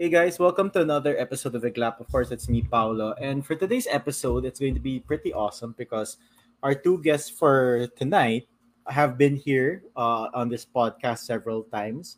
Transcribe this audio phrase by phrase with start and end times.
[0.00, 2.00] Hey guys, welcome to another episode of The Glap.
[2.00, 3.12] Of course, it's me, Paolo.
[3.20, 6.16] And for today's episode, it's going to be pretty awesome because
[6.62, 8.48] our two guests for tonight
[8.88, 12.16] have been here uh, on this podcast several times.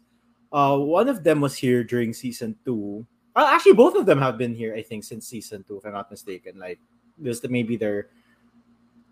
[0.53, 3.05] Uh, one of them was here during season two.
[3.35, 5.95] Uh, actually, both of them have been here, I think, since season two, if I'm
[5.95, 6.57] not mistaken.
[6.57, 6.79] Like,
[7.19, 8.07] this maybe their,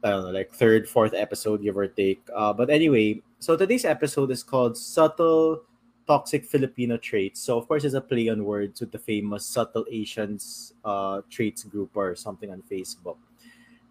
[0.04, 2.22] I don't know, like third, fourth episode, give or take.
[2.32, 5.62] Uh, but anyway, so today's episode is called Subtle
[6.06, 7.40] Toxic Filipino Traits.
[7.40, 11.64] So, of course, it's a play on words with the famous Subtle Asians uh, Traits
[11.64, 13.16] group or something on Facebook.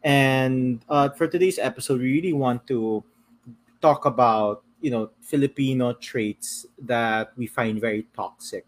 [0.03, 3.03] And uh, for today's episode, we really want to
[3.81, 8.65] talk about you know Filipino traits that we find very toxic.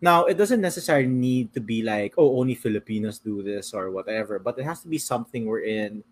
[0.00, 4.38] Now, it doesn't necessarily need to be like, oh, only Filipinos do this or whatever,
[4.38, 6.02] but it has to be something we're in.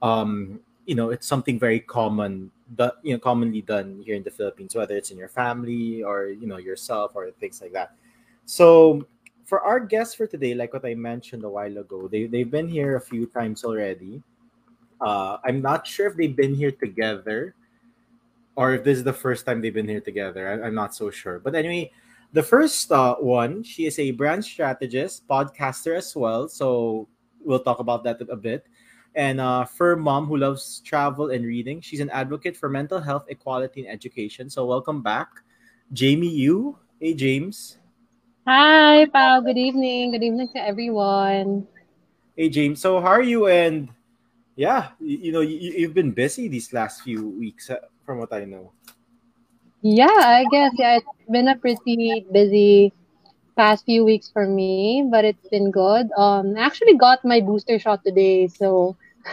[0.00, 4.30] Um, you know, it's something very common that you know commonly done here in the
[4.30, 7.92] Philippines, whether it's in your family or you know yourself or things like that.
[8.44, 9.06] So
[9.44, 12.68] for our guests for today, like what I mentioned a while ago, they they've been
[12.68, 14.22] here a few times already.
[15.00, 17.54] Uh, I'm not sure if they've been here together
[18.58, 20.50] or if this is the first time they've been here together.
[20.50, 21.38] I, am not so sure.
[21.38, 21.92] But anyway,
[22.32, 26.48] the first uh, one, she is a brand strategist, podcaster as well.
[26.48, 27.06] So
[27.40, 28.66] we'll talk about that a bit.
[29.18, 33.26] And uh, for mom who loves travel and reading, she's an advocate for mental health,
[33.26, 34.48] equality, and education.
[34.48, 35.26] So welcome back,
[35.92, 36.78] Jamie Yu.
[37.00, 37.78] Hey, James.
[38.46, 39.40] Hi, Pao.
[39.40, 40.12] Good evening.
[40.12, 41.66] Good evening to everyone.
[42.36, 42.80] Hey, James.
[42.80, 43.48] So how are you?
[43.48, 43.88] And
[44.54, 47.72] yeah, you, you know, you, have been busy these last few weeks
[48.06, 48.70] from what I know.
[49.82, 52.92] Yeah, I guess yeah, it's been a pretty busy
[53.56, 56.06] past few weeks for me, but it's been good.
[56.16, 58.96] Um, I actually got my booster shot today, so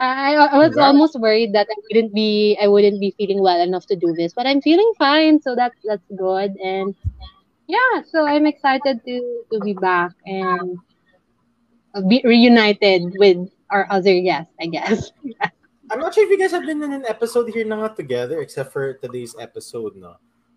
[0.00, 3.86] I, I was almost worried that I wouldn't be I wouldn't be feeling well enough
[3.86, 6.56] to do this, but I'm feeling fine, so that's that's good.
[6.62, 6.94] And
[7.66, 9.16] yeah, so I'm excited to
[9.52, 10.78] to be back and
[12.08, 15.12] be reunited with our other guests, I guess.
[15.90, 18.72] I'm not sure if you guys have been in an episode here na together except
[18.72, 20.16] for today's episode, no?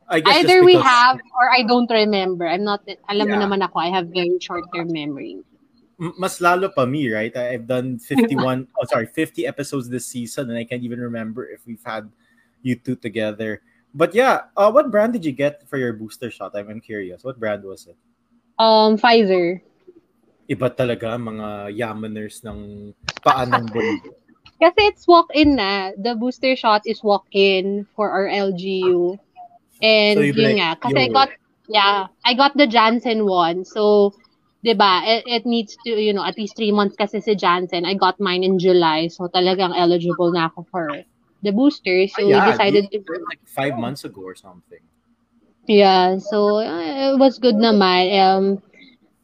[0.09, 2.49] I guess Either we have or I don't remember.
[2.49, 3.37] I'm not, alam yeah.
[3.37, 5.37] mo naman ako, I have very short-term memory.
[5.99, 7.35] Mas lalo pa me, right?
[7.35, 11.67] I've done 51, oh sorry, 50 episodes this season and I can't even remember if
[11.67, 12.07] we've had
[12.63, 13.61] you two together.
[13.93, 16.55] But yeah, uh, what brand did you get for your booster shot?
[16.55, 17.23] I'm, I'm curious.
[17.23, 17.97] What brand was it?
[18.57, 19.61] Um, Pfizer.
[20.49, 23.67] Iba talaga mga yamaners ng paan ng
[24.59, 25.95] Kasi it's walk-in na.
[25.95, 29.15] The booster shot is walk-in for our LGU.
[29.81, 30.69] And so yun like, nga.
[30.83, 31.29] Kasi I got,
[31.71, 33.63] yeah, I got the Janssen one.
[33.63, 34.13] So,
[34.63, 37.85] di ba, it, it needs to, you know, at least three months kasi si Janssen.
[37.85, 39.07] I got mine in July.
[39.07, 40.87] So, talagang eligible na ako for
[41.43, 42.07] the booster.
[42.07, 42.99] So, yeah, we decided to...
[43.29, 44.83] Like five months ago or something.
[45.69, 48.09] Yeah, so uh, it was good naman.
[48.17, 48.45] Um,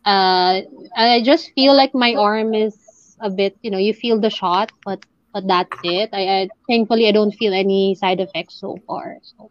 [0.05, 0.61] uh,
[0.95, 4.71] I just feel like my arm is a bit, you know, you feel the shot,
[4.85, 5.01] but
[5.33, 6.11] but that's it.
[6.13, 9.17] I, I thankfully I don't feel any side effects so far.
[9.23, 9.49] So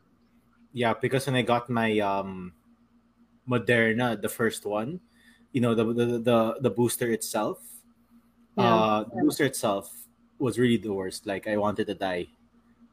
[0.72, 2.52] yeah, because when I got my um
[3.48, 5.00] Moderna, the first one,
[5.54, 7.62] you know, the the the, the booster itself,
[8.58, 8.74] yeah.
[8.74, 9.88] uh, the booster itself
[10.36, 11.26] was really the worst.
[11.26, 12.26] Like I wanted to die.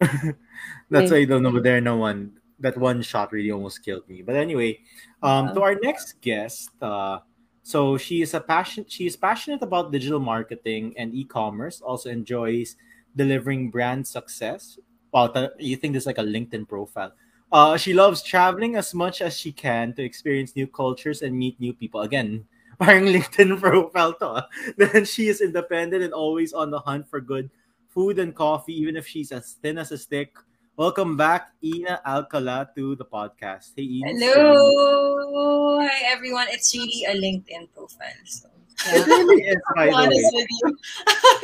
[0.89, 4.21] That's why the Moderna one, that one shot really almost killed me.
[4.21, 4.79] But anyway,
[5.21, 5.53] um, yeah.
[5.53, 7.19] to our next guest, uh,
[7.63, 8.85] so she is a passion.
[8.87, 11.81] She is passionate about digital marketing and e-commerce.
[11.81, 12.77] Also enjoys
[13.15, 14.77] delivering brand success.
[15.11, 17.11] Wow, you think this is like a LinkedIn profile?
[17.51, 21.59] Uh, she loves traveling as much as she can to experience new cultures and meet
[21.59, 22.01] new people.
[22.01, 22.45] Again,
[22.79, 24.27] parang LinkedIn profile to.
[24.27, 24.47] Ah.
[24.77, 27.49] Then she is independent and always on the hunt for good
[27.89, 30.37] food and coffee, even if she's as thin as a stick
[30.77, 33.73] Welcome back, Ina Alcala, to the podcast.
[33.75, 34.17] Hey, Ina.
[34.17, 35.79] Hello.
[35.81, 36.47] Hi, everyone.
[36.49, 38.07] It's really a LinkedIn profile.
[38.25, 38.47] So.
[38.87, 38.95] Yeah.
[38.95, 40.47] It really is, by the honest way.
[40.47, 40.77] with you.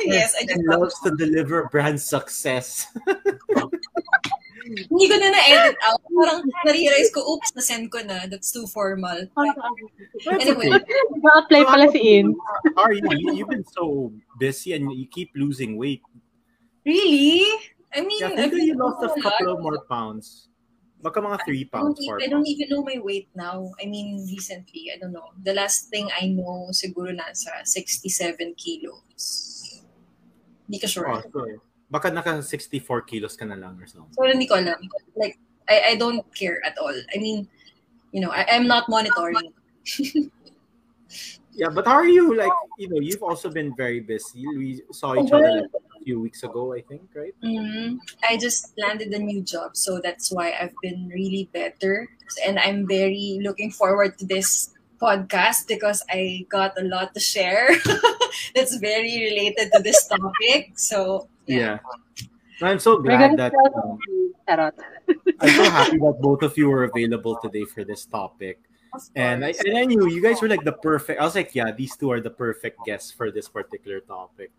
[0.12, 2.88] yes, I just loves to deliver brand success.
[4.68, 6.02] Hindi ko na na-edit out.
[6.04, 8.28] Parang na-realize ko, oops, na-send ko na.
[8.28, 9.24] That's too formal.
[10.28, 10.68] anyway.
[11.24, 12.36] Na-apply pala si In.
[12.76, 13.08] Are you?
[13.32, 16.02] You've been so busy and you keep losing weight.
[16.84, 17.44] Really?
[17.94, 20.48] I mean, yeah, I think you lost a couple of more pounds.
[20.98, 23.70] Baka mga 3 pounds, I don't, I don't even know my weight now.
[23.80, 25.30] I mean, recently, I don't know.
[25.44, 29.84] The last thing I know, siguro nasa 67 kilos.
[30.66, 31.06] Hindi ka sure.
[31.06, 31.46] Oh, so,
[31.90, 34.12] baka naka 64 kilos ka na lang or something.
[34.12, 34.78] So, hindi ko alam.
[35.16, 35.38] Like,
[35.68, 36.94] I, I don't care at all.
[36.94, 37.48] I mean,
[38.12, 39.52] you know, I, I'm not monitoring.
[41.52, 42.36] yeah, but how are you?
[42.36, 44.46] Like, you know, you've also been very busy.
[44.46, 45.70] We saw each other like,
[46.08, 47.34] few weeks ago, I think, right?
[47.44, 48.00] Mm-hmm.
[48.24, 52.08] I just landed a new job, so that's why I've been really better,
[52.46, 57.70] and I'm very looking forward to this podcast because I got a lot to share
[58.54, 60.80] that's very related to this topic.
[60.80, 61.78] So Yeah.
[62.60, 63.98] I'm so glad that um.
[64.48, 68.60] I'm so happy that both of you were available today for this topic.
[69.14, 71.20] And I, and I knew you guys were like the perfect.
[71.20, 74.50] I was like, yeah, these two are the perfect guests for this particular topic.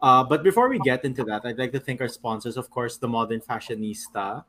[0.00, 2.96] Uh, but before we get into that, I'd like to thank our sponsors, of course,
[2.96, 4.44] the Modern Fashionista.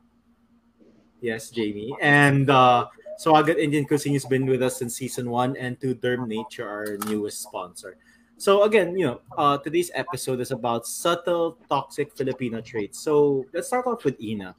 [1.22, 1.96] Yes, Jamie.
[2.02, 2.88] And uh,
[3.24, 6.98] Swagat Indian Cuisine has been with us since season one, and to Derm Nature, our
[7.08, 7.98] newest sponsor.
[8.44, 13.00] So again, you know, uh, today's episode is about subtle toxic Filipino traits.
[13.00, 14.54] So let's start off with Ina.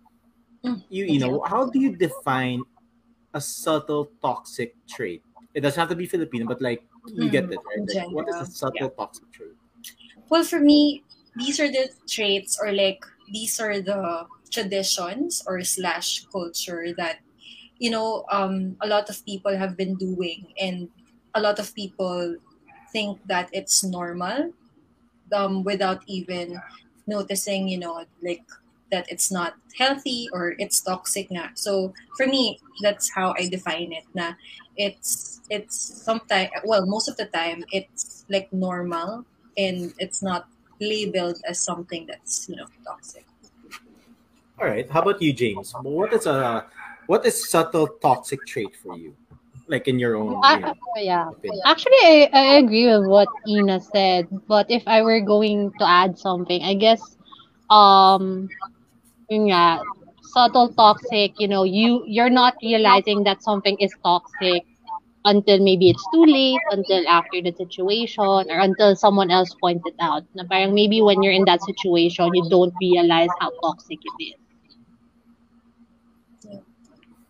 [0.64, 2.64] Mm, You, know, how do you define
[3.34, 5.22] a subtle toxic trait?
[5.52, 6.80] It doesn't have to be Filipino, but like
[7.12, 7.84] you get Mm, it, right?
[7.84, 9.52] Like, what is a subtle toxic trait?
[10.30, 11.04] Well, for me,
[11.36, 13.04] these are the traits or like
[13.36, 17.18] these are the traditions or slash culture that
[17.78, 20.88] you know um, a lot of people have been doing, and
[21.34, 22.40] a lot of people
[22.94, 24.54] think that it's normal
[25.34, 26.62] um, without even
[27.10, 28.46] noticing, you know, like
[28.94, 31.50] that it's not healthy or it's toxic na.
[31.54, 34.06] So for me, that's how I define it.
[34.14, 34.38] Na
[34.76, 39.24] it's it's sometimes well most of the time it's like normal
[39.58, 40.46] and it's not
[40.80, 43.26] labeled as something that's you know toxic.
[44.58, 44.88] All right.
[44.88, 45.74] How about you, James?
[45.82, 46.66] What is a
[47.06, 49.14] what is subtle toxic trait for you?
[49.66, 51.30] Like in your own, I, yeah.
[51.30, 51.62] opinion.
[51.64, 56.18] Actually, I, I agree with what Ina said, but if I were going to add
[56.18, 57.16] something, I guess,
[57.70, 58.48] um,
[59.30, 59.80] yun nga,
[60.22, 64.64] subtle toxic, you know, you you're not realizing that something is toxic
[65.24, 69.96] until maybe it's too late, until after the situation, or until someone else points it
[70.00, 70.24] out.
[70.34, 74.43] Na parang maybe when you're in that situation, you don't realize how toxic it is.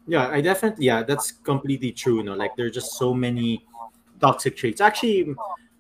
[0.07, 2.23] Yeah, I definitely yeah, that's completely true.
[2.23, 3.65] No, like there's just so many
[4.21, 4.81] toxic traits.
[4.81, 5.35] Actually,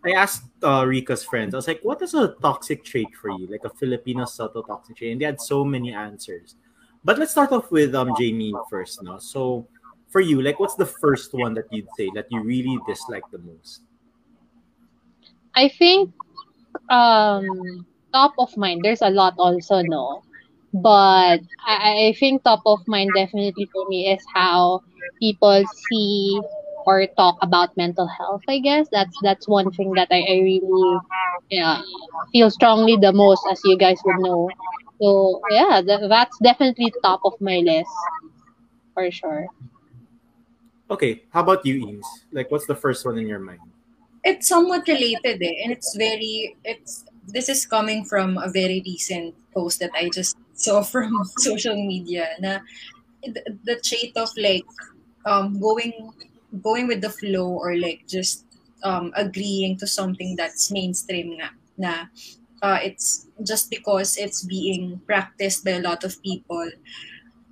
[0.04, 1.54] I asked uh, Rika's friends.
[1.54, 3.46] I was like, "What is a toxic trait for you?
[3.46, 6.56] Like a Filipino subtle toxic trait?" And they had so many answers.
[7.04, 9.02] But let's start off with um Jamie first.
[9.02, 9.66] No, so
[10.08, 13.38] for you, like, what's the first one that you'd say that you really dislike the
[13.38, 13.82] most?
[15.54, 16.12] I think
[16.88, 20.22] um top of mind there's a lot also no
[20.74, 24.82] but I, I think top of mind definitely for me is how
[25.20, 26.40] people see
[26.86, 30.98] or talk about mental health i guess that's that's one thing that i, I really
[31.50, 31.80] yeah
[32.32, 34.50] feel strongly the most as you guys would know
[35.00, 37.90] so yeah tha- that's definitely top of my list
[38.94, 39.46] for sure
[40.90, 42.06] Okay, how about you, Eames?
[42.30, 43.60] Like, what's the first one in your mind?
[44.22, 49.34] It's somewhat related eh, and it's very it's this is coming from a very recent
[49.52, 52.58] post that I just saw from social media na
[53.22, 54.66] the, the trait of like
[55.26, 55.92] um going
[56.62, 58.46] going with the flow or like just
[58.82, 61.48] um agreeing to something that's mainstream na
[61.78, 62.06] na
[62.64, 66.64] uh, it's just because it's being practiced by a lot of people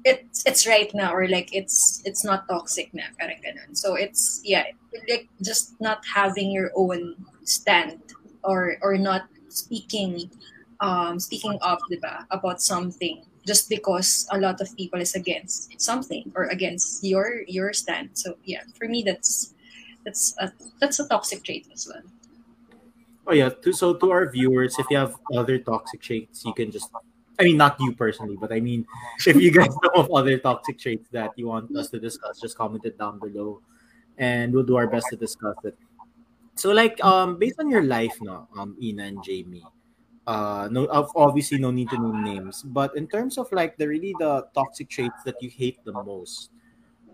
[0.05, 3.71] it's it's right now or like it's it's not toxic na parang ganun.
[3.77, 4.67] so it's yeah
[5.09, 7.15] like just not having your own
[7.45, 8.01] stand
[8.43, 10.31] or or not speaking
[10.83, 16.31] um speaking up diba, about something just because a lot of people is against something
[16.37, 19.55] or against your your stand so yeah for me that's
[20.05, 22.03] that's a that's a toxic trait as well
[23.27, 23.51] Oh yeah.
[23.51, 26.91] To, so to our viewers, if you have other toxic traits, you can just.
[27.39, 28.87] I mean, not you personally, but I mean,
[29.27, 32.59] if you guys know of other toxic traits that you want us to discuss, just
[32.59, 33.63] comment it down below,
[34.19, 35.77] and we'll do our best to discuss it.
[36.57, 39.65] So, like, um, based on your life, no, um, Ina and Jamie,
[40.27, 40.87] uh, no,
[41.17, 44.89] obviously no need to name names, but in terms of like the really the toxic
[44.89, 46.51] traits that you hate the most,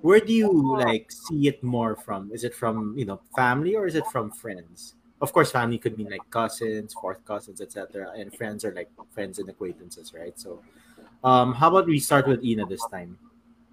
[0.02, 2.30] where do you like see it more from?
[2.32, 4.94] Is it from you know family or is it from friends?
[5.20, 9.38] Of course, family could mean like cousins, fourth cousins, etc., and friends are like friends
[9.38, 10.38] and acquaintances, right?
[10.38, 10.62] So,
[11.24, 13.18] um, how about we start with Ina this time?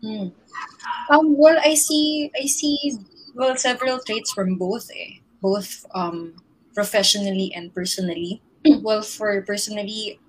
[0.01, 0.30] Hmm.
[1.10, 2.98] Um, well, I see, I see,
[3.36, 6.36] well, several traits from both, eh, both um,
[6.74, 8.42] professionally and personally.
[8.81, 10.19] Well, for personally,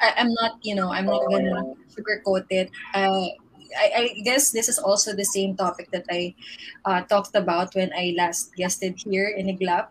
[0.00, 2.70] I, I'm not, you know, I'm not gonna sugarcoat it.
[2.94, 3.26] Uh,
[3.76, 6.34] I, I guess this is also the same topic that I
[6.84, 9.88] uh, talked about when I last guested here in Iglap.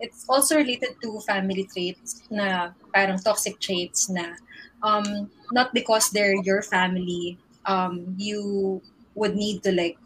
[0.00, 4.34] It's also related to family traits na parang toxic traits na
[4.82, 8.80] um, not because they're your family, um, you
[9.14, 9.98] would need to like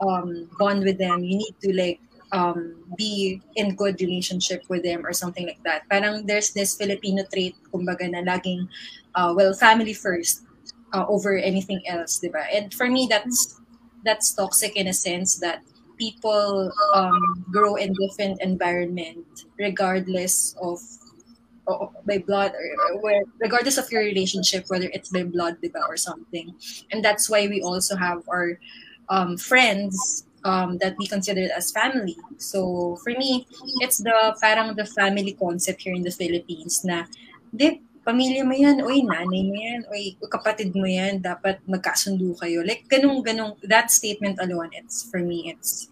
[0.00, 1.22] um, bond with them.
[1.24, 2.00] You need to like
[2.32, 5.88] um, be in good relationship with them or something like that.
[5.88, 8.66] Parang there's this Filipino trait, kumbaga na laging,
[9.14, 10.42] uh, well, family first
[10.92, 12.44] uh, over anything else, di ba?
[12.52, 13.60] And for me, that's
[14.02, 15.62] that's toxic in a sense that
[15.98, 20.80] people um, grow in different environment regardless of
[22.04, 26.50] by blood or, or regardless of your relationship whether it's by blood diba, or something
[26.90, 28.58] and that's why we also have our
[29.10, 33.46] um, friends um, that we consider as family so for me
[33.80, 37.04] it's the parang the family concept here in the Philippines na
[37.52, 42.66] di pamilya mo yan, oy, nanay mo yan, oy, kapatid mo yan, dapat magkasundo kayo.
[42.66, 45.86] Like, ganung, ganung, that statement alone, it's, for me, it's,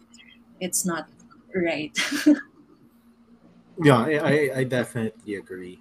[0.59, 1.07] it's not
[1.55, 1.95] right.
[3.81, 5.81] Yeah, I, I, I definitely agree.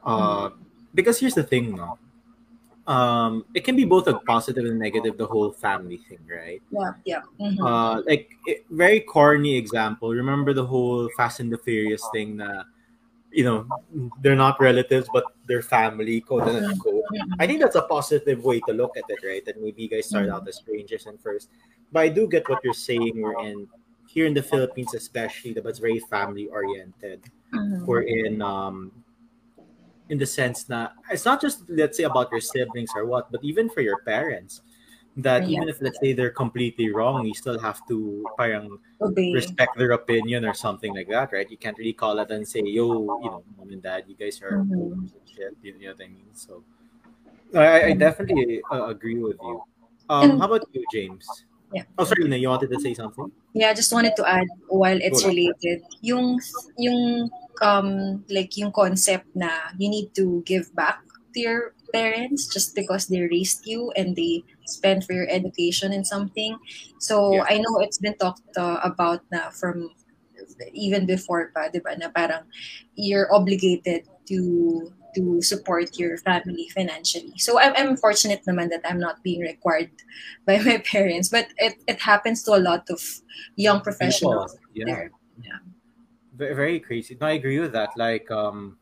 [0.00, 0.56] Uh,
[0.94, 1.98] because here's the thing, no.
[2.86, 6.62] Um, it can be both a positive and negative, the whole family thing, right?
[6.70, 7.22] yeah, yeah.
[7.40, 7.58] mhm.
[7.58, 10.10] Uh, like it, very corny example.
[10.10, 12.36] Remember the whole Fast and the Furious thing?
[12.36, 12.62] Na,
[13.32, 13.66] you know,
[14.22, 17.02] they're not relatives, but they're family, quote unquote.
[17.38, 19.44] I think that's a positive way to look at it, right?
[19.44, 21.50] That maybe you guys start out as strangers and first.
[21.92, 23.20] But I do get what you're saying.
[23.20, 23.68] We're in
[24.06, 27.22] here in the Philippines, especially, that it's very family oriented.
[27.52, 27.84] Mhm.
[27.84, 28.92] We're in um
[30.08, 33.42] in the sense that it's not just let's say about your siblings or what, but
[33.42, 34.62] even for your parents.
[35.16, 35.64] That Yeah.
[35.64, 39.32] even if let's say they're completely wrong, you still have to parang Obey.
[39.32, 41.50] respect their opinion or something like that, right?
[41.50, 44.42] You can't really call it and say, "Yo, you know, mom and dad, you guys
[44.44, 44.92] are Mhm.
[44.92, 46.28] and shit." You know what I mean?
[46.36, 46.62] So,
[47.54, 49.62] I, I definitely uh, agree with you.
[50.08, 51.24] Um, how about you, James?
[51.72, 51.84] Yeah.
[51.98, 53.32] Oh, sorry, you wanted to say something?
[53.54, 56.40] Yeah, I just wanted to add while it's related, yung
[56.76, 57.30] yung
[57.62, 61.00] um like yung concept na you need to give back
[61.34, 61.60] to your
[61.92, 66.58] parents just because they raised you and they spent for your education and something.
[66.98, 67.46] So Yeah.
[67.48, 69.92] I know it's been talked uh, about na from
[70.72, 72.44] even before pa, 'di ba, na parang
[72.94, 77.32] you're obligated to to support your family financially.
[77.40, 79.88] So I'm, I'm fortunate naman that I'm not being required
[80.44, 83.00] by my parents, but it, it happens to a lot of
[83.56, 84.84] young professionals yeah.
[84.84, 85.10] there.
[85.40, 85.64] Yeah.
[86.36, 87.16] Ve- very crazy.
[87.20, 87.96] No, I agree with that.
[87.96, 88.76] Like, um,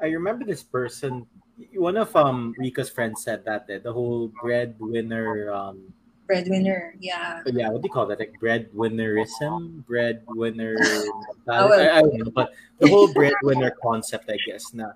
[0.00, 1.26] I remember this person.
[1.72, 5.50] One of um Rika's friends said that eh, the whole breadwinner.
[5.52, 5.92] Um,
[6.26, 7.40] Breadwinner, yeah.
[7.46, 8.18] yeah, what do you call that?
[8.18, 10.74] Like breadwinnerism, breadwinner.
[11.46, 11.72] well.
[11.72, 14.90] I, I don't know, but the whole breadwinner concept, I guess, na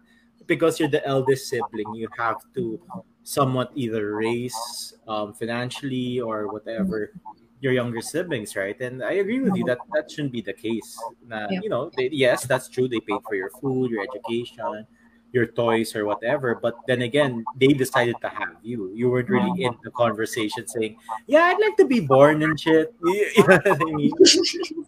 [0.46, 2.82] because you're the eldest sibling, you have to
[3.22, 4.58] somewhat either raise
[5.06, 7.12] um, financially or whatever
[7.60, 8.78] your younger siblings, right?
[8.80, 10.96] And I agree with you that that shouldn't be the case.
[11.26, 11.60] Na, Yeah.
[11.62, 12.88] You know, they, yes, that's true.
[12.88, 14.86] They paid for your food, your education,
[15.32, 16.54] your toys, or whatever.
[16.56, 18.90] But then again, they decided to have you.
[18.94, 22.92] You weren't really in the conversation saying, "Yeah, I'd like to be born and shit."
[23.04, 24.10] You know I mean?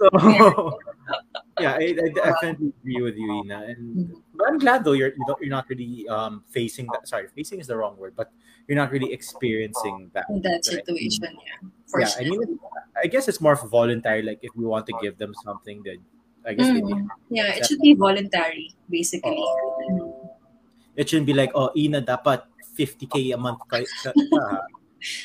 [0.03, 0.09] So,
[1.61, 3.75] yeah, I, I definitely agree with you, Ina.
[3.77, 7.07] And but I'm glad though you're you don't, you're not really um facing that.
[7.07, 8.33] Sorry, facing is the wrong word, but
[8.69, 10.27] you're not really experiencing that.
[10.31, 10.65] In that right?
[10.65, 11.69] situation, yeah.
[11.99, 12.59] yeah, I mean,
[12.97, 14.23] I guess it's more of voluntary.
[14.23, 15.99] Like if you want to give them something, then
[16.47, 17.07] I guess they Mm.
[17.31, 19.39] Yeah, it should be voluntary, basically.
[19.39, 20.13] Mm.
[20.97, 22.45] it shouldn't be like, oh, Ina, dapat
[22.77, 23.61] 50k a month.
[23.69, 23.81] Ka.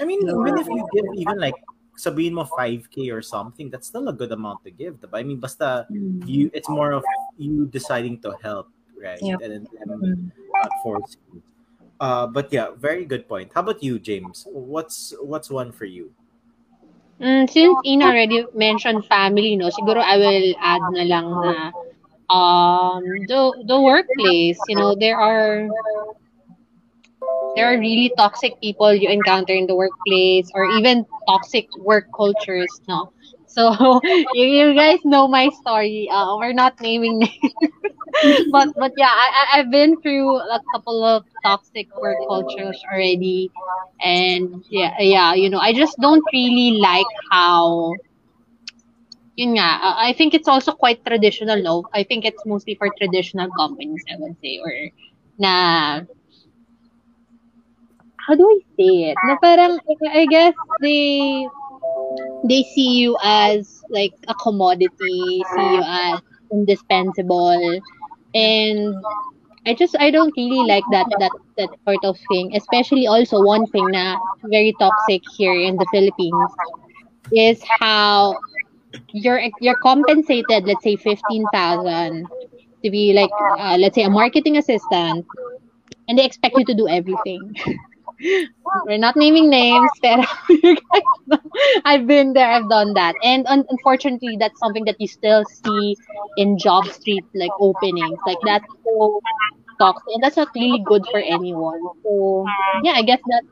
[0.01, 0.41] I mean, No.
[0.45, 1.57] even if you give even like
[1.97, 5.01] sabihin mo 5k or something, that's still a good amount to give.
[5.01, 5.17] Diba?
[5.17, 6.21] I mean, basta Mm.
[6.27, 7.03] you, it's more of
[7.37, 9.17] you deciding to help, right?
[9.21, 9.41] Yep.
[9.41, 10.21] And then them Mm.
[10.53, 11.41] not forcing.
[11.99, 13.51] Uh, but yeah, very good point.
[13.53, 14.45] How about you, James?
[14.51, 16.11] What's what's one for you?
[17.19, 21.53] Mm, since Ina already mentioned family, no, siguro I will add na lang na
[22.29, 25.65] um the the workplace, you know, there are
[27.55, 32.81] there are really toxic people you encounter in the workplace or even toxic work cultures,
[32.87, 33.09] no.
[33.57, 34.01] So
[34.33, 36.09] you, you guys know my story.
[36.11, 37.53] Uh, we're not naming names,
[38.51, 43.51] but but yeah, I, I've been through a couple of toxic work cultures already,
[44.01, 47.99] and yeah yeah you know I just don't really like how
[49.39, 51.85] yun nga, uh, I think it's also quite traditional, no?
[51.93, 54.73] I think it's mostly for traditional companies, I would say, or
[55.37, 56.01] na,
[58.25, 59.19] how do I say it?
[59.23, 59.79] Na parang,
[60.13, 61.47] I guess they,
[62.43, 67.81] they see you as like a commodity, see you as indispensable,
[68.33, 68.95] and
[69.65, 73.67] I just, I don't really like that, that, that sort of thing, especially also one
[73.67, 76.51] thing na very toxic here in the Philippines
[77.31, 78.37] is how
[79.11, 82.27] you're you're compensated let's say 15,000
[82.83, 85.25] to be like uh, let's say a marketing assistant
[86.07, 87.55] and they expect you to do everything
[88.85, 91.39] we're not naming names pero you guys know,
[91.85, 95.95] I've been there I've done that and un- unfortunately that's something that you still see
[96.37, 99.21] in JobStreet like openings like that's so
[99.79, 102.45] toxic and that's not really good for anyone so
[102.83, 103.43] yeah I guess that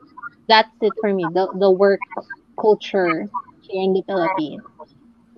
[0.48, 2.00] that's it for me the the work
[2.60, 3.28] culture
[3.62, 4.62] here in the Philippines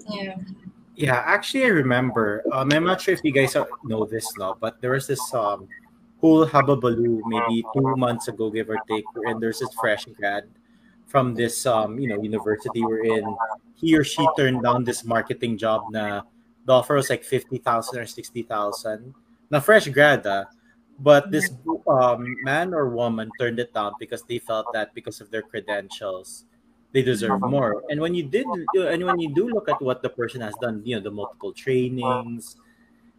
[0.09, 0.37] Yeah.
[0.99, 2.43] Yeah, actually, I remember.
[2.51, 3.55] Um, I'm not sure if you guys
[3.85, 5.69] know this now, but there was this um
[6.21, 10.45] whole hubbubaloo maybe two months ago, give or take, and there's this fresh grad
[11.07, 13.25] from this um you know university we're in.
[13.75, 15.85] He or she turned down this marketing job.
[15.91, 16.23] Na
[16.67, 19.15] the offer was like fifty thousand or sixty thousand.
[19.51, 20.45] Na fresh grad, ah.
[20.99, 21.51] but this
[21.89, 26.45] um man or woman turned it down because they felt that because of their credentials
[26.93, 27.85] they deserve more.
[27.91, 30.81] And when you did, and when you do look at what the person has done,
[30.85, 32.57] you know, the multiple trainings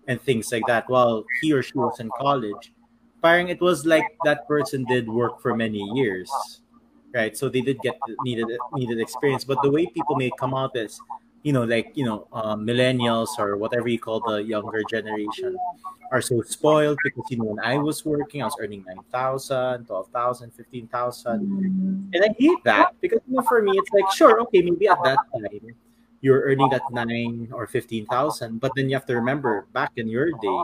[0.08, 2.74] and things like that, while he or she was in college,
[3.22, 6.30] parang it was like that person did work for many years,
[7.14, 7.36] right?
[7.38, 9.44] So they did get needed needed experience.
[9.44, 11.00] But the way people may come out is,
[11.44, 15.58] you know, like you know, uh, millennials or whatever you call the younger generation,
[16.12, 20.52] are so spoiled because you know when I was working, I was earning 9,000, 12,000,
[20.54, 21.40] 15,000.
[21.46, 22.16] Mhm.
[22.16, 25.02] And I hate that because you know, for me, it's like, sure, okay, maybe at
[25.04, 25.76] that time
[26.22, 30.32] you're earning that nine or 15,000, but then you have to remember back in your
[30.34, 30.60] day,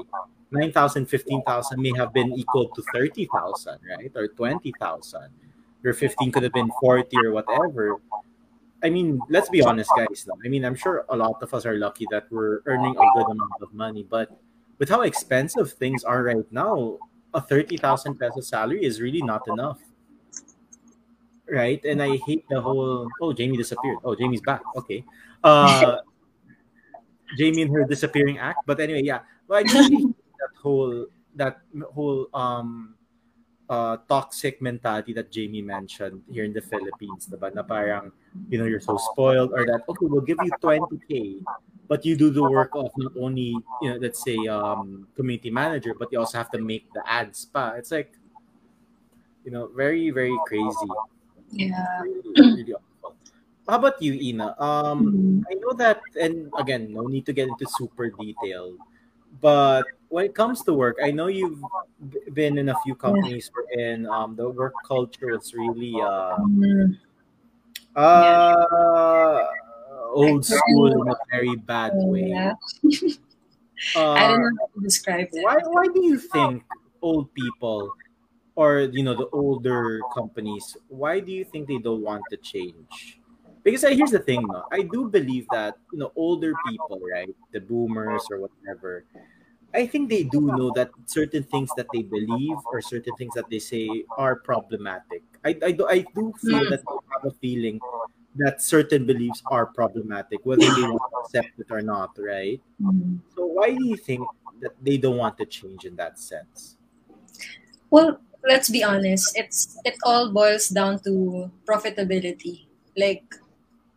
[0.52, 4.12] 9,000, 15,000 may have been equal to 30,000, right?
[4.16, 5.30] Or 20,000.
[5.84, 7.98] Your 15 could have been 40 or whatever.
[8.84, 10.26] I mean, let's be honest, guys.
[10.26, 10.38] Though.
[10.44, 13.30] I mean, I'm sure a lot of us are lucky that we're earning a good
[13.32, 14.30] amount of money, but
[14.78, 16.98] with how expensive things are right now,
[17.34, 19.80] a 30,000 peso salary is really not enough
[21.50, 21.84] right?
[21.86, 23.98] And I hate the whole oh Jamie disappeared.
[24.04, 24.62] Oh Jamie's back.
[24.76, 25.04] Okay.
[25.44, 25.98] Uh
[27.38, 28.60] Jamie and her disappearing act.
[28.66, 29.22] But anyway, yeah.
[29.48, 29.64] Well, I
[30.40, 31.60] that whole that
[31.94, 32.96] whole um
[33.70, 37.54] uh toxic mentality that Jamie mentioned here in the Philippines, diba?
[37.54, 38.12] Na parang
[38.50, 41.42] you know you're so spoiled or that okay we'll give you 20k
[41.88, 45.94] but you do the work of not only you know let's say um community manager
[45.98, 47.74] but you also have to make the ads pa.
[47.78, 48.14] It's like
[49.44, 50.92] you know very very crazy
[51.52, 52.02] Yeah.
[52.04, 52.76] really, really.
[53.68, 54.54] How about you, Ina?
[54.60, 55.44] Um, Mhm.
[55.50, 58.78] I know that, and again, no need to get into super detail,
[59.42, 61.60] but when it comes to work, I know you've
[62.32, 66.96] been in a few companies wherein um, the work culture was really uh, Mhm.
[67.96, 69.44] uh,
[70.16, 72.32] old school in a very bad way.
[72.32, 72.56] Uh,
[74.16, 75.44] I don't know how to describe it.
[75.44, 76.64] why why do you think
[77.02, 77.92] old people
[78.56, 83.20] or you know the older companies why do you think they don't want to change
[83.64, 84.64] because uh, here's the thing no?
[84.72, 89.04] i do believe that you know older people right the boomers or whatever
[89.76, 93.50] i think they do know that certain things that they believe or certain things that
[93.50, 96.70] they say are problematic i, I, do, I do feel Mm.
[96.70, 97.82] that they have a feeling
[98.36, 103.20] that certain beliefs are problematic whether they want to accept it or not right Mhm.
[103.36, 104.30] so why do you think
[104.62, 106.78] that they don't want to change in that sense
[107.90, 109.38] Well, let's be honest.
[109.38, 112.66] It's it all boils down to profitability.
[112.98, 113.24] Like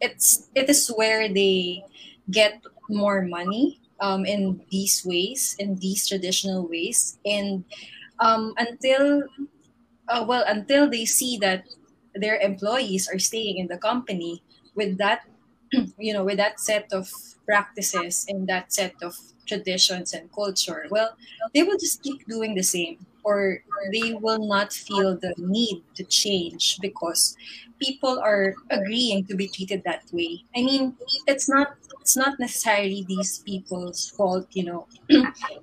[0.00, 1.84] it's it is where they
[2.30, 7.64] get more money um, in these ways, in these traditional ways, and
[8.20, 9.24] um, until
[10.08, 11.64] uh, well until they see that
[12.14, 14.42] their employees are staying in the company
[14.74, 15.22] with that
[15.98, 17.08] you know with that set of
[17.46, 21.16] practices and that set of traditions and culture well
[21.54, 23.60] they will just keep doing the same or
[23.92, 27.36] they will not feel the need to change because
[27.78, 30.42] people are agreeing to be treated that way.
[30.56, 31.76] I mean it's not
[32.08, 34.88] it's not necessarily these people's fault you know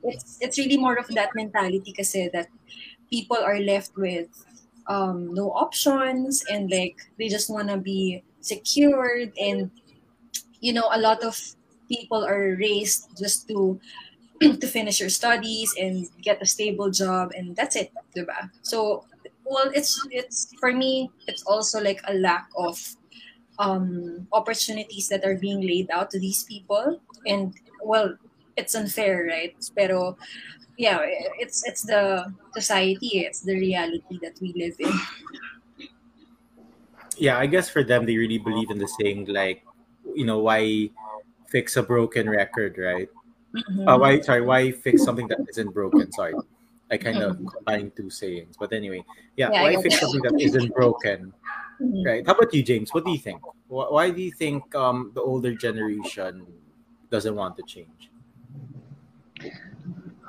[0.06, 2.46] it's it's really more of that mentality kasi that
[3.10, 4.30] people are left with
[4.86, 9.74] um, no options and like they just want to be secured and
[10.62, 11.34] you know a lot of
[11.90, 13.82] people are raised just to
[14.62, 18.54] to finish your studies and get a stable job and that's it diba?
[18.62, 19.02] so
[19.50, 22.78] well it's it's for me it's also like a lack of
[23.60, 28.14] um opportunities that are being laid out to these people and well
[28.58, 30.18] it's unfair right pero
[30.78, 31.00] yeah
[31.40, 34.92] it's it's the society it's the reality that we live in
[37.18, 39.64] yeah, I guess for them, they really believe in the saying, like,
[40.16, 40.90] you know, why
[41.48, 43.08] fix a broken record, right?
[43.56, 43.88] Mhm.
[43.88, 46.12] Uh, why, sorry, why fix something that isn't broken?
[46.12, 46.36] Sorry,
[46.92, 49.06] I kind of combined two sayings, but anyway,
[49.38, 50.12] yeah, Yeah, why fix that.
[50.12, 51.32] something that isn't broken.
[51.80, 52.26] Right?
[52.26, 52.94] How about you, James?
[52.94, 53.42] What do you think?
[53.68, 56.46] Why do you think um, the older generation
[57.10, 58.10] doesn't want to change?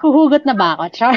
[0.03, 1.17] Huhugot na ba ako, Char?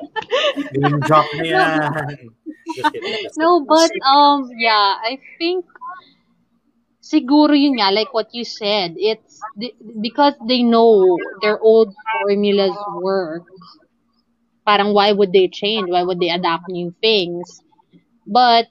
[0.72, 2.30] Name drop na yan.
[2.76, 3.12] Just kidding.
[3.22, 5.66] Just No, but um, yeah, I think
[7.02, 9.40] siguro yun nga, like what you said, it's
[10.00, 13.44] because they know their old formulas work.
[14.64, 15.90] Parang why would they change?
[15.90, 17.60] Why would they adapt new things?
[18.24, 18.70] But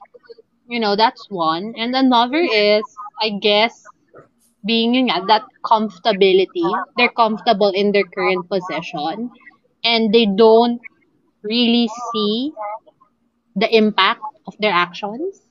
[0.70, 1.74] you know, that's one.
[1.76, 2.84] And another is,
[3.22, 3.74] I guess,
[4.64, 6.68] being yun that comfortability.
[6.96, 9.30] They're comfortable in their current position
[9.84, 10.80] and they don't
[11.42, 12.52] really see
[13.56, 15.46] the impact of their actions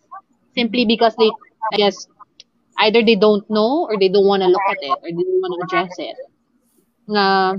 [0.55, 1.31] simply because they,
[1.73, 2.07] I guess,
[2.79, 5.41] either they don't know or they don't want to look at it or they don't
[5.43, 6.17] want to address it.
[7.07, 7.55] Na,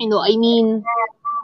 [0.00, 0.84] you know, I mean,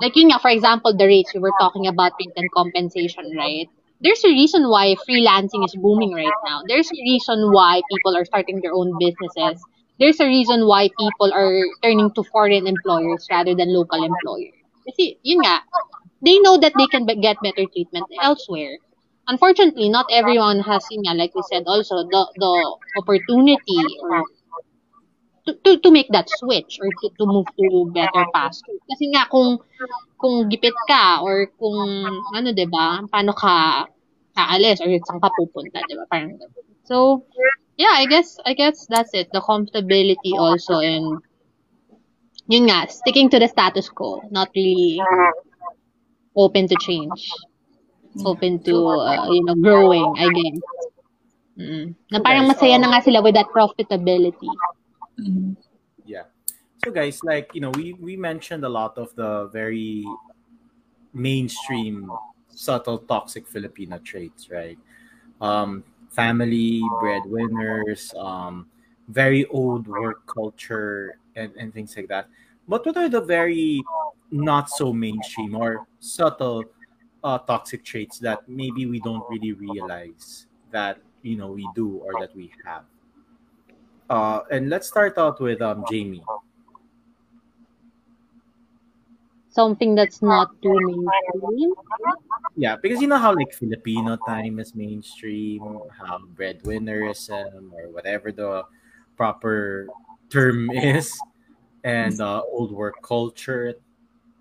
[0.03, 3.69] like yun nga, for example, the rates we were talking about rent and compensation, right?
[4.01, 6.63] There's a reason why freelancing is booming right now.
[6.67, 9.61] There's a reason why people are starting their own businesses.
[9.99, 14.57] There's a reason why people are turning to foreign employers rather than local employers.
[14.89, 15.61] Kasi, yun nga,
[16.25, 18.81] they know that they can get better treatment elsewhere.
[19.29, 22.53] Unfortunately, not everyone has, yun nga, like we said also, the, the
[22.97, 24.25] opportunity or
[25.45, 28.81] to, to, to make that switch or to, to move to better pasture.
[28.89, 29.61] Kasi nga kung
[30.21, 31.81] kung gipit ka or kung
[32.37, 33.89] ano 'di ba, paano ka
[34.37, 36.05] aalis or saan ka pupunta, 'di ba?
[36.13, 36.37] Parang.
[36.85, 37.25] So,
[37.81, 39.33] yeah, I guess I guess that's it.
[39.33, 41.19] The comfortability also and
[42.51, 44.99] yun nga, sticking to the status quo, not really
[46.37, 47.31] open to change.
[48.27, 50.59] Open to, uh, you know, growing, I guess.
[51.55, 51.95] Mm.
[52.11, 54.51] Na parang masaya na nga sila with that profitability.
[55.15, 55.55] Mhm.
[56.85, 60.05] So guys, like you know, we we mentioned a lot of the very
[61.12, 62.11] mainstream,
[62.49, 64.79] subtle, toxic Filipino traits, right?
[65.40, 68.66] Um, family, breadwinners, um,
[69.09, 72.29] very old work culture, and and things like that.
[72.66, 73.85] But what are the very
[74.31, 76.64] not so mainstream or subtle
[77.23, 82.16] uh, toxic traits that maybe we don't really realize that you know we do or
[82.21, 82.85] that we have?
[84.09, 86.25] Uh, and let's start out with um, Jamie.
[89.51, 91.75] Something that's not too mainstream.
[92.57, 95.63] Yeah, because you know how like Filipino time is mainstream,
[95.97, 98.65] how breadwinnerism or whatever the
[99.17, 99.89] proper
[100.29, 101.21] term is,
[101.85, 103.75] and uh, old work culture,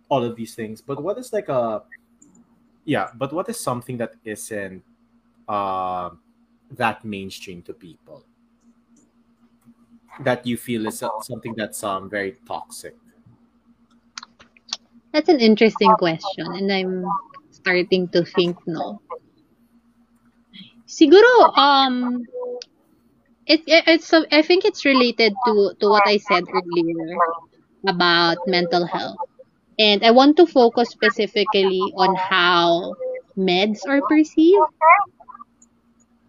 [0.10, 0.82] all of these things.
[0.82, 1.84] But what is like a
[2.86, 3.10] yeah?
[3.16, 4.84] But what is something that isn't
[5.48, 6.12] uh,
[6.72, 8.26] that mainstream to people
[10.22, 12.96] that you feel is uh, something that's um very toxic?
[15.14, 17.06] That's an interesting question and I'm
[17.52, 19.02] starting to think no.
[20.88, 22.26] Siguro um
[23.46, 27.18] it, it it's I think it's related to to what I said earlier
[27.88, 29.18] about mental health.
[29.80, 32.96] And I want to focus specifically on how
[33.38, 34.68] meds are perceived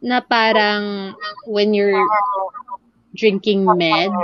[0.08, 1.14] na parang
[1.46, 2.00] when you're
[3.14, 4.14] drinking meds,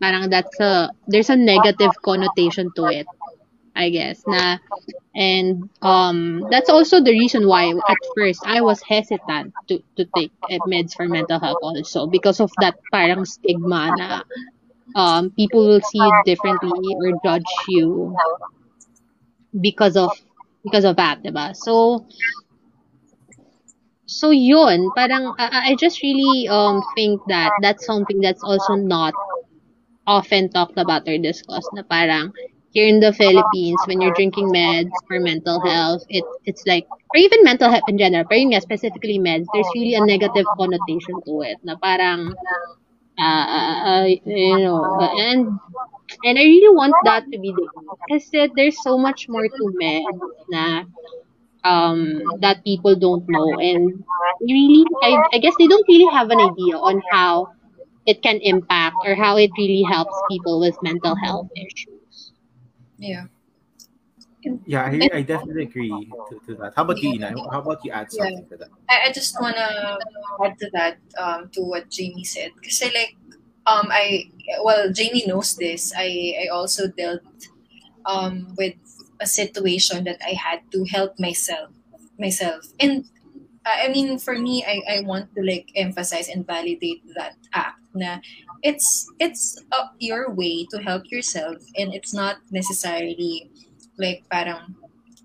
[0.00, 3.06] parang that's a there's a negative connotation to it,
[3.78, 4.26] I guess.
[4.26, 4.58] Na
[5.14, 10.32] and um that's also the reason why at first I was hesitant to to take
[10.66, 14.08] meds for mental health also because of that parang stigma na
[14.94, 18.20] um people will see you differently or judge you
[19.60, 20.12] because of
[20.64, 21.54] because of that, 'di ba?
[21.54, 22.06] So
[24.06, 29.14] so yun, parang I, I just really um think that that's something that's also not
[30.06, 32.32] often talked about or discussed na parang
[32.72, 37.18] here in the Philippines when you're drinking meds for mental health it it's like or
[37.18, 41.16] even mental health in general pero yun nga specifically meds there's really a negative connotation
[41.26, 42.32] to it na parang
[43.18, 43.46] uh,
[43.90, 44.80] uh, you know
[45.18, 45.58] and
[46.24, 49.64] and I really want that to be the case kasi there's so much more to
[49.80, 50.64] meds na
[51.64, 54.04] um that people don't know and
[54.42, 57.48] really I, I guess they don't really have an idea on how
[58.06, 61.97] it can impact or how it really helps people with mental health issues.
[62.98, 63.26] Yeah.
[64.66, 65.90] Yeah, I, I definitely agree
[66.30, 66.72] to, to that.
[66.76, 67.34] How about you, Ina?
[67.50, 68.24] How about you add Yeah.
[68.24, 68.68] something to that?
[68.88, 69.98] I, I just wanna
[70.44, 72.52] add to that, um, to what Jamie said.
[72.54, 73.16] Because like,
[73.66, 74.30] um, I
[74.62, 75.92] well, Jamie knows this.
[75.96, 77.22] I I also dealt
[78.06, 78.74] um with
[79.20, 81.70] a situation that I had to help myself
[82.18, 83.04] myself, and
[83.66, 87.80] I I mean, for me, I I want to like emphasize and validate that act.
[87.94, 88.20] Na
[88.62, 93.50] it's it's uh, your way to help yourself, and it's not necessarily
[93.98, 94.74] like parang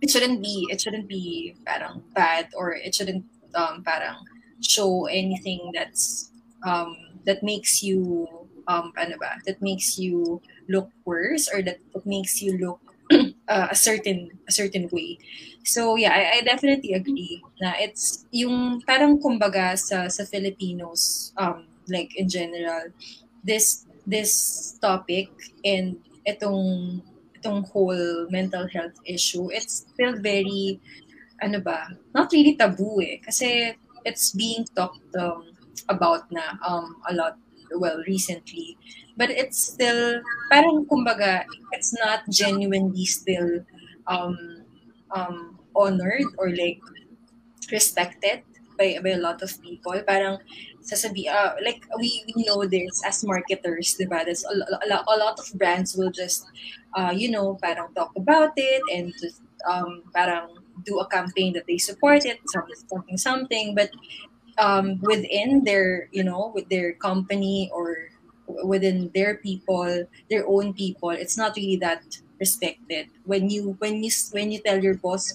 [0.02, 4.18] it shouldn't be it shouldn't be parang bad or it shouldn't um parang
[4.62, 6.32] show anything that's
[6.66, 8.28] um that makes you
[8.68, 12.80] um ano ba that makes you look worse or that, that makes you look
[13.52, 15.20] uh, a certain a certain way.
[15.64, 21.68] So yeah I, I definitely agree na it's yung parang kumbaga sa sa Filipinos um
[21.92, 22.92] like in general
[23.44, 24.32] this this
[24.82, 25.30] topic
[25.64, 27.00] and itong
[27.40, 30.80] itong whole mental health issue it's still very
[31.44, 33.20] ano ba not really taboo eh.
[33.20, 33.74] Kasi
[34.08, 35.52] it's being talked um,
[35.90, 37.36] about na um a lot
[37.76, 38.78] well recently.
[39.18, 43.62] But it's still parang kumbaga it's not genuinely still
[44.08, 44.66] um
[45.12, 46.80] um honored or like
[47.72, 48.44] respected
[48.78, 49.94] by, by a lot of people.
[50.08, 50.40] Parang
[50.84, 55.40] sasabi uh, like we, we know this as marketers diba there's a, a, a lot
[55.40, 56.46] of brands will just
[56.96, 60.52] uh, you know parang talk about it and just um parang
[60.84, 63.68] do a campaign that they support it something something something.
[63.76, 63.92] But
[64.58, 68.10] um, within their you know with their company or
[68.66, 72.04] within their people their own people it's not really that
[72.40, 73.08] respected.
[73.26, 75.34] When you when you when you tell your boss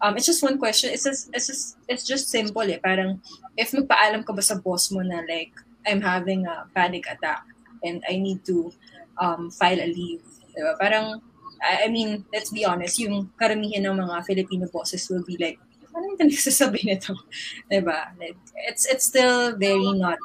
[0.00, 3.20] um it's just one question it's just it's just it's just simple eh parang
[3.56, 5.52] if magpaalam ka ba sa boss mo na like
[5.88, 7.44] I'm having a panic attack
[7.84, 8.72] and I need to
[9.20, 10.76] um file a leave diba?
[10.80, 11.20] parang
[11.60, 15.60] I, mean let's be honest yung karamihan ng mga Filipino bosses will be like
[15.94, 17.14] ano yung pinagsasabi nito?
[17.70, 18.14] diba?
[18.18, 18.38] Like,
[18.70, 20.18] it's, it's still very not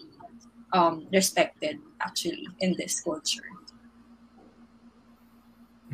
[0.73, 3.45] um, respected, actually, in this culture.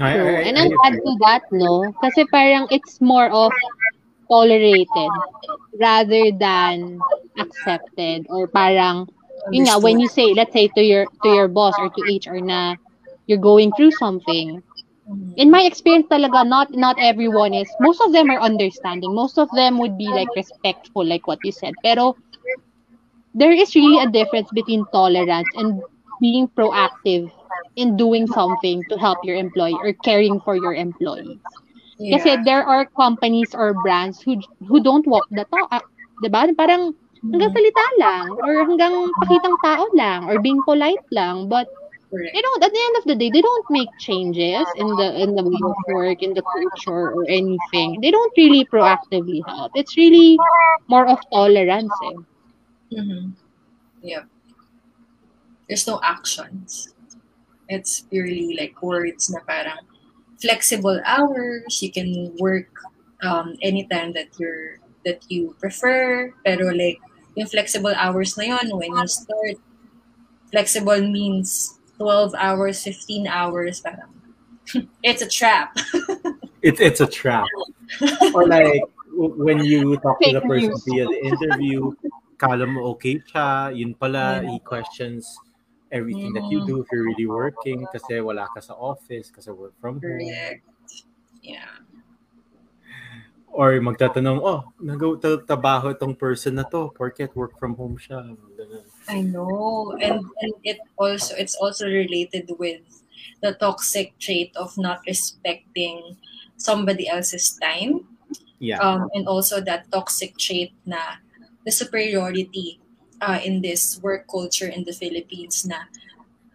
[0.02, 0.18] I.
[0.18, 1.94] I, I, And I'll add to that, no?
[2.02, 3.52] Kasi parang it's more of
[4.30, 5.12] tolerated
[5.80, 7.00] rather than
[7.38, 8.26] accepted.
[8.30, 9.08] Or parang
[9.52, 12.40] yun nga when you say let's say to your to your boss or to HR
[12.40, 12.76] na
[13.26, 14.62] you're going through something
[15.36, 19.14] in my experience talaga not not everyone is most of them are understanding.
[19.14, 21.74] Most of them would be like respectful like what you said.
[21.84, 22.16] Pero
[23.34, 25.82] there is really a difference between tolerance and
[26.20, 27.32] being proactive
[27.76, 31.40] in doing something to help your employee or caring for your employees
[32.02, 32.18] Yeah.
[32.18, 35.84] kasi there are companies or brands who who don't walk the talk, ah,
[36.20, 36.50] 'di ba?
[36.58, 36.94] Parang
[37.32, 37.56] hanggang Mhm.
[37.56, 41.70] salita lang or hanggang pakitang tao lang or being polite lang, but
[42.34, 45.36] they don't at the end of the day they don't make changes in the in
[45.38, 48.02] the way of work, in the culture or anything.
[48.02, 49.72] They don't really proactively help.
[49.76, 50.38] It's really
[50.88, 51.94] more of tolerance.
[52.02, 52.18] Eh.
[52.98, 53.34] Mhm.
[54.04, 54.26] Yep.
[55.68, 56.94] There's no actions.
[57.72, 59.88] It's purely like words na parang
[60.44, 61.80] flexible hours.
[61.80, 62.68] You can work
[63.24, 66.36] um, anytime that you're that you prefer.
[66.44, 67.00] Pero like
[67.40, 69.56] yung flexible hours na yon when you start,
[70.52, 73.80] flexible means 12 hours, 15 hours.
[73.80, 74.12] Parang
[75.08, 75.72] it's a trap.
[76.62, 77.50] It's it's a trap.
[78.38, 78.86] or like
[79.18, 80.86] when you talk to the person news.
[80.86, 81.90] via the interview,
[82.38, 84.54] kala mo okay siya, yun pala, Yeah.
[84.54, 85.26] he questions
[85.92, 89.76] everything that you do if you're really working kasi wala ka sa office, kasi work
[89.80, 90.20] from home.
[90.20, 90.64] Correct.
[91.44, 91.84] Yeah.
[93.52, 98.32] Or magtatanong, oh, nagtatrabaho itong person na to, porket work from home siya.
[99.12, 102.80] I know, and and it also it's also related with
[103.44, 106.16] the toxic trait of not respecting
[106.56, 108.08] somebody else's time,
[108.62, 108.80] Yeah.
[108.80, 111.20] um, and also that toxic trait na
[111.66, 112.81] the superiority
[113.22, 115.88] uh, in this work culture in the Philippines na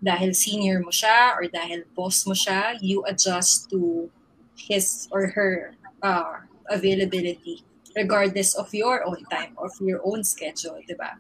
[0.02, 4.11] dahil senior mo siya or dahil boss mo siya, you adjust to
[4.59, 7.64] his or her uh, availability
[7.96, 11.16] regardless of your own time of your own schedule, 'di ba?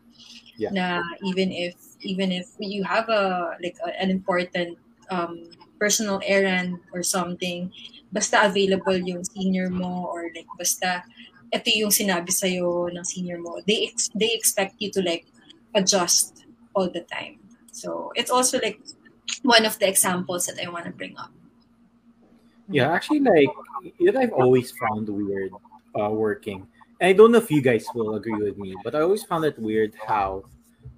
[0.60, 0.72] Yeah.
[0.76, 0.86] Na
[1.24, 4.76] even if even if you have a like a, an important
[5.08, 5.48] um,
[5.80, 7.72] personal errand or something,
[8.12, 11.00] basta available yung senior mo or like basta
[11.48, 15.24] ito yung sinabi sa'yo ng senior mo, they ex- they expect you to like
[15.76, 17.38] adjust all the time.
[17.70, 18.80] So it's also like
[19.42, 21.30] one of the examples that I want to bring up.
[22.68, 23.52] Yeah, actually, like
[24.00, 25.52] that I've always found weird
[25.94, 26.66] uh, working.
[27.00, 29.44] And I don't know if you guys will agree with me, but I always found
[29.44, 30.44] it weird how,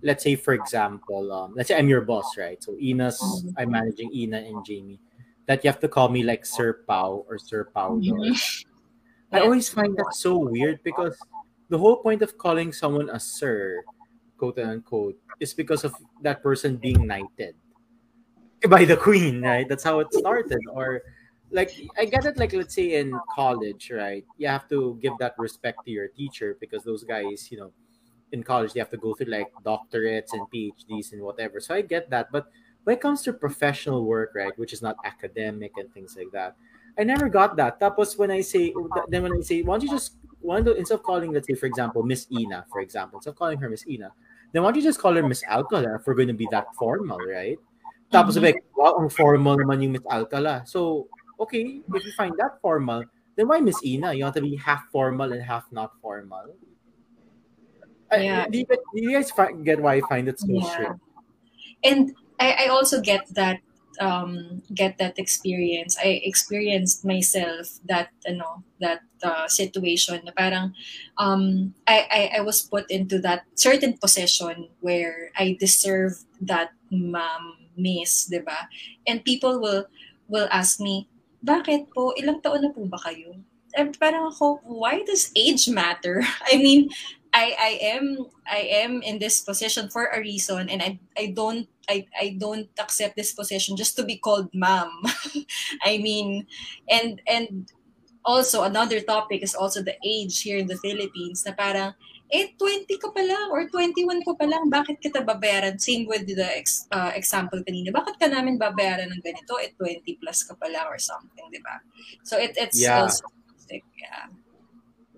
[0.01, 2.62] let's say, for example, um, let's say I'm your boss, right?
[2.62, 3.55] So Ina's, Mhm.
[3.59, 5.01] I'm managing Ina and Jamie.
[5.47, 7.99] That you have to call me like Sir Pau or Sir Paulo.
[8.01, 8.33] Mhm.
[9.33, 11.21] I always find that so weird because
[11.69, 13.85] the whole point of calling someone a sir,
[14.38, 17.55] quote unquote, is because of that person being knighted
[18.66, 19.68] by the queen, right?
[19.68, 20.61] That's how it started.
[20.72, 21.03] Or
[21.51, 24.24] like I get it like let's say in college, right?
[24.37, 27.72] You have to give that respect to your teacher because those guys, you know,
[28.33, 31.61] in college they have to go through like doctorates and PhDs and whatever.
[31.61, 32.33] So I get that.
[32.33, 32.46] But
[32.85, 36.57] when it comes to professional work, right, which is not academic and things like that,
[36.98, 37.79] I never got that.
[37.81, 38.74] That was when I say
[39.09, 41.55] then when I say why don't you just why don't instead of calling let's say
[41.55, 44.12] for example Miss Ina for example instead of calling her Miss Ina
[44.53, 46.67] then why don't you just call her Miss Alcala if we're going to be that
[46.79, 47.59] formal right?
[48.13, 48.43] Tapos Mhm.
[48.49, 50.65] like wow ang formal naman yung Miss Alcala.
[50.65, 51.09] So
[51.39, 53.05] okay if you find that formal
[53.37, 54.15] then why Miss Ina?
[54.15, 56.57] You want to be half formal and half not formal.
[58.11, 58.49] Yeah.
[58.49, 59.31] do, you, do you guys
[59.63, 60.65] get why I find it so Yeah.
[60.65, 61.01] strict?
[61.85, 63.61] And I, I also get that
[64.01, 65.97] um, get that experience.
[65.99, 70.75] I experienced myself that ano that uh, situation na parang
[71.19, 77.71] um, I, I I was put into that certain position where I deserve that ma'am
[77.79, 78.67] miss, 'di ba?
[79.07, 79.87] And people will
[80.27, 81.07] will ask me,
[81.43, 82.15] "Bakit po?
[82.19, 83.39] Ilang taon na po ba kayo?"
[83.77, 86.25] And parang ako, why does age matter?
[86.51, 86.89] I mean,
[87.33, 91.69] I I am I am in this position for a reason and I I don't
[91.88, 94.92] I, I don't accept this position just to be called ma'am.
[95.88, 96.46] I mean
[96.88, 97.72] and and
[98.24, 101.96] also another topic is also the age here in the Philippines na parang
[102.29, 106.29] eh 20 ka pa lang or 21 ka pa lang bakit kita babayaran same with
[106.29, 110.53] the ex, uh, example kanina bakit ka namin babayaran ng ganito eh 20 plus ka
[110.61, 111.81] pa lang or something di ba
[112.20, 113.09] so it it's Yeah.
[113.09, 113.24] also
[113.96, 114.29] yeah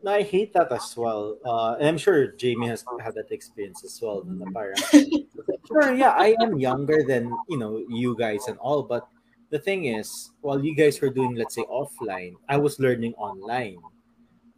[0.06, 1.36] I hate that as well.
[1.44, 4.24] Uh, and I'm sure Jamie has had that experience as well.
[4.92, 9.08] sure, yeah, I am younger than you know you guys and all, but
[9.50, 13.78] the thing is, while you guys were doing, let's say, offline, I was learning online.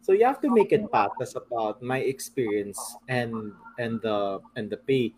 [0.01, 4.77] So you have to make it patas about my experience and and the and the
[4.77, 5.13] pay.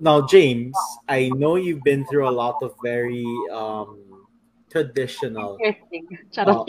[0.00, 3.98] Now, James, I know you've been through a lot of very um,
[4.70, 6.06] traditional Interesting.
[6.38, 6.64] uh,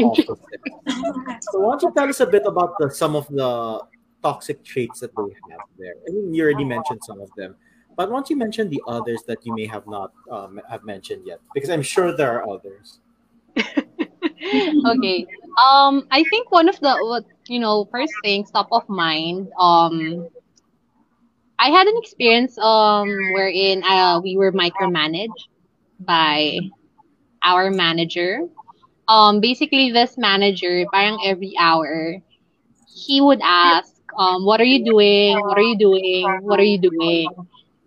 [1.41, 3.83] So why don't you tell us a bit about the, some of the
[4.21, 5.93] toxic traits that they have there?
[6.07, 7.55] I mean, you already mentioned some of them,
[7.95, 11.23] but why don't you mention the others that you may have not um, have mentioned
[11.25, 11.39] yet?
[11.53, 12.99] Because I'm sure there are others.
[13.57, 15.25] okay.
[15.57, 19.49] Um, I think one of the what you know first things top of mind.
[19.59, 20.27] Um,
[21.59, 25.43] I had an experience um wherein uh we were micromanaged
[25.99, 26.59] by
[27.43, 28.47] our manager.
[29.08, 32.21] Um, basically this manager, parang every hour,
[32.93, 35.39] he would ask, um, what are you doing?
[35.39, 36.25] What are you doing?
[36.43, 37.30] What are you doing?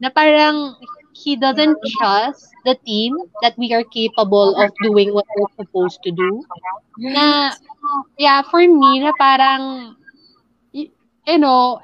[0.00, 0.76] Na parang
[1.12, 6.10] he doesn't trust the team that we are capable of doing what we're supposed to
[6.10, 6.44] do.
[6.98, 7.52] Na,
[8.18, 9.94] yeah, for me, na parang,
[10.72, 11.80] you know,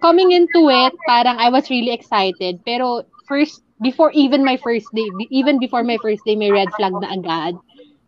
[0.00, 2.60] coming into it, parang I was really excited.
[2.64, 6.94] Pero first, before even my first day, even before my first day, may red flag
[7.00, 7.58] na agad.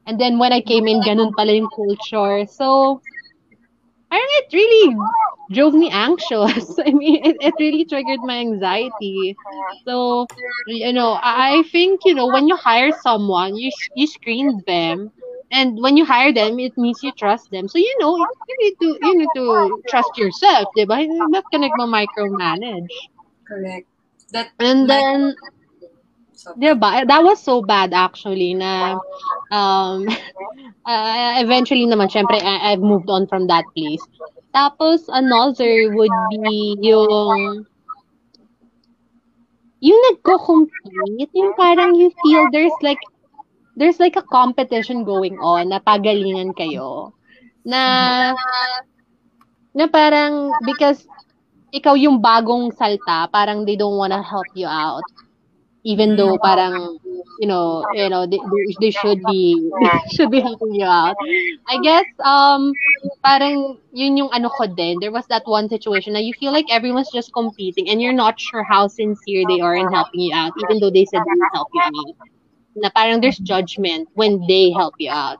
[0.06, 2.46] And then when I came in, ganun pala yung culture.
[2.46, 3.02] So,
[4.10, 4.96] parang it really
[5.50, 6.78] drove me anxious.
[6.86, 9.36] I mean, it, it really triggered my anxiety.
[9.86, 10.28] So,
[10.64, 15.10] you know, I I think, you know, when you hire someone, you, you screen them.
[15.50, 17.68] And when you hire them, it means you trust them.
[17.68, 21.02] So, you know, you need to, you need to trust yourself, diba?
[21.04, 23.08] You're not gonna micromanage.
[23.46, 23.86] correct
[24.32, 25.34] that And then,
[26.42, 27.06] so, Diba?
[27.06, 28.98] That was so bad actually na
[29.54, 30.02] um
[30.90, 34.02] uh, eventually naman syempre I, I've moved on from that place.
[34.50, 37.62] Tapos another would be yung
[39.82, 43.02] yung nagko-compete, yung parang you feel there's like
[43.78, 47.14] there's like a competition going on na pagalingan kayo.
[47.62, 48.34] Na
[49.72, 51.06] na parang because
[51.70, 55.06] ikaw yung bagong salta, parang they don't wanna help you out
[55.84, 56.98] even though parang
[57.38, 61.16] you know you know they, they, they should be they should be helping you out.
[61.68, 62.76] I guess um
[63.24, 64.98] parang yun yung ano ko din.
[65.00, 68.38] There was that one situation na you feel like everyone's just competing and you're not
[68.40, 71.52] sure how sincere they are in helping you out even though they said they will
[71.54, 72.14] help you out.
[72.76, 75.38] Na parang there's judgment when they help you out.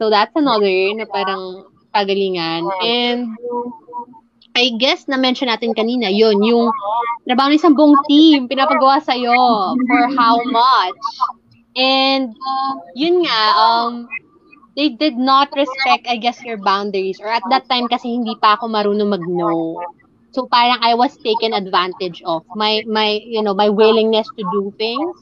[0.00, 2.72] So that's another na parang pagalingan.
[2.82, 3.38] And
[4.62, 6.70] I guess na-mention natin kanina, yun, yung
[7.26, 10.94] trabaho ng isang buong team, pinapagawa sa'yo, for how much.
[11.74, 12.30] And,
[12.94, 14.06] yun nga, um,
[14.78, 17.18] they did not respect, I guess, your boundaries.
[17.18, 19.82] Or at that time, kasi hindi pa ako marunong mag-no.
[20.30, 22.46] So, parang I was taken advantage of.
[22.54, 25.18] My, my, you know, my willingness to do things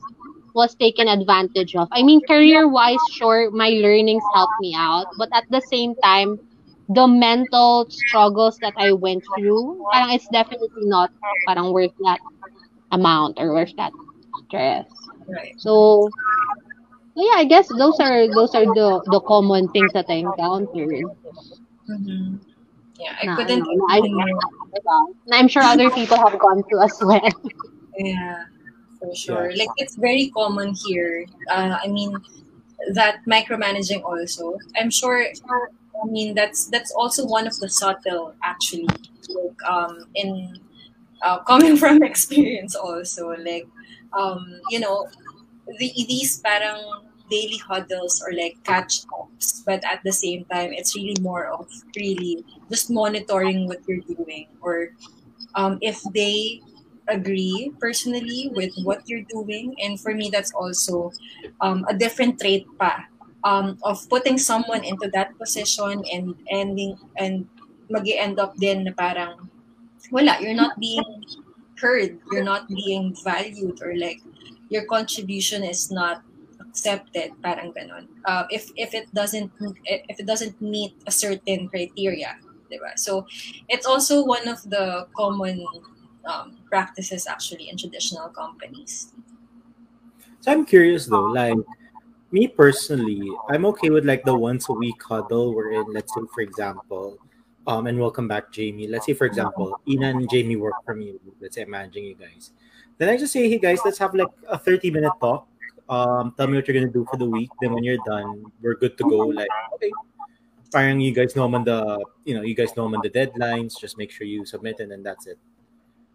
[0.54, 1.88] was taken advantage of.
[1.90, 5.06] I mean, career-wise, sure, my learnings helped me out.
[5.16, 6.38] But at the same time,
[6.90, 11.12] the mental struggles that I went through, parang it's definitely not
[11.46, 12.20] parang worth that
[12.92, 13.94] amount or worth that
[14.46, 14.86] stress.
[15.28, 16.10] right So,
[17.16, 21.10] yeah, I guess those are those are the the common things that I encountered.
[21.88, 22.40] Mhm.
[22.98, 24.28] yeah I Na, couldn't ano, na, I, agree more.
[25.26, 27.20] na I'm sure other people have gone through as well.
[27.98, 28.44] Yeah,
[28.98, 29.50] for sure.
[29.50, 29.56] Yeah.
[29.56, 31.26] Like it's very common here.
[31.50, 32.16] Uh, I mean,
[32.94, 34.58] that micromanaging also.
[34.80, 35.24] I'm sure.
[36.02, 38.88] I mean, that's that's also one of the subtle actually.
[39.28, 40.58] Like um, in
[41.22, 43.34] uh, coming from experience also.
[43.38, 43.66] Like
[44.12, 45.08] um, you know,
[45.78, 46.80] the these parang
[47.30, 51.68] daily huddles or like catch ups, but at the same time, it's really more of
[51.96, 54.90] really just monitoring what you're doing or
[55.54, 56.60] um, if they
[57.08, 61.12] agree personally with what you're doing, and for me, that's also
[61.60, 63.06] um, a different trait pa
[63.44, 67.48] um, of putting someone into that position and ending and
[67.88, 69.50] mag end up din na parang
[70.10, 71.24] wala, you're not being
[71.76, 74.20] heard, you're not being valued, or like
[74.68, 76.22] your contribution is not
[76.60, 78.06] accepted, parang ganon.
[78.24, 79.50] Uh, if if it doesn't
[79.84, 82.36] if it doesn't meet a certain criteria,
[82.70, 82.94] diba?
[82.96, 83.26] So
[83.68, 85.66] it's also one of the common
[86.24, 89.12] um, practices actually in traditional companies.
[90.40, 91.58] So I'm curious though, like
[92.32, 96.40] me personally, I'm okay with like the once a week huddle wherein let's say for
[96.40, 97.18] example,
[97.66, 98.88] um, and welcome back, Jamie.
[98.88, 101.14] Let's say, for example, Ina and Jamie work for me.
[101.40, 102.52] Let's say I'm managing you guys.
[102.98, 105.46] Then I just say, hey guys, let's have like a 30 minute talk.
[105.88, 107.50] Um, tell me what you're gonna do for the week.
[107.60, 109.18] Then when you're done, we're good to go.
[109.28, 109.92] Like, okay,
[110.72, 113.78] parang you guys know on the, you know, you guys know on the deadlines.
[113.78, 115.38] Just make sure you submit, and then that's it.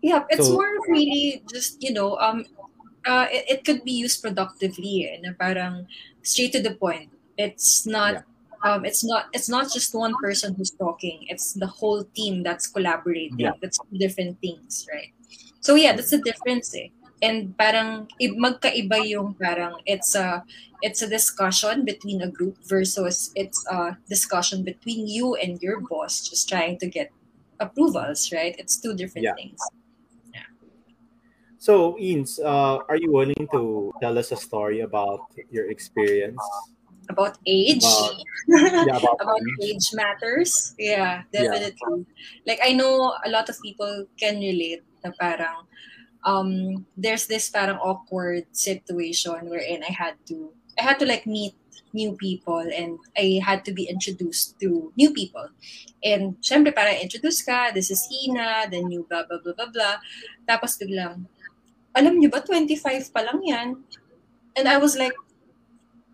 [0.01, 2.45] Yeah, it's so, more really just you know, um,
[3.05, 5.09] uh, it, it could be used productively.
[5.09, 5.87] Eh, na parang
[6.21, 7.09] straight to the point.
[7.37, 8.13] It's not.
[8.13, 8.35] Yeah
[8.65, 12.67] um, it's not it's not just one person who's talking it's the whole team that's
[12.67, 13.53] collaborating yeah.
[13.61, 15.13] that's different things right
[15.61, 16.89] so yeah that's the difference eh.
[17.21, 20.43] and parang magkaiba yung parang it's a
[20.81, 26.27] it's a discussion between a group versus it's a discussion between you and your boss
[26.27, 27.13] just trying to get
[27.61, 29.37] approvals right it's two different yeah.
[29.37, 29.61] things
[31.65, 36.37] so Ins, uh, are you willing to tell us a story about your experience
[37.09, 38.17] about age about,
[38.49, 39.77] yeah, about, about age.
[39.77, 39.87] age.
[39.93, 42.01] matters yeah definitely yeah.
[42.45, 45.69] like i know a lot of people can relate na parang
[46.25, 51.53] um there's this parang awkward situation wherein i had to i had to like meet
[51.95, 55.47] new people and I had to be introduced to new people.
[56.03, 59.97] And syempre para introduce ka, this is Ina, then you blah, blah, blah, blah, blah.
[60.43, 61.23] Tapos biglang,
[61.95, 63.69] alam niyo ba, 25 pa lang yan?
[64.55, 65.15] And I was like,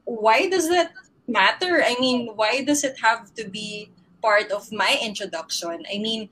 [0.05, 0.93] why does that
[1.27, 1.83] matter?
[1.83, 3.89] I mean, why does it have to be
[4.21, 5.83] part of my introduction?
[5.89, 6.29] I mean,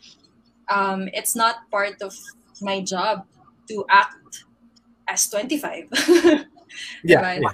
[0.69, 2.15] um, it's not part of
[2.61, 3.25] my job
[3.69, 4.45] to act
[5.07, 5.89] as 25.
[7.03, 7.51] yeah, yeah.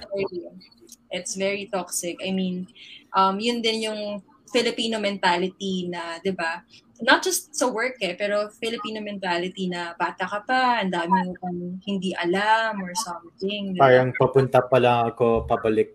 [1.10, 2.18] It's very toxic.
[2.22, 2.68] I mean,
[3.14, 4.22] um, yun din yung
[4.52, 6.62] Filipino mentality na, di ba?
[7.04, 11.32] Not just sa work eh, pero Filipino mentality na bata ka pa, ang dami mo
[11.36, 13.76] pang hindi alam or something.
[13.76, 13.84] Diba?
[13.84, 15.92] Parang papunta pa lang ako, pabalik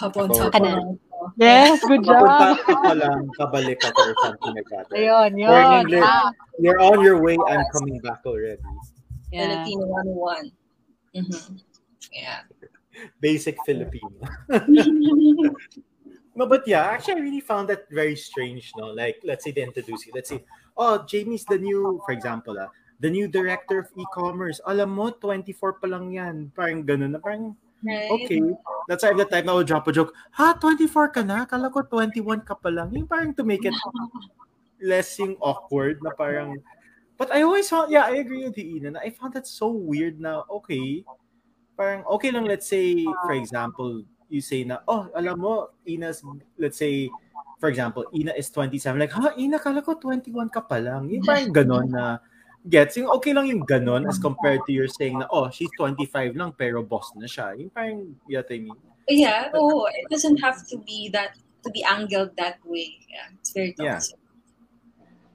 [0.00, 0.96] Papunta pa lang.
[1.36, 2.24] Yes, good job.
[2.24, 4.88] Papunta pa lang, pabalik ako or something like that.
[4.96, 5.84] Ayun, yun.
[5.84, 6.32] English, ah.
[6.56, 8.64] You're on your way, I'm coming back already.
[9.28, 9.60] Yeah.
[9.60, 9.84] Filipino
[11.12, 11.20] 101.
[11.20, 11.60] Mm-hmm.
[12.16, 12.48] Yeah.
[13.20, 14.24] Basic Filipino.
[16.40, 18.72] no, but yeah, actually, I really found that very strange.
[18.80, 20.16] No, like let's say they introduce you.
[20.16, 20.40] Let's say,
[20.72, 24.56] oh, Jamie's the new, for example, ah, the new director of e-commerce.
[24.64, 26.48] Alam mo, 24 pa lang yan.
[26.56, 28.12] Parang ganun na, parang Right.
[28.12, 28.44] Okay.
[28.88, 31.48] That's why the time I would drop a joke, ha, 24 ka na?
[31.48, 32.92] Kala ko 21 ka pa lang.
[32.92, 33.72] Yung parang to make it
[34.84, 36.60] less yung awkward na parang,
[37.16, 39.00] but I always found, yeah, I agree with you, Ina.
[39.00, 41.08] I found that so weird na, okay,
[41.72, 46.22] parang, okay lang, let's say, for example, you say na, oh, alam mo, Ina's,
[46.56, 47.10] let's say,
[47.58, 48.96] for example, Ina is 27.
[48.98, 51.10] Like, ha, Ina, kala ko 21 ka pa lang.
[51.10, 52.22] Yung parang ganon na,
[52.64, 56.36] gets, yung okay lang yung ganon as compared to your saying na, oh, she's 25
[56.38, 57.52] lang pero boss na siya.
[57.58, 58.78] Yung parang, you know what I mean?
[59.10, 62.96] Yeah, oh, it doesn't have to be that, to be angled that way.
[63.10, 64.16] Yeah, it's very toxic.
[64.16, 64.20] Yeah.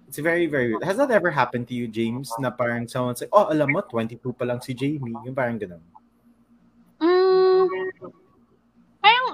[0.08, 0.84] It's very, very weird.
[0.86, 4.22] Has that ever happened to you, James, na parang someone say, oh, alam mo, 22
[4.32, 5.18] pa lang si Jamie.
[5.28, 5.84] Yung parang ganon.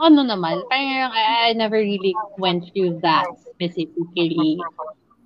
[0.02, 4.58] Ano naman, parang I, I never really went through that specifically.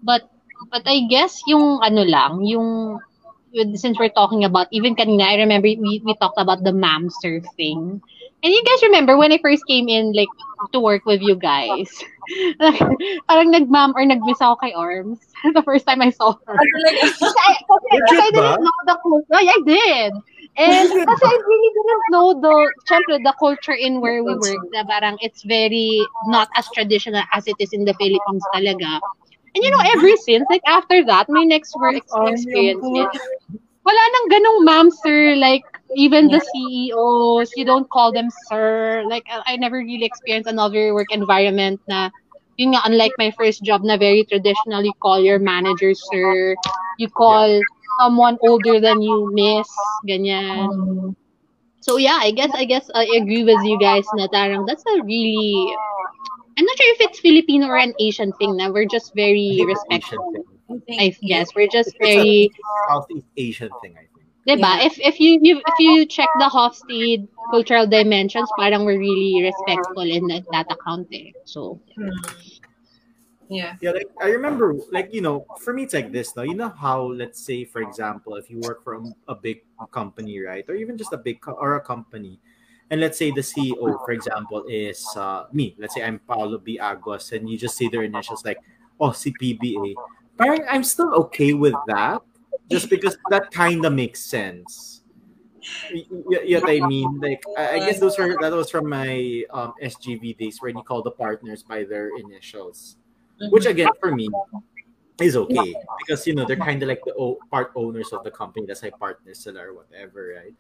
[0.04, 0.30] But
[0.72, 3.00] But I guess yung ano lang, yung
[3.76, 8.02] since we're talking about even kanina, I remember we, we talked about the mom surfing.
[8.44, 10.28] And you guys remember when I first came in like
[10.74, 11.90] to work with you guys?
[12.60, 12.82] like,
[13.30, 15.20] parang nag-mom or nag-miss ako kay Orms
[15.56, 16.56] the first time I saw her.
[17.02, 19.42] kasi, I, kasi I didn't know the culture.
[19.42, 20.12] Yeah, I did.
[20.58, 22.56] And kasi I really didn't know the,
[22.88, 27.48] syempre, the culture in where we work na parang it's very not as traditional as
[27.48, 29.02] it is in the Philippines talaga.
[29.56, 31.96] And you know, ever since, like after that, my next work
[32.28, 32.84] experience
[33.86, 35.36] wala nang ganong ma'am, sir.
[35.36, 35.64] Like,
[35.96, 39.04] even the CEOs, you don't call them sir.
[39.08, 42.10] Like, I never really experienced another work environment na,
[42.58, 46.56] yun nga, unlike my first job na very traditional, you call your manager sir.
[46.98, 47.75] You call yeah.
[48.00, 49.68] Someone older than you miss.
[50.08, 51.16] Ganyan.
[51.82, 55.04] So yeah, I guess I guess I agree with you guys na tarang that's a
[55.06, 55.54] really
[56.58, 58.58] I'm not sure if it's Filipino or an Asian thing.
[58.58, 60.34] Now we're just very respectful.
[60.98, 62.50] I guess we're just it's very
[62.90, 63.94] Southeast Asian thing.
[63.94, 64.26] I think.
[64.48, 64.62] Diba?
[64.62, 64.86] Yeah.
[64.86, 70.06] If if you, you if you check the Hofstede cultural dimensions, parang we're really respectful
[70.06, 71.32] in that, that account eh.
[71.46, 72.10] So, Hmm.
[73.50, 73.76] Yeah.
[73.82, 76.36] Yeah, like I remember, like you know, for me it's like this.
[76.36, 79.62] Now you know how, let's say, for example, if you work for a, a big
[79.92, 82.40] company, right, or even just a big co- or a company,
[82.90, 85.76] and let's say the CEO, for example, is uh, me.
[85.78, 86.80] Let's say I'm Paolo B.
[86.82, 88.62] Agos, and you just see their initials like,
[89.00, 89.96] oh, CPBA.
[90.38, 92.22] Parang I'm still okay with that,
[92.70, 95.02] just because that kind of makes sense.
[95.94, 99.44] Y- y- what I mean, like I I guess those were that was from my
[99.52, 102.98] um, SGV days when you call the partners by their initials
[103.52, 104.30] which again for me
[105.22, 105.80] is okay.
[105.98, 108.66] Because you know they're kind of like the o- part owners of the company.
[108.66, 110.54] That's like partners or whatever right?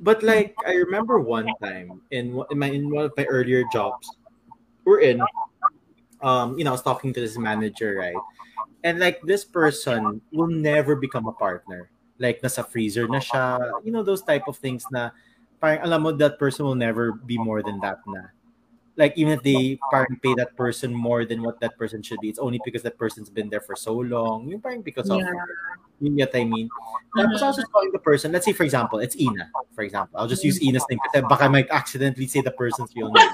[0.00, 3.64] But like i remember one time in, one- in my in one of my earlier
[3.64, 4.18] jobs
[4.84, 5.24] we're in
[6.20, 8.16] um you know i was talking to this manager right?
[8.84, 11.90] And like this person will never become a partner.
[12.22, 13.58] Like nasa freezer na siya.
[13.82, 15.10] You know those type of things na
[15.58, 18.30] parang alam mo that person will never be more than that na
[18.96, 22.28] like even if they parang pay that person more than what that person should be,
[22.28, 24.48] it's only because that person's been there for so long.
[24.48, 25.32] Yung parang because of Yeah.
[26.00, 26.68] you what I mean.
[27.16, 28.32] Tapos I was just calling the person.
[28.32, 29.48] Let's say for example, it's Ina.
[29.74, 32.92] For example, I'll just use Ina's name kasi baka I might accidentally say the person's
[32.96, 33.32] real name.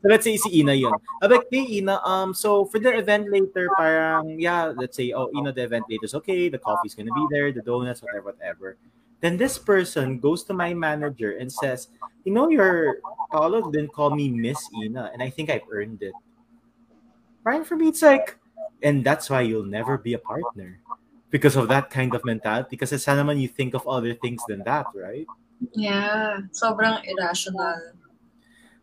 [0.00, 0.96] So let's say si Ina yun.
[1.20, 5.28] I'm like, hey Ina, um, so for the event later, parang, yeah, let's say, oh,
[5.36, 8.76] Ina, the event later is okay, the coffee's gonna be there, the donuts, whatever, whatever.
[9.20, 11.88] Then this person goes to my manager and says,
[12.24, 12.98] you know, your
[13.30, 16.14] Paolo didn't call me Miss Ina, and I think I've earned it.
[17.44, 18.36] Right for me, it's like,
[18.82, 20.80] and that's why you'll never be a partner.
[21.30, 22.68] Because of that kind of mentality.
[22.70, 25.26] Because sana naman you think of other things than that, right?
[25.74, 26.40] Yeah.
[26.50, 27.94] Sobrang irrational.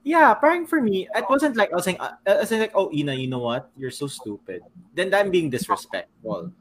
[0.08, 2.72] Yeah, parang for me, it wasn't like I was saying, uh, I was saying like,
[2.74, 3.70] oh, Ina, you know what?
[3.76, 4.62] You're so stupid.
[4.96, 6.54] Then I'm being disrespectful.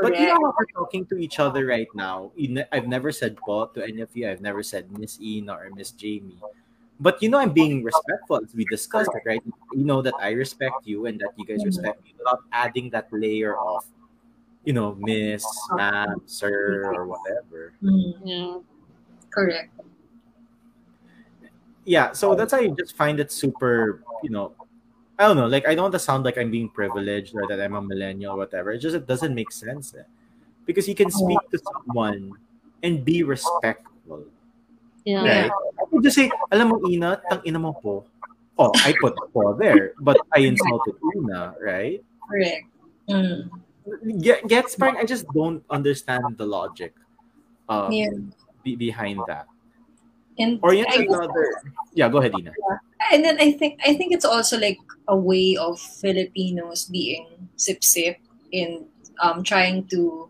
[0.00, 2.32] But you know we're talking to each other right now.
[2.72, 4.28] I've never said po to any of you.
[4.28, 6.38] I've never said Miss Ina or Miss Jamie.
[7.00, 9.42] But you know, I'm being respectful as we discussed it, right?
[9.72, 13.08] You know that I respect you and that you guys respect me without adding that
[13.10, 13.84] layer of,
[14.64, 17.72] you know, Miss, Ma'am, Sir, or whatever.
[17.80, 18.62] Hmm.
[19.30, 19.72] Correct.
[21.84, 24.52] yeah so that's how you just find it super you know
[25.18, 27.60] i don't know like i don't want to sound like i'm being privileged or that
[27.60, 30.02] i'm a millennial or whatever it just it doesn't make sense eh.
[30.66, 32.32] because you can speak to someone
[32.82, 34.24] and be respectful
[35.04, 35.26] Yeah.
[35.26, 38.06] right i could just say alam mo ina tang ina mo po
[38.58, 42.70] oh i put po there but i insulted ina right Correct.
[43.10, 43.50] Mm.
[44.22, 46.94] Get, gets parang i just don't understand the logic
[47.66, 48.14] um, Yeah.
[48.62, 49.50] be, behind that
[50.38, 51.46] And or yet I guess- another
[51.92, 52.52] yeah go ahead ina
[53.12, 54.78] and then I think I think it's also like
[55.08, 57.28] a way of Filipinos being
[57.60, 58.16] sip sip
[58.50, 58.86] in
[59.20, 60.28] um trying to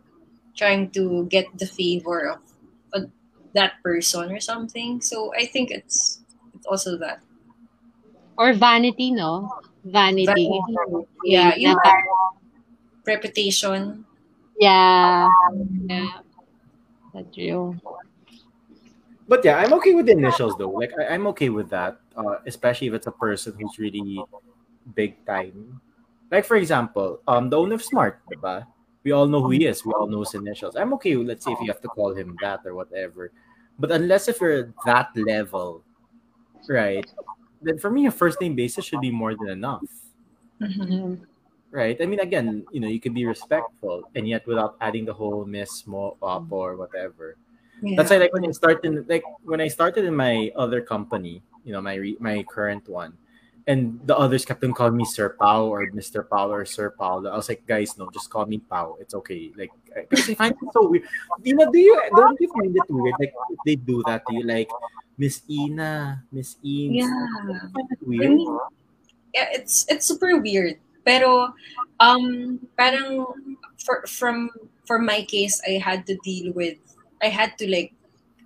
[0.59, 2.40] trying to get the favor of,
[2.92, 3.11] of
[3.55, 5.00] that person or something.
[5.00, 6.20] So I think it's
[6.55, 7.20] it's also that.
[8.36, 9.48] Or vanity, no?
[9.84, 10.50] Vanity.
[11.24, 12.36] Yeah, Na yung parang-
[13.07, 14.05] reputation.
[14.61, 15.28] yeah.
[15.88, 16.20] Yeah.
[17.14, 17.76] That's true.
[19.29, 20.70] But yeah, I'm okay with the initials though.
[20.70, 24.23] Like I, I'm okay with that, uh, especially if it's a person who's really
[24.95, 25.81] big time.
[26.31, 28.66] Like for example, um, the owner of Smart, diba?
[29.05, 29.85] We all know who he is.
[29.85, 30.77] We all know his initials.
[30.77, 31.16] I'm okay.
[31.16, 33.33] with, Let's say if you have to call him that or whatever.
[33.79, 35.83] But unless if you're that level,
[36.68, 37.05] right?
[37.62, 39.83] Then for me, a first name basis should be more than enough,
[40.61, 41.20] Mhm.
[41.70, 41.97] Right?
[42.01, 45.45] I mean, again, you know, you can be respectful and yet without adding the whole
[45.47, 47.37] Miss Mo up or whatever.
[47.83, 47.97] Yeah.
[47.99, 51.72] That's why, like when I started, like when I started in my other company, you
[51.74, 53.18] know, my re- my current one,
[53.66, 57.26] and the others kept on calling me Sir Pao or Mister Pao or Sir Pao.
[57.26, 58.97] I was like, guys, no, just call me Pao.
[59.03, 59.51] It's okay.
[59.59, 61.05] Like, I- because I find it so weird.
[61.43, 63.14] You know, do you don't you find it weird?
[63.18, 64.70] Like if they do that to you, like
[65.18, 67.03] Miss Ina, Miss Ina.
[67.03, 67.59] Yeah.
[67.74, 68.30] find it I weird.
[68.35, 68.59] mean,
[69.35, 70.78] yeah, it's it's super weird.
[71.05, 71.51] Pero
[71.99, 73.26] um parang
[73.83, 74.51] for from
[74.87, 76.78] for my case I had to deal with
[77.23, 77.95] I had to like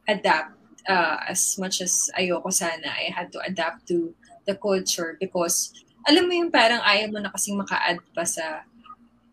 [0.08, 0.52] adapt
[0.88, 4.14] uh, as much as ayoko sana I had to adapt to
[4.46, 5.72] the culture because
[6.06, 8.62] alam mo yung parang ayaw mo na kasing maka-add pa sa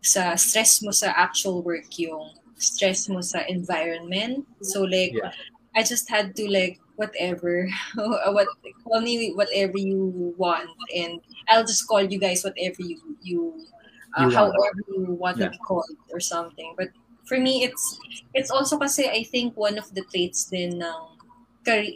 [0.02, 4.42] sa stress mo sa actual work yung stress mo sa environment.
[4.60, 5.30] So like Yeah.
[5.74, 7.66] I just had to like whatever
[8.34, 8.46] what
[8.86, 11.18] call me whatever you want and
[11.50, 13.66] I'll just call you guys whatever you you,
[14.14, 16.74] uh, You however you want to be called or something.
[16.78, 17.98] But for me it's
[18.34, 21.00] it's also kasi I think one of the traits din ng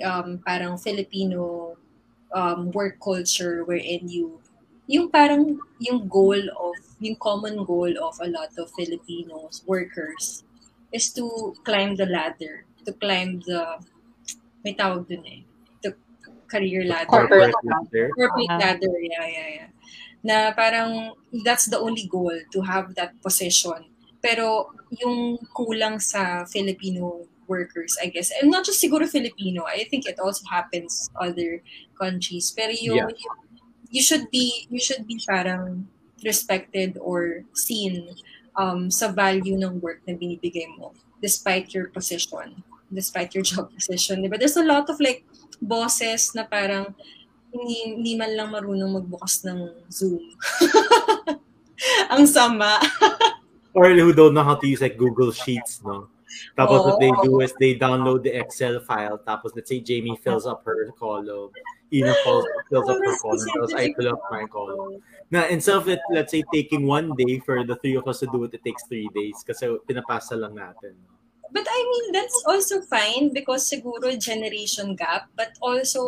[0.04, 1.76] um parang Filipino
[2.32, 4.40] um work culture wherein you
[4.88, 10.44] yung parang yung goal of yung common goal of a lot of Filipinos workers
[10.92, 13.60] is to climb the ladder to climb the
[14.64, 15.40] may tawag dun eh.
[15.82, 15.94] The
[16.50, 17.08] career ladder.
[17.10, 18.10] Corporate ladder.
[18.14, 18.58] Corporate Ah.
[18.58, 19.70] ladder, yeah, yeah, yeah.
[20.24, 21.14] Na parang
[21.46, 23.86] that's the only goal to have that position.
[24.18, 28.30] Pero yung kulang sa Filipino workers, I guess.
[28.30, 29.64] And not just siguro Filipino.
[29.64, 31.64] I think it also happens other
[31.96, 32.52] countries.
[32.52, 33.08] Pero yung, Yeah.
[33.08, 33.28] you,
[33.88, 35.88] you should be you should be parang
[36.20, 38.12] respected or seen
[38.52, 40.92] um, sa value ng work na binibigay mo
[41.24, 42.62] despite your position,
[42.92, 44.20] despite your job position.
[44.22, 44.36] Diba?
[44.38, 45.24] There's a lot of like
[45.62, 46.94] bosses na parang
[47.48, 50.20] hindi, hindi man lang marunong magbukas ng Zoom.
[52.12, 52.76] Ang sama.
[53.78, 56.10] Or who don't know how to use like Google Sheets, no?
[56.58, 57.44] Tapos what they do oh.
[57.46, 59.22] is they download the Excel file.
[59.22, 61.54] Tapos let's say Jamie fills up her column.
[61.94, 63.48] Ina fills, fills up her column.
[63.54, 64.98] Tapos I fill up my column.
[65.30, 68.26] Na instead of it, let's say taking one day for the three of us to
[68.26, 70.98] do it, it takes three days kasi pinapasa lang natin.
[71.52, 76.04] But I mean, that's also fine because siguro generation gap, but also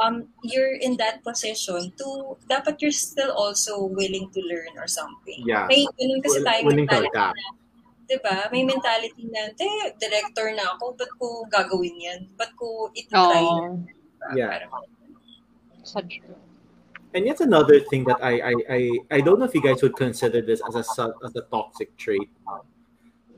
[0.00, 5.44] um, you're in that position to, dapat you're still also willing to learn or something.
[5.44, 5.68] Yeah.
[5.68, 7.38] May ganun kasi Will- tayo willing to mentality, adapt.
[8.08, 8.36] diba?
[8.48, 9.68] May mentality na, te,
[10.00, 12.20] director na ako, ba't ko gagawin yan?
[12.40, 13.44] Ba't ko itry?
[13.44, 13.76] Oh,
[14.34, 14.64] Yeah.
[14.66, 14.88] Parang,
[15.84, 16.36] so true.
[17.16, 19.96] And yet another thing that I I, I I don't know if you guys would
[19.96, 20.84] consider this as a
[21.24, 22.28] as a toxic trait,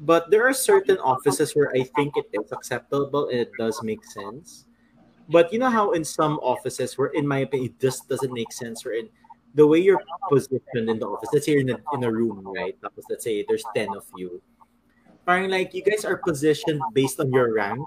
[0.00, 4.04] but there are certain offices where I think it is acceptable and it does make
[4.04, 4.64] sense.
[5.28, 8.52] But you know how in some offices where in my opinion it just doesn't make
[8.52, 9.08] sense where in
[9.54, 12.42] the way you're positioned in the office, let's say you're in a, in a room,
[12.46, 12.74] right?
[12.80, 14.40] Tapos let's say there's 10 of you.
[15.26, 17.84] Parang like you guys are positioned based on your rank.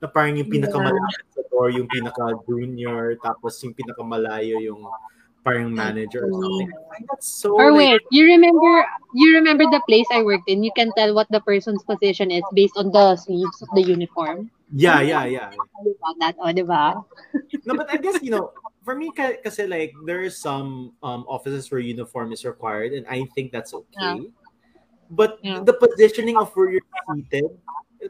[0.00, 4.84] Na parang yung pinakamalapit sa door, yung pinaka-junior, tapos yung pinakamalayo yung
[5.46, 6.70] parang manager or something.
[7.06, 8.82] That's so Or like, wait, you remember
[9.14, 10.66] you remember the place I worked in?
[10.66, 14.50] You can tell what the person's position is based on the sleeves of the uniform.
[14.74, 15.54] yeah, yeah, yeah.
[15.54, 16.98] About that, oh, diba?
[17.62, 18.50] No, but I guess you know,
[18.82, 23.06] for me, because kasi like there are some um offices where uniform is required, and
[23.06, 24.26] I think that's okay.
[25.06, 25.62] But Yeah.
[25.62, 27.46] the positioning of where you're seated,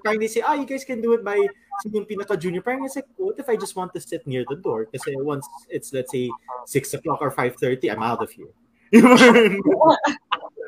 [0.05, 1.37] they say, ah, you guys can do it by
[1.83, 2.63] sino yung pinaka junior.
[2.63, 4.87] Parang it's like, what if I just want to sit near the door?
[4.87, 6.31] Kasi once it's let's say
[6.67, 8.53] six o'clock or five thirty, I'm out of here.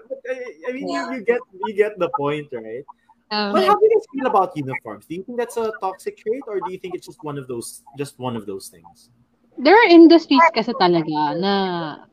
[0.09, 2.85] But I, I mean, you, you get you get the point, right?
[3.31, 5.05] Um, But how do you guys feel about uniforms?
[5.05, 7.47] Do you think that's a toxic trait, or do you think it's just one of
[7.47, 9.11] those just one of those things?
[9.59, 11.55] There are industries kasi talaga na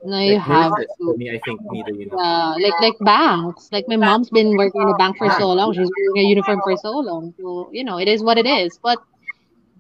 [0.02, 2.18] na you Like have to me, I think neither uniform.
[2.20, 3.70] uh, like like banks.
[3.72, 5.74] Like my mom's been working in a bank for so long.
[5.74, 7.34] She's wearing a uniform for so long.
[7.38, 8.80] So, you know, it is what it is.
[8.82, 8.98] But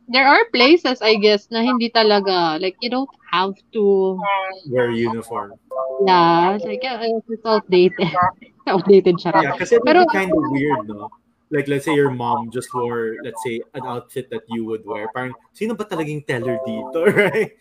[0.08, 2.62] there are places, I guess, na hindi talaga.
[2.62, 4.22] Like, you don't have to,
[4.70, 5.58] Wear uniform.
[6.06, 8.14] yeah, like, it's outdated.
[8.70, 9.34] outdated siya.
[9.42, 11.10] Yeah, it would Pero- kind of weird, no?
[11.52, 15.08] Like, let's say your mom just wore, let's say, an outfit that you would wear.
[15.14, 17.54] Parang, sino ba talagang teller dito, right?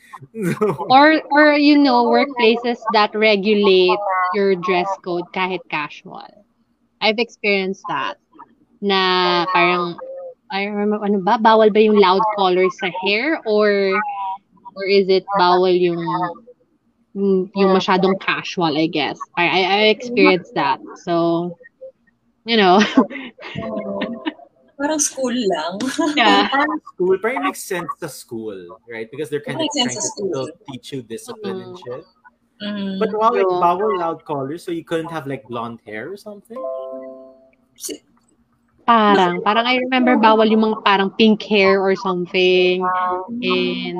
[0.89, 4.01] Or, or, you know, workplaces that regulate
[4.32, 6.24] your dress code kahit casual.
[7.01, 8.16] I've experienced that.
[8.80, 10.01] Na parang,
[10.51, 13.41] I remember, ano ba, bawal ba yung loud colors sa hair?
[13.45, 13.68] Or,
[14.76, 16.01] or is it bawal yung,
[17.14, 19.20] yung masyadong casual, I guess.
[19.37, 20.80] I, I, I experienced that.
[21.05, 21.53] So,
[22.45, 22.80] you know,
[24.76, 25.80] parang school lang.
[26.16, 26.49] yeah.
[26.49, 29.11] parang school, parang makes sense to school, right?
[29.11, 31.82] Because they're kind of trying to to still teach you discipline and Mm.
[31.84, 32.05] shit.
[32.62, 32.99] Mm.
[33.03, 33.59] But wow, like True.
[33.61, 36.57] bawal loud colors, so you couldn't have like blonde hair or something?
[38.86, 42.84] Parang, parang I remember bawal yung mga parang pink hair or something.
[43.42, 43.99] And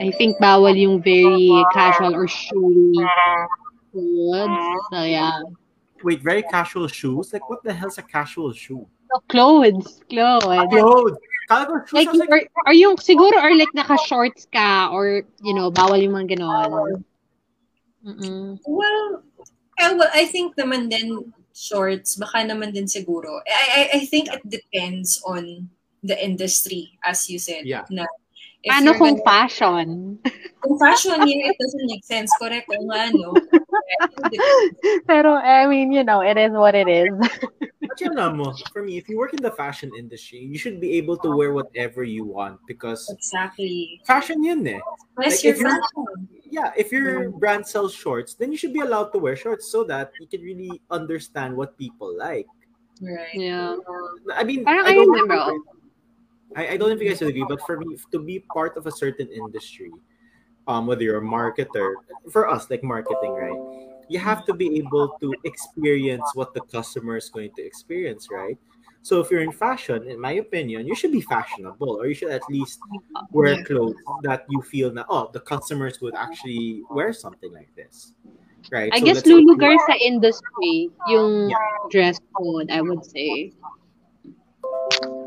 [0.00, 2.96] I think bawal yung very casual or showy
[3.92, 4.80] clothes.
[4.90, 5.38] So yeah.
[6.04, 7.32] Wait, very casual shoes?
[7.32, 8.86] Like, what the hell's a casual shoe?
[9.10, 10.00] So, clothes.
[10.08, 10.44] Clothes.
[10.70, 11.16] Clothes!
[11.48, 15.24] Kala ko shoes, Like, I like, or, or yung, siguro, or like naka-shorts ka, or,
[15.42, 17.02] you know, bawal yung mga ganon.
[18.04, 18.58] Mm-mm.
[18.66, 19.22] Well,
[19.80, 23.40] eh, well, I think naman din shorts, baka naman din siguro.
[23.48, 25.68] I, I, I think it depends on
[26.04, 27.66] the industry, as you said.
[27.66, 27.82] Yeah.
[27.90, 28.06] Na
[28.62, 30.18] if Ano kung gonna- fashion?
[30.62, 32.30] kung fashion yun, it doesn't make sense.
[32.38, 32.68] Correct.
[32.70, 33.34] Kung ano.
[35.06, 37.08] Pero, I mean, you know, it is what it is.
[37.80, 40.92] But you know, for me, if you work in the fashion industry, you should be
[40.98, 44.00] able to wear whatever you want because Exactly.
[44.06, 44.80] fashion yun eh.
[45.16, 48.80] Unless Like, you're if you're- Yeah, if your brand sells shorts, then you should be
[48.80, 52.46] allowed to wear shorts so that you can really understand what people like.
[53.00, 53.34] Right.
[53.34, 53.76] Yeah.
[54.34, 55.36] I mean, I I don't remember.
[55.36, 55.62] know.
[56.56, 58.76] I, I don't know if you guys would agree, but for me, to be part
[58.80, 59.92] of a certain industry,
[60.68, 61.94] um, whether you're a marketer,
[62.30, 63.58] for us, like marketing, right?
[64.08, 68.56] You have to be able to experience what the customer is going to experience, right?
[69.02, 72.30] So if you're in fashion, in my opinion, you should be fashionable or you should
[72.30, 72.80] at least
[73.32, 78.12] wear clothes that you feel that, oh, the customers would actually wear something like this.
[78.70, 78.92] Right?
[78.92, 81.52] I So guess lulugar sa industry, yung
[81.90, 83.52] dress code, I would say.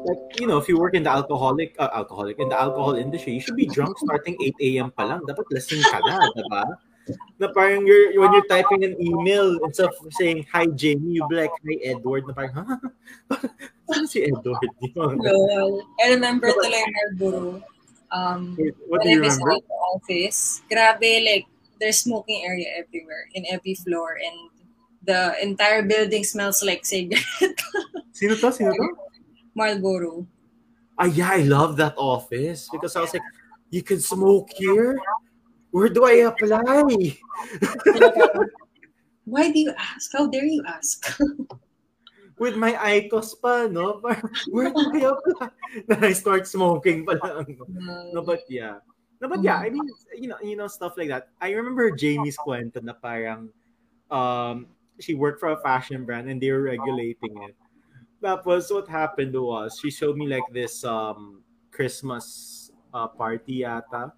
[0.05, 3.33] Like, you know, if you work in the alcoholic, uh, alcoholic, in the alcohol industry,
[3.33, 4.89] you should be drunk starting 8 a.m.
[4.91, 5.21] pa lang.
[5.25, 6.63] Dapat lasing ka na, diba?
[7.41, 11.35] Na parang you're, when you're typing an email, instead of saying, hi, Jamie, you be
[11.35, 12.65] like, hi, Edward, na parang, ha?
[13.91, 14.71] Sino si Edward?
[14.95, 15.83] Lol.
[15.99, 17.63] I remember tuloy Marlboro.
[18.11, 18.55] Um,
[18.87, 19.55] What do when I you remember?
[19.55, 21.45] the office, grabe, like,
[21.79, 24.49] there's smoking area everywhere, in every floor, and
[25.03, 27.57] the entire building smells like cigarette.
[28.13, 28.51] Sino to?
[28.53, 28.87] Sino to?
[29.55, 30.27] Marlboro.
[30.97, 33.25] Ah, yeah, I love that office because I was like,
[33.69, 34.99] you can smoke here?
[35.71, 37.17] Where do I apply?
[39.25, 40.11] Why do you ask?
[40.11, 41.17] How dare you ask?
[42.37, 44.01] With my IQOS pa, no?
[44.51, 45.49] Where do I apply?
[45.87, 47.57] Then I start smoking pa lang.
[48.11, 48.83] No, but yeah.
[49.21, 49.85] No, but yeah, I mean,
[50.17, 51.29] you know, you know, stuff like that.
[51.39, 53.53] I remember Jamie's kwento na parang
[54.09, 57.55] um, she worked for a fashion brand and they were regulating it.
[58.21, 61.41] Tapos what happened was she showed me like this um
[61.71, 64.13] Christmas uh, party yata.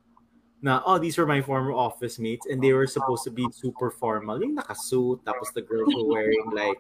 [0.63, 3.91] Na, oh, these were my former office mates and they were supposed to be super
[3.91, 4.39] formal.
[4.39, 6.79] Yung nakasuit, tapos the girls were wearing like,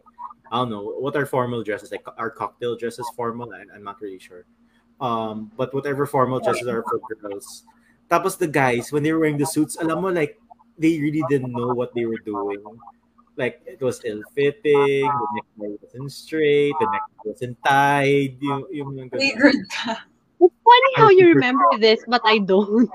[0.51, 1.91] I don't know, what are formal dresses?
[1.91, 3.51] Like, are cocktail dresses formal?
[3.51, 4.45] I, I'm not really sure.
[5.01, 7.65] Um, but whatever formal dresses are for girls.
[8.09, 10.39] Tapos the guys, when they were wearing the suits, alam mo, like,
[10.77, 12.63] they really didn't know what they were doing.
[13.35, 19.09] Like, it was ill-fitting, the necktie wasn't straight, the necktie wasn't tied, yung, yung, yung
[19.09, 20.05] Triggered ka.
[20.39, 22.91] It's funny how you remember this, but I don't.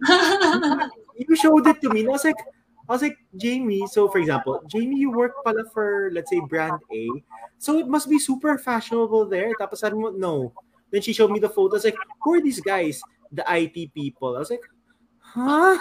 [1.18, 2.00] you showed it to me.
[2.00, 2.40] And I was like,
[2.88, 3.86] I was like, Jamie.
[3.86, 7.08] So, for example, Jamie, you work pala for, let's say, brand A.
[7.58, 9.52] So it must be super fashionable there.
[9.60, 10.52] Tapos sabi mo, no.
[10.90, 11.84] Then she showed me the photos.
[11.84, 13.00] Like, who are these guys?
[13.30, 14.36] The IT people.
[14.36, 14.66] I was like,
[15.18, 15.78] huh?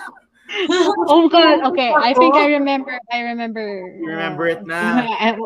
[1.08, 1.94] Oh god, okay.
[1.94, 3.62] I think I remember I remember.
[4.00, 5.00] You remember it na?
[5.00, 5.38] I,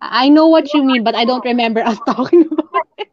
[0.00, 3.08] I know what you mean, but I don't remember us talking about it.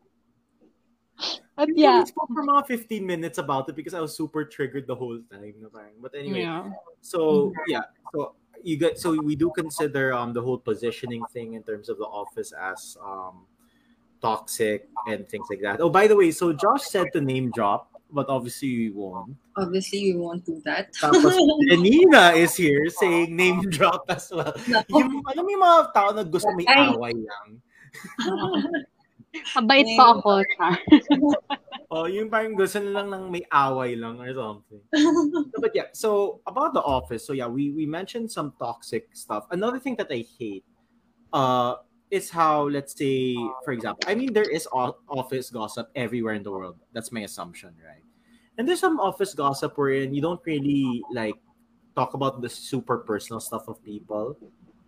[1.56, 1.76] But Yeah.
[1.76, 1.99] yeah.
[1.99, 5.20] We spoke for mga 15 minutes about it because I was super triggered the whole
[5.32, 5.95] time.
[6.01, 6.72] But anyway, Yeah.
[7.01, 11.64] So yeah, so you get so we do consider um the whole positioning thing in
[11.64, 13.45] terms of the office as um
[14.24, 15.82] toxic and things like that.
[15.82, 19.36] Oh, by the way, so Josh said to name drop, but obviously we won't.
[19.57, 20.93] Obviously, we won't do that.
[20.93, 21.34] Tapos
[21.70, 24.53] Janina is here saying name drop as well.
[24.70, 25.01] Nako.
[25.01, 26.93] Yung, alam mo yung mga tao na gusto may Ay.
[26.93, 27.47] away lang.
[29.57, 30.45] Mabait pa ako,
[31.93, 34.82] Oh, yung parang gusto na lang ng may away lang or something.
[34.93, 39.45] No, but yeah, so about the office, so yeah, we we mentioned some toxic stuff.
[39.53, 40.66] Another thing that I hate
[41.34, 41.82] uh
[42.14, 43.34] is how let's say
[43.66, 46.78] for example, I mean there is office gossip everywhere in the world.
[46.93, 48.05] That's my assumption, right?
[48.57, 51.34] And there's some office gossip wherein you don't really like
[51.97, 54.38] talk about the super personal stuff of people.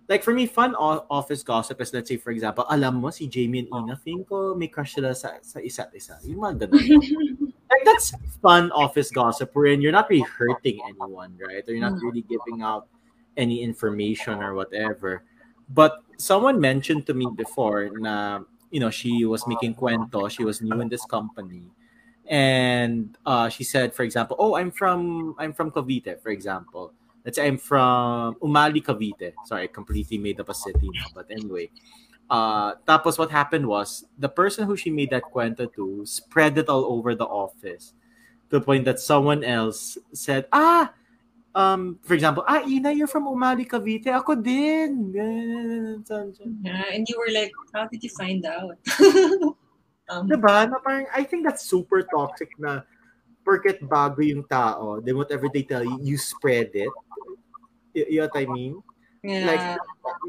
[0.08, 3.26] Like for me, fun o- office gossip is let's say for example, alam mo si
[3.26, 6.22] Jamie and Ina, feeling ko may crush sila sa, sa isa't isa.
[6.30, 6.78] Yung mga ganun
[7.74, 11.66] like that's fun office gossip wherein you're not really hurting anyone, right?
[11.66, 12.06] Or you're not Mm.
[12.06, 12.86] really giving out
[13.34, 15.26] any information or whatever.
[15.70, 18.42] But someone mentioned to me before na
[18.72, 21.64] you know she was making cuento, she was new in this company.
[22.28, 26.94] And uh, she said, for example, oh, I'm from I'm from Cavite, for example.
[27.24, 29.34] Let's say I'm from Umali, Cavite.
[29.46, 31.06] Sorry, I completely made up a city now.
[31.14, 31.70] But anyway,
[32.30, 36.70] uh, tapos what happened was the person who she made that cuento to spread it
[36.70, 37.94] all over the office
[38.50, 40.94] to the point that someone else said, ah,
[41.56, 44.12] um, for example, ah, Ina, you're from Umali, Cavite.
[44.12, 45.16] Ako din.
[46.62, 48.78] Yeah, and you were like, how did you find out?
[50.12, 50.70] um, Diba?
[50.70, 52.84] Na parang, I think that's super toxic na
[53.48, 56.92] porket bago yung tao, then whatever they tell you, you spread it.
[57.96, 58.84] Y- you know what I mean?
[59.24, 59.46] yeah.
[59.48, 59.66] Like,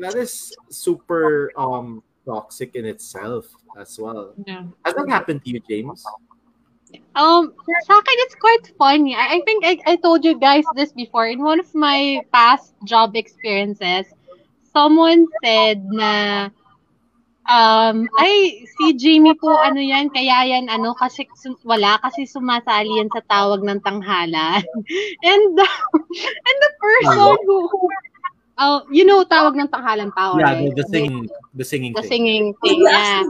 [0.00, 3.46] that is super um toxic in itself
[3.78, 4.34] as well.
[4.46, 4.64] Yeah.
[4.84, 6.04] Has that happened to you, James?
[7.16, 7.56] Um,
[7.88, 9.16] sa akin, it's quite funny.
[9.16, 11.26] I, I think I, I told you guys this before.
[11.26, 14.06] In one of my past job experiences,
[14.70, 16.48] someone said na,
[17.48, 21.26] um, ay, si Jamie po, ano yan, kaya yan, ano, kasi
[21.64, 24.62] wala, kasi sumasali yan sa tawag ng tanghalan.
[25.30, 25.66] and the,
[26.46, 27.88] and the person who, who
[28.58, 30.72] oh, you know, tawag ng tanghalan pa, yeah, right?
[30.74, 32.10] the, the singing, the singing The thing.
[32.24, 33.22] singing thing, yeah.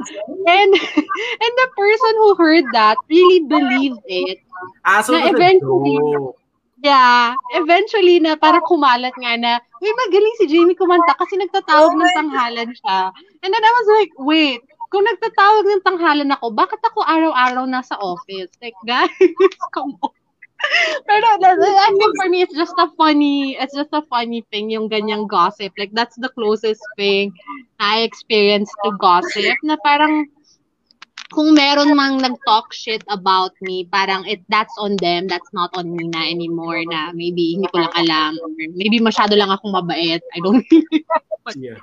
[0.46, 0.70] And,
[1.42, 4.38] and the person who heard that really believed it.
[4.86, 6.38] Ah, so Na eventually- joke.
[6.84, 12.12] Yeah, eventually na parang kumalat nga na, uy, magaling si Jamie kumanta kasi nagtatawag ng
[12.14, 13.10] tanghalan siya.
[13.42, 14.60] And then I was like, wait,
[14.92, 18.52] kung nagtatawag ng tanghalan ako, bakit ako araw-araw nasa office?
[18.60, 19.10] Like, guys,
[19.74, 20.15] come on.
[21.06, 24.88] Pero I think for me, it's just a funny, it's just a funny thing, yung
[24.88, 25.72] ganyang gossip.
[25.78, 27.32] Like, that's the closest thing
[27.78, 30.26] I experienced to gossip, na parang,
[31.34, 35.90] kung meron mang nag-talk shit about me, parang it that's on them, that's not on
[35.90, 40.22] me na anymore na maybe hindi ko lang alam or maybe masyado lang akong mabait.
[40.22, 40.62] I don't
[41.58, 41.82] yeah.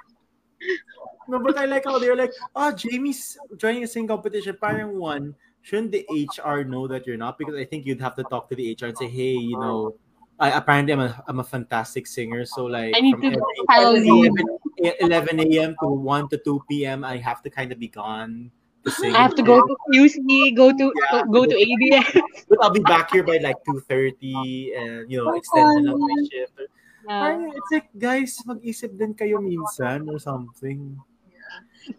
[1.27, 4.55] No, but I like how they're like, oh, Jamie's joining a singing competition.
[4.55, 7.39] Parang one, shouldn't the HR know that you're not?
[7.39, 9.95] Because I think you'd have to talk to the HR and say, hey, you know,
[10.37, 12.45] I apparently I'm a I'm a fantastic singer.
[12.45, 13.41] So like I need from to
[13.71, 14.35] every, 11,
[14.99, 15.75] 11 a.m.
[15.81, 17.03] to 1 to 2 p.m.
[17.03, 18.51] I have to kind of be gone
[18.83, 19.15] to sing.
[19.15, 21.23] I have to go to QC, go to Yeah.
[21.31, 22.19] go to ABS.
[22.49, 26.27] But I'll be back here by like 2.30 and, you know, extend na lang my
[26.27, 26.59] shift.
[27.07, 27.51] Yeah.
[27.55, 30.99] It's like, guys, mag-isip din kayo minsan or something.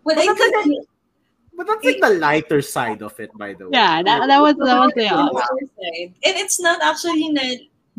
[0.05, 0.89] Well, I But that's think
[1.57, 3.79] But that's like the lighter side of it, by the way.
[3.79, 5.67] Yeah, that, that was that was the on other.
[5.79, 6.11] side.
[6.27, 7.43] And it's not actually na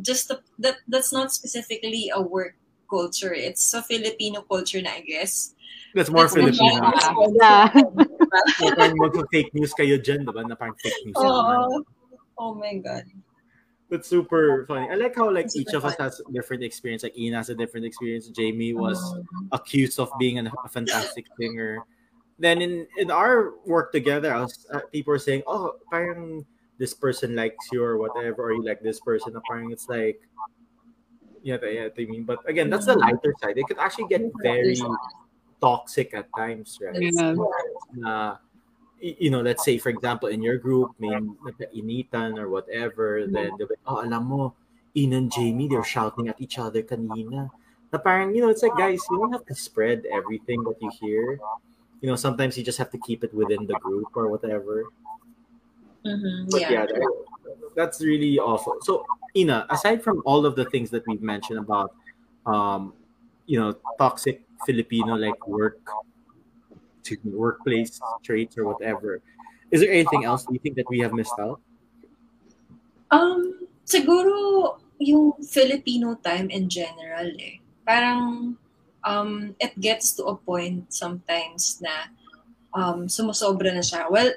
[0.01, 2.55] just a, that that's not specifically a work
[2.89, 3.33] culture.
[3.33, 5.55] It's a Filipino culture na I guess.
[5.95, 6.83] That's more That's Filipino.
[6.83, 7.71] the- Yeah.
[8.59, 10.43] Like, parang mag-fake news kayo dyan, diba?
[10.43, 11.15] Na parang fake news.
[11.15, 11.79] Oh,
[12.35, 13.07] oh my god.
[13.87, 14.91] But super funny.
[14.91, 17.07] I like how like Super each of us has different experience.
[17.07, 18.27] Like Ina has a different experience.
[18.35, 21.79] Jamie was Um, accused of being a fantastic singer.
[22.37, 26.45] Then in in our work together, I was, uh, people were saying, "Oh, parang
[26.77, 30.19] this person likes you or whatever, or you like this person." Parang it's like,
[31.43, 32.23] yeah, yeah, I mean.
[32.23, 33.57] But again, that's the lighter side.
[33.57, 34.81] It could actually get very
[35.61, 36.99] toxic at times, right?
[37.95, 38.37] Yeah.
[39.01, 41.19] y- you know, let's say for example in your group may
[41.73, 44.53] initan or whatever, then they'll be, oh, alam mo,
[44.95, 47.51] Ian and Jamie, they're shouting at each other kanina.
[47.91, 50.89] Na parang, you know, it's like, guys, you don't have to spread everything that you
[50.89, 51.39] hear.
[52.01, 54.85] You know, sometimes you just have to keep it within the group or whatever.
[56.05, 56.85] mhm, But yeah, yeah.
[56.85, 57.25] that-
[57.75, 58.77] that's really awful.
[58.81, 59.03] So,
[59.35, 61.93] Ina, aside from all of the things that we've mentioned about,
[62.45, 62.93] um,
[63.45, 65.77] you know, toxic Filipino like work,
[67.25, 69.21] workplace traits or whatever,
[69.71, 71.59] is there anything else you think that we have missed out?
[73.11, 77.59] Um, siguro yung Filipino time in general eh.
[77.85, 78.55] Parang
[79.05, 82.09] um it gets to a point sometimes na
[82.73, 84.09] um sumusobra na siya.
[84.09, 84.33] Well,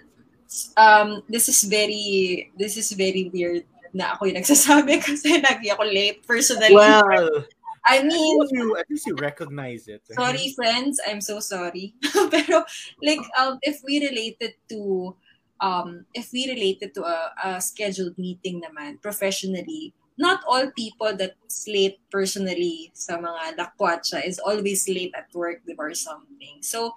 [0.76, 3.64] um this is very this is very weird
[3.96, 6.76] na ako yung nagsasabi kasi lagi ako late personally.
[6.76, 7.48] Well,
[7.88, 10.04] I mean, you at least you recognize it.
[10.12, 11.96] sorry friends, I'm so sorry.
[12.32, 12.68] Pero
[13.00, 15.16] like um if we related to
[15.64, 21.64] um if we related to a, a scheduled meeting naman professionally, not all people that's
[21.70, 26.58] late personally sa mga lakwatsa is always late at work or something.
[26.60, 26.92] So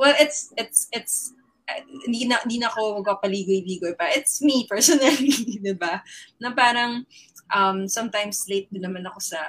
[0.00, 1.36] well it's it's it's
[1.68, 4.08] uh, hindi na hindi na ako magpapaligoy-ligoy pa.
[4.10, 6.00] It's me personally, 'di ba?
[6.40, 7.04] Na parang
[7.52, 9.40] um sometimes late din naman ako sa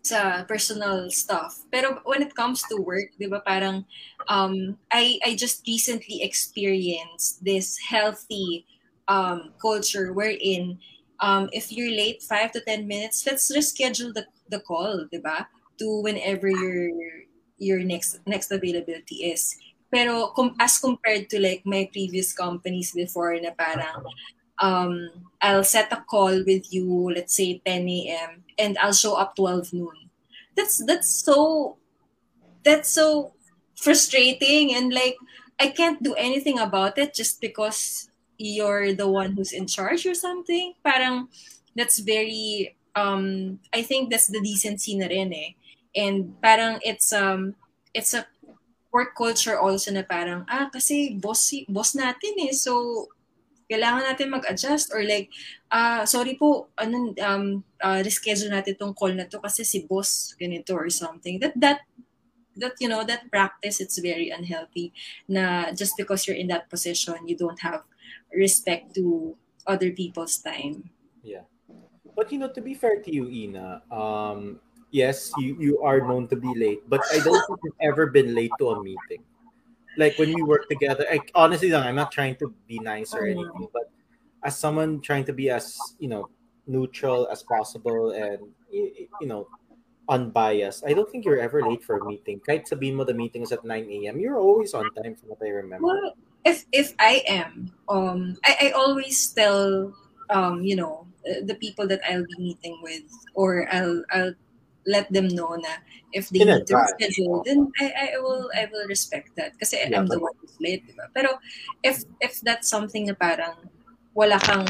[0.00, 1.60] sa personal stuff.
[1.68, 3.84] Pero when it comes to work, 'di ba, parang
[4.32, 8.64] um I I just recently experienced this healthy
[9.10, 10.78] um culture wherein
[11.20, 15.48] um if you're late 5 to 10 minutes, let's reschedule the the call, 'di ba?
[15.80, 16.90] To whenever your
[17.58, 19.56] your next next availability is.
[19.90, 24.06] Pero com- as compared to like my previous companies before na parang
[24.62, 25.10] um,
[25.42, 28.44] I'll set a call with you, let's say 10 a.m.
[28.58, 30.10] and I'll show up 12 noon.
[30.56, 31.76] That's that's so
[32.64, 33.32] that's so
[33.76, 35.16] frustrating and like
[35.60, 38.09] I can't do anything about it just because
[38.40, 40.72] you're the one who's in charge or something.
[40.80, 41.28] Parang
[41.76, 45.52] that's very um I think that's the decency na rin eh.
[45.92, 47.54] And parang it's um
[47.92, 48.24] it's a
[48.90, 53.06] work culture also na parang ah kasi boss boss natin eh so
[53.70, 55.30] kailangan natin mag-adjust or like
[55.70, 60.34] ah sorry po ano um uh, reschedule natin tong call na to kasi si boss
[60.34, 61.86] ganito or something that that
[62.58, 64.90] that you know that practice it's very unhealthy
[65.30, 67.86] na just because you're in that position you don't have
[68.34, 70.90] respect to other people's time
[71.22, 71.44] Yeah.
[72.16, 74.60] But you know, to be fair to you, Ina, um,
[74.90, 78.34] yes, you, you are known to be late, but I don't think you've ever been
[78.34, 79.22] late to a meeting.
[79.96, 83.32] Like when we work together, I, honestly, I'm not trying to be nice or Mm.
[83.32, 83.90] anything, but
[84.42, 86.28] as someone trying to be as you know
[86.66, 88.38] neutral as possible and
[88.70, 89.48] you know
[90.08, 92.40] unbiased, I don't think you're ever late for a meeting.
[92.40, 95.42] Kahit sabihin mo the meeting is at 9 a.m., you're always on time from what
[95.42, 95.86] I remember.
[95.86, 96.14] Well,
[96.44, 99.92] if if I am, um, I, I always tell,
[100.30, 104.34] um, you know, uh, the people that I'll be meeting with, or I'll I'll
[104.86, 108.88] let them know na if they need to schedule, then I, I will I will
[108.88, 111.12] respect that because Yeah, I'm the one who's di ba?
[111.12, 111.36] Pero
[111.84, 113.56] if if that's something na parang
[114.16, 114.66] wala kang,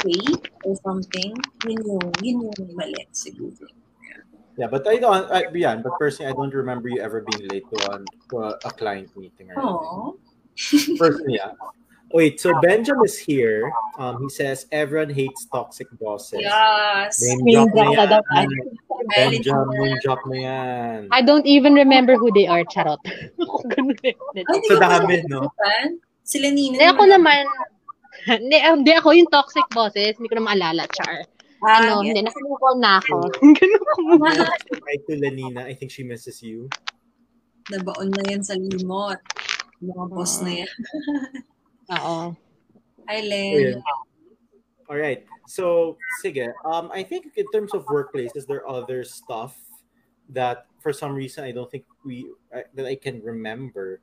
[0.00, 0.22] say
[0.64, 1.36] or something,
[1.68, 3.68] yun yung, yun yung mali siguro.
[4.56, 5.30] Yeah, but I don't.
[5.30, 8.48] I, yeah, but personally, I don't remember you ever being late to, an, to a,
[8.64, 9.72] a client meeting or anything.
[9.72, 10.29] Aww.
[10.98, 11.52] Personally, yeah.
[12.12, 13.70] Wait, so Benjamin is here.
[13.98, 16.42] Um, he says everyone hates toxic bosses.
[16.42, 17.22] Yes.
[17.22, 18.48] Name Name drop na drop na daw yan.
[19.14, 19.78] Valid Benjamin, na.
[19.78, 20.98] name drop na yan.
[21.14, 22.98] I don't even remember who they are, charot.
[23.78, 24.14] Ganun eh.
[24.66, 25.54] Ko dami, no?
[26.26, 26.82] Sila Nina.
[26.82, 27.42] Hindi ako naman,
[28.26, 31.30] hindi, hindi ako yung toxic bosses, hindi ko na maalala, char.
[31.62, 32.10] Ah, ano, yes.
[32.10, 33.16] hindi, nakamove na ako.
[33.58, 34.00] Ganun ako.
[34.82, 35.62] Hi to Lenina.
[35.68, 36.66] I think she misses you.
[37.70, 39.20] Nabaon na yan sa limot.
[39.80, 40.72] Mga boss na yan.
[41.96, 42.36] Oo.
[43.08, 43.80] Hi, Oh, Len.
[43.80, 43.96] yeah.
[44.88, 45.24] All right.
[45.48, 46.52] So, sige.
[46.64, 49.56] Um, I think in terms of workplaces, there are other stuff
[50.28, 54.00] that for some reason I don't think we I, that I can remember.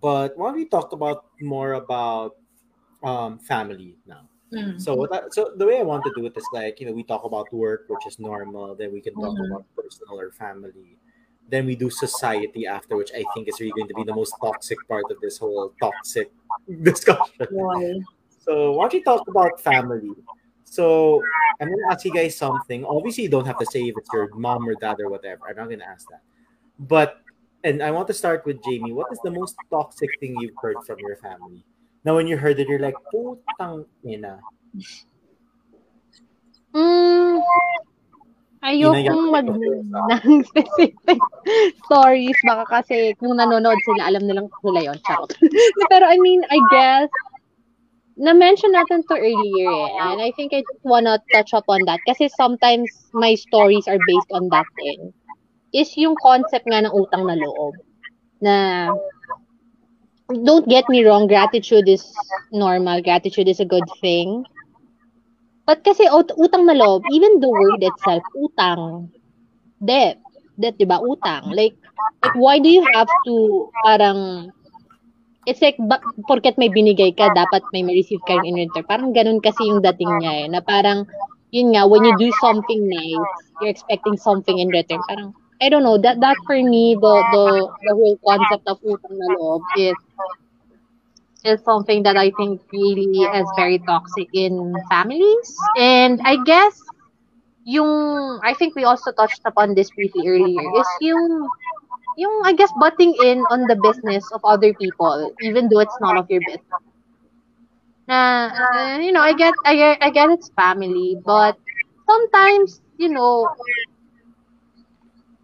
[0.00, 2.36] But why don't we talk about more about
[3.02, 4.28] um family now?
[4.52, 4.78] Mm.
[4.78, 6.92] So what I, so the way I want to do it is like you know
[6.94, 8.76] we talk about work, which is normal.
[8.76, 9.46] Then we can talk Mhm.
[9.50, 10.98] about personal or family.
[11.50, 14.34] Then we do society after, which I think is really going to be the most
[14.40, 16.30] toxic part of this whole toxic
[16.82, 17.46] discussion.
[17.50, 18.00] Why?
[18.44, 20.14] So why don't you talk about family?
[20.64, 21.20] So
[21.60, 22.84] I'm gonna ask you guys something.
[22.84, 25.42] Obviously, you don't have to say if it's your mom or dad or whatever.
[25.48, 26.22] I'm not gonna ask that.
[26.78, 27.20] But
[27.64, 28.92] and I want to start with Jamie.
[28.92, 31.64] What is the most toxic thing you've heard from your family?
[32.04, 34.40] Now, when you heard it, you're like, "Putang ina."
[36.72, 37.42] Mm,
[38.62, 41.20] ayokong mag ng specific
[41.84, 42.36] stories.
[42.44, 44.98] Baka kasi kung nanonood sila, alam nilang sila yun.
[45.04, 45.32] Charot.
[45.92, 47.10] Pero I mean, I guess,
[48.20, 49.90] na-mention natin to earlier eh.
[50.04, 52.04] And I think I just wanna touch up on that.
[52.04, 55.12] Kasi sometimes my stories are based on that thing.
[55.72, 57.74] Is yung concept nga ng utang na loob.
[58.44, 58.56] Na,
[60.28, 62.04] don't get me wrong, gratitude is
[62.52, 63.00] normal.
[63.00, 64.44] Gratitude is a good thing.
[65.70, 69.06] But kasi ut- utang na loob, even the word itself, utang,
[69.78, 70.18] debt,
[70.58, 70.98] debt, di ba?
[70.98, 71.54] Utang.
[71.54, 71.78] Like,
[72.26, 74.50] like, why do you have to, parang,
[75.46, 78.82] it's like, ba, porket may binigay ka, dapat may ma-receive ka in return.
[78.82, 81.06] Parang ganun kasi yung dating niya eh, na parang,
[81.54, 83.30] yun nga, when you do something nice,
[83.62, 84.98] you're expecting something in return.
[85.06, 85.30] Parang,
[85.62, 87.46] I don't know, that, that for me, the, the,
[87.86, 89.94] the whole concept of utang na loob is,
[91.44, 95.48] is something that I think really is very toxic in families.
[95.78, 96.80] And I guess
[97.64, 101.48] yung I think we also touched upon this briefly earlier is yung
[102.16, 106.16] yung I guess butting in on the business of other people even though it's none
[106.16, 106.82] of your business.
[108.08, 111.56] Na uh, you know, I get I get I get it's family, but
[112.06, 113.46] sometimes, you know,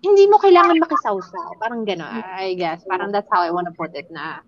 [0.05, 1.59] hindi mo kailangan makisawsaw.
[1.59, 2.85] Parang gano'n, I guess.
[2.87, 4.41] Parang that's how I want to put it na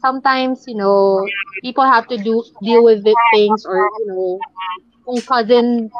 [0.00, 1.32] sometimes, you know,
[1.62, 4.44] people have to do deal with the things or, you know,
[5.06, 5.90] kung cousin,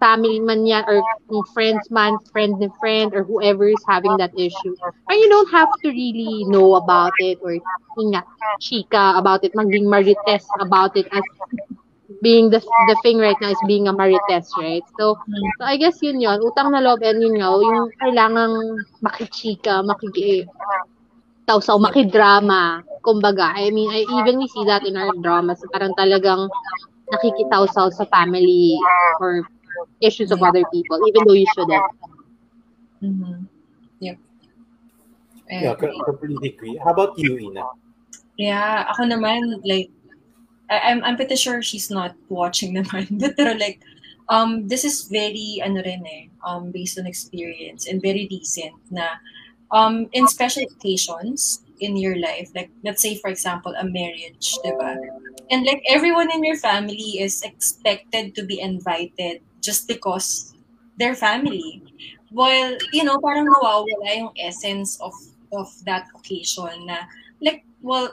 [0.00, 4.32] family man yan, or kung friends man, friend ni friend, or whoever is having that
[4.36, 4.74] issue.
[5.08, 7.52] And you don't have to really know about it or
[7.96, 8.22] yun
[8.60, 11.24] chika about it, maging marites about it as
[12.22, 14.84] being the the thing right now is being a marites, right?
[14.98, 15.18] So,
[15.58, 18.54] so I guess yun yun, utang na loob and yun nga, yung kailangang
[19.04, 20.46] makichika, makiki,
[21.46, 22.62] tawsaw, makidrama,
[23.08, 23.56] kumbaga.
[23.56, 26.52] I mean, I even we see that in our dramas, parang talagang
[27.08, 28.76] nakikitawsaw sa family
[29.16, 29.48] or
[30.04, 31.88] issues of other people, even though you shouldn't.
[33.00, 33.48] Mm-hmm.
[34.04, 34.16] Yep.
[35.48, 36.76] I Yeah, completely agree.
[36.76, 37.64] How about you, Ina?
[38.36, 39.88] Yeah, ako naman, like,
[40.68, 43.08] I, I'm, I'm pretty sure she's not watching naman.
[43.20, 43.80] But pero like,
[44.28, 49.16] um, this is very, ano rin eh, um, based on experience and very recent na,
[49.72, 54.96] um, in special occasions in your life, like, let's say, for example, a marriage, diba?
[55.50, 60.54] And like, everyone in your family is expected to be invited just because
[60.98, 61.82] they're family.
[62.30, 65.14] While, you know, parang nawawala yung essence of
[65.52, 67.08] of that occasion na
[67.40, 68.12] like well,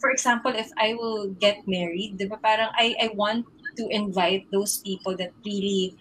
[0.00, 3.46] for example if I will get married di ba parang I I want
[3.78, 5.94] to invite those people that really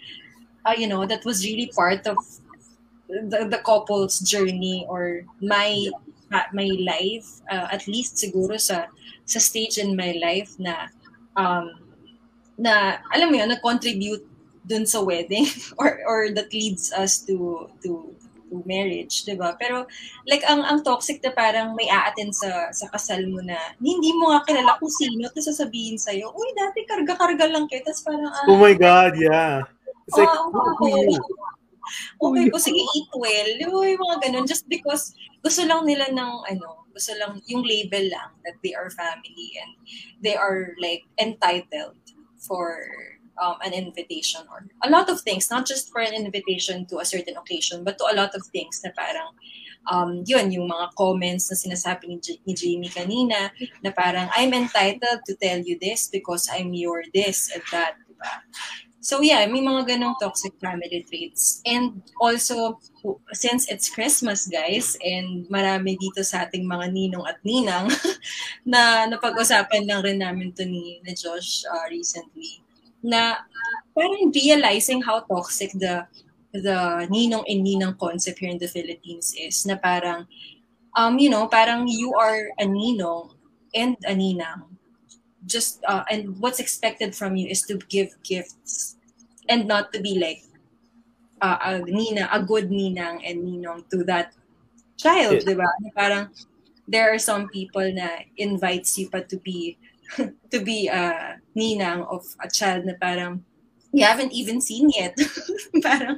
[0.65, 2.17] uh, you know that was really part of
[3.11, 5.89] the, the couple's journey or my
[6.55, 8.87] my life uh, at least siguro sa
[9.27, 10.87] sa stage in my life na
[11.35, 11.75] um
[12.55, 14.23] na alam mo yun nag-contribute
[14.63, 15.47] dun sa wedding
[15.81, 18.13] or or that leads us to to
[18.51, 19.55] to marriage, 'di ba?
[19.55, 19.87] Pero
[20.27, 24.35] like ang ang toxic na parang may aaten sa sa kasal mo na hindi mo
[24.35, 28.27] nga kilala kung sino tapos sasabihin sa iyo, "Uy, dati karga-karga lang kita." Tapos parang
[28.27, 29.63] ah, Oh my God, yeah.
[30.05, 31.15] It's like, Oo, who, who?
[32.21, 33.49] Okay po, sige, eat well.
[33.59, 34.45] Yung mga ganun.
[34.47, 38.91] Just because gusto lang nila ng, ano, gusto lang, yung label lang that they are
[38.91, 39.71] family and
[40.21, 41.97] they are like entitled
[42.37, 42.83] for
[43.41, 47.05] um, an invitation or a lot of things, not just for an invitation to a
[47.05, 49.33] certain occasion, but to a lot of things na parang,
[49.89, 53.49] um, yun, yung mga comments na sinasabi ni, J- ni Jamie kanina,
[53.81, 58.31] na parang, I'm entitled to tell you this because I'm your this and that, diba?
[59.01, 61.57] So yeah, may mga ganong toxic family traits.
[61.65, 62.77] And also,
[63.33, 67.89] since it's Christmas, guys, and marami dito sa ating mga ninong at ninang
[68.71, 72.61] na napag-usapan lang rin namin to ni, ni Josh uh, recently,
[73.01, 73.41] na
[73.97, 76.05] parang realizing how toxic the
[76.53, 80.27] the ninong and ninang concept here in the Philippines is na parang
[80.93, 83.31] um you know parang you are a ninong
[83.71, 84.70] and a ninang
[85.45, 88.97] just uh, and what's expected from you is to give gifts
[89.49, 90.43] and not to be like
[91.41, 94.33] uh, a nina a good ninang and ninong to that
[94.97, 95.45] child Yes.
[95.45, 95.67] diba?
[95.97, 96.29] Parang
[96.87, 99.77] there are some people na invites you pa to be
[100.53, 103.41] to be a ninang of a child na parang
[103.91, 105.17] you haven't even seen yet.
[105.83, 106.15] Parang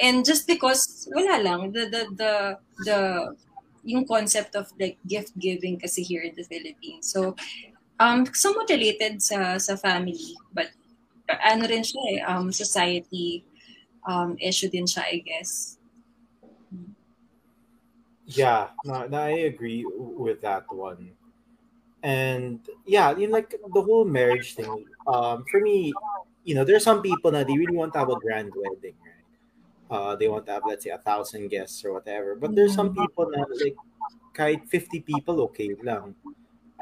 [0.00, 2.32] and just because wala lang the the the
[2.88, 2.98] the
[3.84, 7.12] yung concept of like gift giving kasi here in the Philippines.
[7.12, 7.36] So
[8.02, 10.68] um somewhat related sa sa family but
[11.50, 13.28] ano rin siya eh, um society
[14.10, 15.52] um issue din siya I guess
[18.26, 21.12] Yeah, no, no, I agree with that one.
[22.02, 24.86] And yeah, know, like the whole marriage thing.
[25.06, 25.92] Um, for me,
[26.44, 29.26] you know, there's some people that they really want to have a grand wedding, right?
[29.90, 32.36] Uh, they want to have let's say a thousand guests or whatever.
[32.36, 33.76] But there's some people that like
[34.34, 36.16] kahit 50 people okay lang.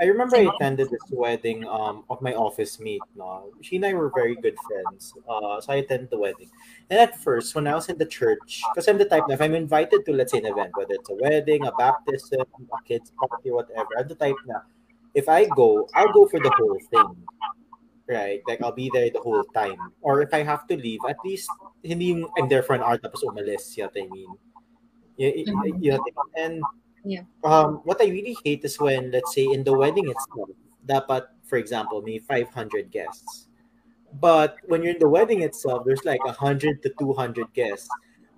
[0.01, 3.05] I remember I attended this wedding um of my office mate.
[3.15, 5.13] No, she and I were very good friends.
[5.29, 6.49] Uh, so I attended the wedding.
[6.89, 9.43] And at first, when I was in the church, because I'm the type that if
[9.43, 13.13] I'm invited to, let's say, an event, whether it's a wedding, a baptism, a kid's
[13.13, 14.65] party, whatever, I'm the type that
[15.15, 17.17] if I go, I'll go for the whole thing.
[18.09, 18.41] Right?
[18.49, 19.79] Like, I'll be there the whole time.
[20.01, 21.49] Or if I have to leave, at least,
[21.85, 24.31] hindi I'm there for an hour tapos umalis, you know what I mean?
[25.17, 26.63] You, you, you know, what I mean?
[26.63, 26.63] and
[27.05, 27.23] Yeah.
[27.45, 30.51] um, what I really hate is when, let's say, in the wedding itself,
[30.87, 33.49] dapat, for example, may 500 guests.
[34.21, 37.89] But when you're in the wedding itself, there's like 100 to 200 guests.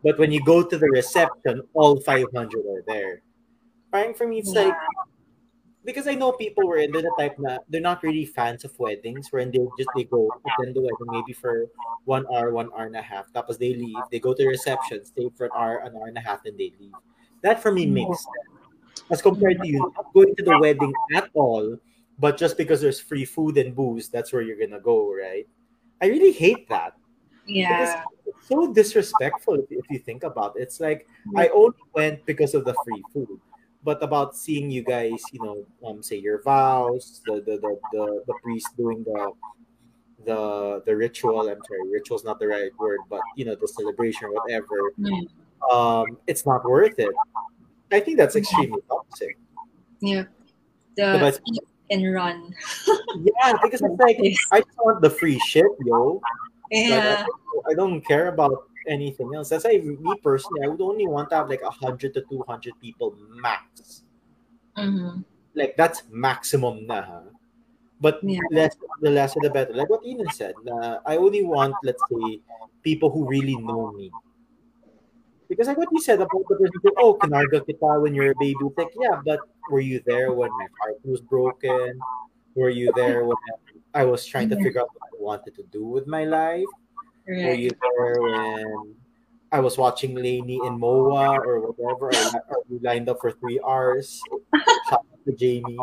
[0.03, 3.23] But when you go to the reception, all 500 are there.
[3.91, 4.75] Parang for me, it's like,
[5.85, 9.29] because I know people were in, the type na, they're not really fans of weddings,
[9.31, 11.67] wherein they just, they go attend the wedding maybe for
[12.05, 13.33] one hour, one hour and a half.
[13.33, 16.17] Tapos they leave, they go to the reception, stay for an hour, an hour and
[16.17, 16.93] a half, and they leave.
[17.43, 18.52] That for me makes sense.
[19.13, 21.77] As compared to you not going to the wedding at all,
[22.19, 25.47] but just because there's free food and booze, that's where you're gonna go, right?
[26.01, 26.95] I really hate that.
[27.47, 30.63] yeah It's so disrespectful if, if you think about it.
[30.63, 31.07] It's like
[31.37, 33.39] I only went because of the free food.
[33.85, 38.23] But about seeing you guys, you know, um, say your vows, the the, the, the,
[38.27, 39.33] the priest doing the
[40.25, 41.49] the the ritual.
[41.49, 44.93] I'm sorry, ritual's not the right word, but you know, the celebration or whatever.
[44.99, 45.27] Mm.
[45.71, 47.15] Um, it's not worth it.
[47.93, 49.38] I think that's extremely toxic.
[50.01, 50.24] yeah
[50.97, 51.38] The
[51.90, 52.55] and run
[53.14, 54.16] Yeah, because it's like
[54.53, 56.22] I just want the free shit, yo.
[56.72, 59.51] Like, yeah I, I don't care about anything else.
[59.51, 62.80] That's why me personally, I would only want to have like hundred to two hundred
[62.80, 64.03] people max.
[64.76, 65.24] Mhm.
[65.55, 67.28] Like that's maximum na.
[68.01, 68.40] But Yeah.
[68.51, 69.74] less the lesser the better.
[69.76, 72.40] Like what Ian said, na I only want let's say
[72.82, 74.11] people who really know me.
[75.53, 78.35] Because like what you said about the person, who, oh, kinarga kita when you're a
[78.35, 78.57] baby.
[78.65, 82.01] It's like, yeah, but were you there when my heart was broken?
[82.57, 83.37] Were you there when
[83.93, 86.73] I was trying to figure out what I wanted to do with my life?
[87.29, 88.97] Were you there when
[89.53, 92.09] I was watching LANY in MOA or whatever?
[92.49, 94.20] Or, we lined up for three hours.
[94.89, 95.77] Shout out to Jamie.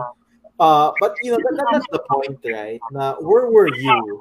[0.60, 2.82] Uh, but you know that, that- that's the point, right?
[2.92, 4.20] Now, where were you,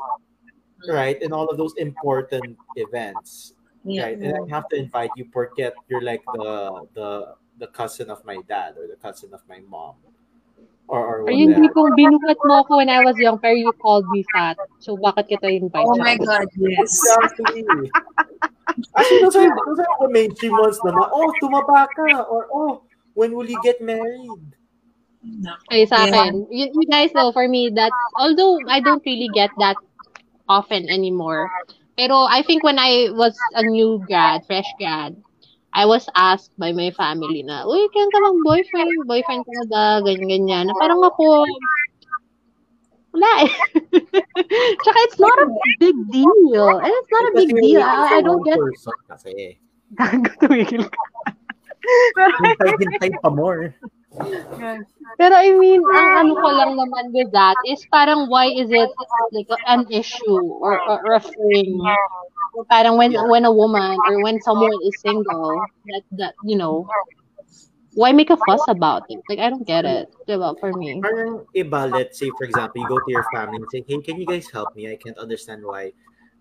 [0.88, 3.54] right, in all of those important events,
[3.88, 4.18] yeah right?
[4.18, 4.52] And I mm-hmm.
[4.52, 7.08] have to invite you, forget you're like the the
[7.58, 9.96] the cousin of my dad or the cousin of my mom,
[10.86, 11.68] or or Or yung whatever.
[11.68, 14.56] tipong binuhat mo ako when I was young, pero you called me fat.
[14.78, 15.84] So, bakit kita invite?
[15.84, 17.66] oh my god yes Exactly.
[18.96, 21.08] Actually, those are, those are the mainstream ones naman.
[21.10, 22.22] Oh, tumaba ka.
[22.30, 22.82] Or, oh,
[23.14, 24.54] when will you get married?
[25.72, 26.46] Ay, sa akin.
[26.46, 29.74] You, you guys know, for me, that, although I don't really get that
[30.48, 31.50] often anymore,
[31.98, 35.18] pero I think when I was a new grad, fresh grad,
[35.74, 38.94] I was asked by my family na, uy, kailan ka bang boyfriend?
[39.10, 39.84] Boyfriend ka na ba?
[40.06, 40.70] Ganyan-ganyan.
[40.70, 41.42] Na parang ako,
[43.18, 43.52] wala eh.
[44.86, 45.46] Tsaka it's not a
[45.82, 46.70] big deal.
[46.78, 47.82] And it's not a big deal.
[47.82, 49.58] I, I don't get person kasi.
[49.98, 51.02] Gago, tumigil ka.
[52.14, 53.74] Hintay-hintay pa more.
[55.18, 58.70] Pero I mean, ang ah, ano ko lang naman with that is parang why is
[58.70, 58.90] it
[59.34, 61.78] like an issue or, or, or a thing?
[62.70, 65.58] Parang when when a woman or when someone is single,
[65.90, 66.86] that that you know,
[67.94, 69.18] why make a fuss about it?
[69.28, 70.10] Like I don't get it.
[70.26, 71.02] Diba, for me.
[71.02, 74.18] Parang iba, let's say for example, you go to your family and say, hey, can
[74.18, 74.90] you guys help me?
[74.90, 75.92] I can't understand why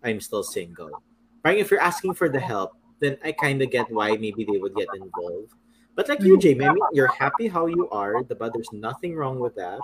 [0.03, 1.01] I'm still single.
[1.41, 4.57] Parang if you're asking for the help, then I kind of get why maybe they
[4.57, 5.53] would get involved.
[5.97, 9.41] But like you, Jamie, I mean, you're happy how you are, but there's nothing wrong
[9.41, 9.81] with that.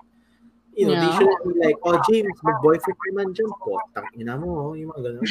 [0.78, 1.18] You know, they Yeah.
[1.18, 3.82] shouldn't be like, oh, James, may boyfriend ka man dyan po.
[3.98, 5.26] Tangina mo, yung mga ganun.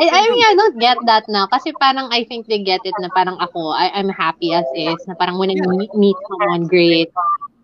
[0.00, 1.48] I, I mean, I don't get that now.
[1.48, 5.00] Kasi parang I think they get it na parang ako, I, I'm happy as is.
[5.08, 7.08] Na parang when I meet, meet someone, great.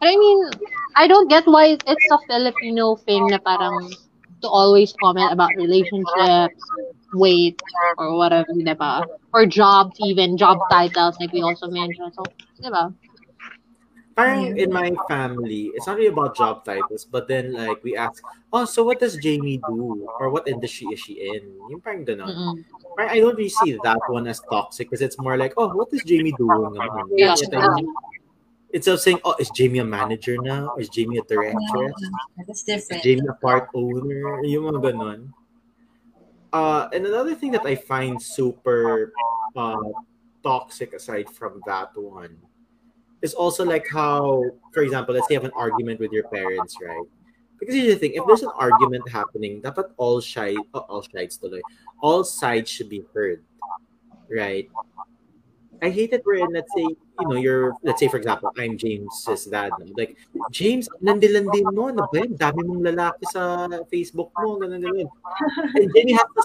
[0.00, 0.40] But I mean,
[0.96, 3.92] I don't get why it's a Filipino thing na parang
[4.40, 6.60] to always comment about relationships,
[7.14, 7.60] weight,
[7.96, 9.06] or whatever, diba?
[9.32, 12.12] Or jobs even, job titles like we also mentioned.
[12.14, 12.24] So,
[12.60, 12.94] diba?
[14.18, 18.20] Parang in my family, it's not really about job titles, but then like we ask,
[18.52, 20.08] oh, so what does Jamie do?
[20.18, 21.46] Or what industry is she in?
[21.70, 22.04] Yung parang.
[22.04, 22.34] Parang
[22.98, 26.02] I don't really see that one as toxic because it's more like, oh, what is
[26.02, 26.74] Jamie doing?
[27.14, 27.36] Yeah.
[27.38, 27.54] Yet
[28.74, 30.74] Instead of saying, oh, is Jamie a manager now?
[30.74, 31.94] Or is Jamie a directress?
[32.36, 33.02] That's Is different.
[33.02, 34.44] Jamie a part owner?
[34.44, 35.32] Yung mga ganun.
[36.52, 39.12] Uh, and another thing that I find super
[39.56, 39.76] uh,
[40.42, 42.38] toxic aside from that one
[43.20, 46.76] is also like how, for example, let's say you have an argument with your parents,
[46.80, 47.06] right?
[47.58, 51.40] Because here's the thing, if there's an argument happening, dapat all side, oh, all sides
[52.00, 53.42] all sides should be heard,
[54.30, 54.70] right?
[55.82, 59.46] I hate it wherein, let's say, you know, you're, let's say, for example, I'm James's
[59.46, 59.70] dad.
[59.78, 59.86] no?
[59.96, 60.16] Like,
[60.50, 62.34] James, landi-landi mo, ano ba yan?
[62.34, 65.08] Dami mong lalaki sa Facebook mo, ganun, ganun.
[65.78, 66.42] And then you have to,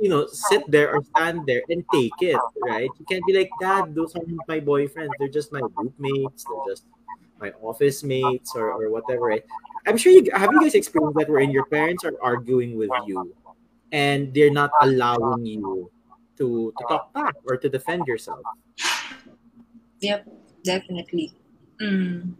[0.00, 2.88] you know, sit there or stand there and take it, right?
[2.98, 5.12] You can't be like, Dad, those aren't my boyfriends.
[5.18, 6.44] They're just my group mates.
[6.48, 6.84] They're just
[7.40, 9.44] my office mates or, or whatever, right?
[9.86, 13.34] I'm sure you have you guys experienced that wherein your parents are arguing with you
[13.92, 15.90] and they're not allowing you
[16.36, 18.40] to, to talk back or to defend yourself.
[20.00, 20.26] Yep,
[20.64, 21.32] definitely.
[21.80, 22.34] Mm.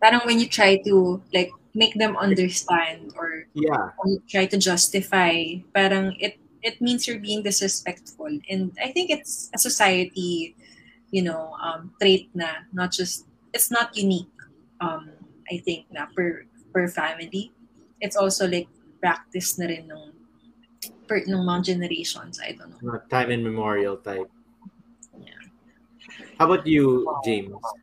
[0.00, 3.92] Parang when you try to like make them understand or Yeah.
[4.06, 8.28] you try to justify, parang it it means you're being disrespectful.
[8.48, 10.56] And I think it's a society,
[11.10, 14.32] you know, um, trait na not just it's not unique.
[14.80, 15.10] Um,
[15.50, 17.52] I think na per per family,
[18.00, 18.68] it's also like
[19.00, 20.12] practice na rin nung
[21.08, 22.40] per nung mga generations.
[22.40, 23.00] I don't know.
[23.08, 24.28] Time and memorial type.
[26.38, 27.74] How about you, James?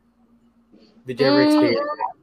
[1.06, 1.42] Did you ever Mm.
[1.42, 2.14] experience that?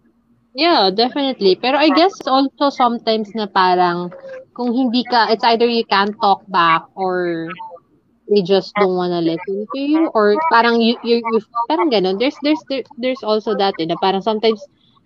[0.53, 1.55] Yeah, definitely.
[1.55, 4.11] Pero I guess also sometimes na parang
[4.55, 7.53] kung hindi ka, it's either you can't talk back or
[8.29, 12.17] they just don't wanna listen to you or parang you, you, you parang ganun.
[12.19, 14.65] There's, there's, there, there's also that eh, na parang sometimes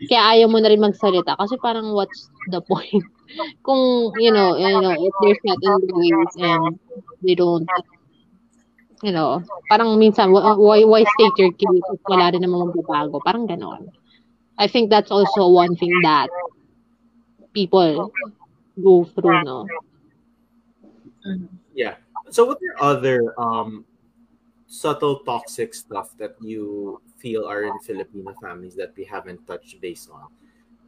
[0.10, 3.06] kaya ayaw mo na rin magsalita kasi parang what's the point?
[3.66, 6.80] Kung, you know, you know, if there's not in the ways and
[7.24, 7.70] they don't
[9.04, 13.24] you know, parang minsan, wh- why, why state your case if wala rin naman magbabago?
[13.24, 13.92] Parang ganon.
[14.58, 16.28] I think that's also one thing that
[17.54, 18.12] people
[18.76, 19.68] go through, no?
[21.74, 21.96] Yeah.
[22.30, 23.86] So what are other um
[24.68, 30.10] subtle toxic stuff that you feel are in Filipino families that we haven't touched base
[30.12, 30.28] on?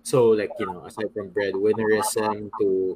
[0.04, 2.96] So like, you know, aside from breadwinnerism to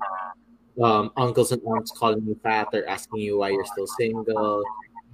[0.82, 4.64] um, uncles and aunts calling you fat or asking you why you're still single,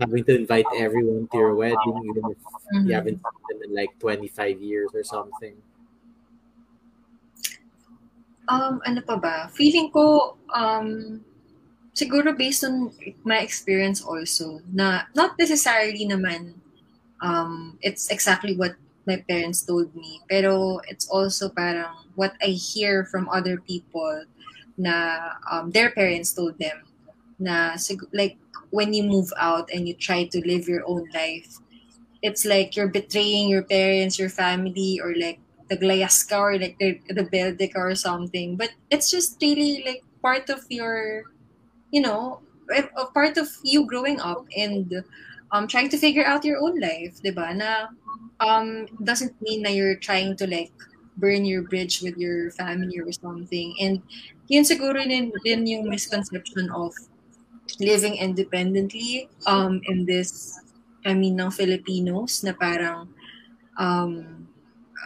[0.02, 2.38] having to invite everyone to your wedding even if
[2.84, 2.95] you Mhm.
[2.95, 5.56] haven't seen them in like 25 years or something.
[8.49, 9.36] Um, ano pa ba?
[9.53, 11.22] Feeling ko, um,
[11.95, 12.91] siguro based on
[13.23, 16.56] my experience also, na not necessarily naman,
[17.22, 18.76] um, it's exactly what
[19.07, 24.26] my parents told me, pero it's also parang what I hear from other people
[24.78, 26.90] na um, their parents told them
[27.41, 27.76] na
[28.13, 28.38] like
[28.69, 31.57] when you move out and you try to live your own life,
[32.22, 35.39] it's like you're betraying your parents, your family, or like
[35.69, 38.55] naglayas ka or like the rebelde ka or something.
[38.55, 41.23] But it's just really like part of your,
[41.91, 42.41] you know,
[42.72, 45.03] a part of you growing up and
[45.51, 47.34] um trying to figure out your own life, 'di?
[47.57, 47.89] Na
[48.39, 50.72] um doesn't mean that you're trying to like
[51.18, 53.76] burn your bridge with your family or something.
[53.81, 54.01] And
[54.47, 56.95] yun siguro din, din yung misconception of
[57.80, 60.60] living independently um in this
[61.06, 63.07] I mean ng Filipinos na parang
[63.80, 64.41] um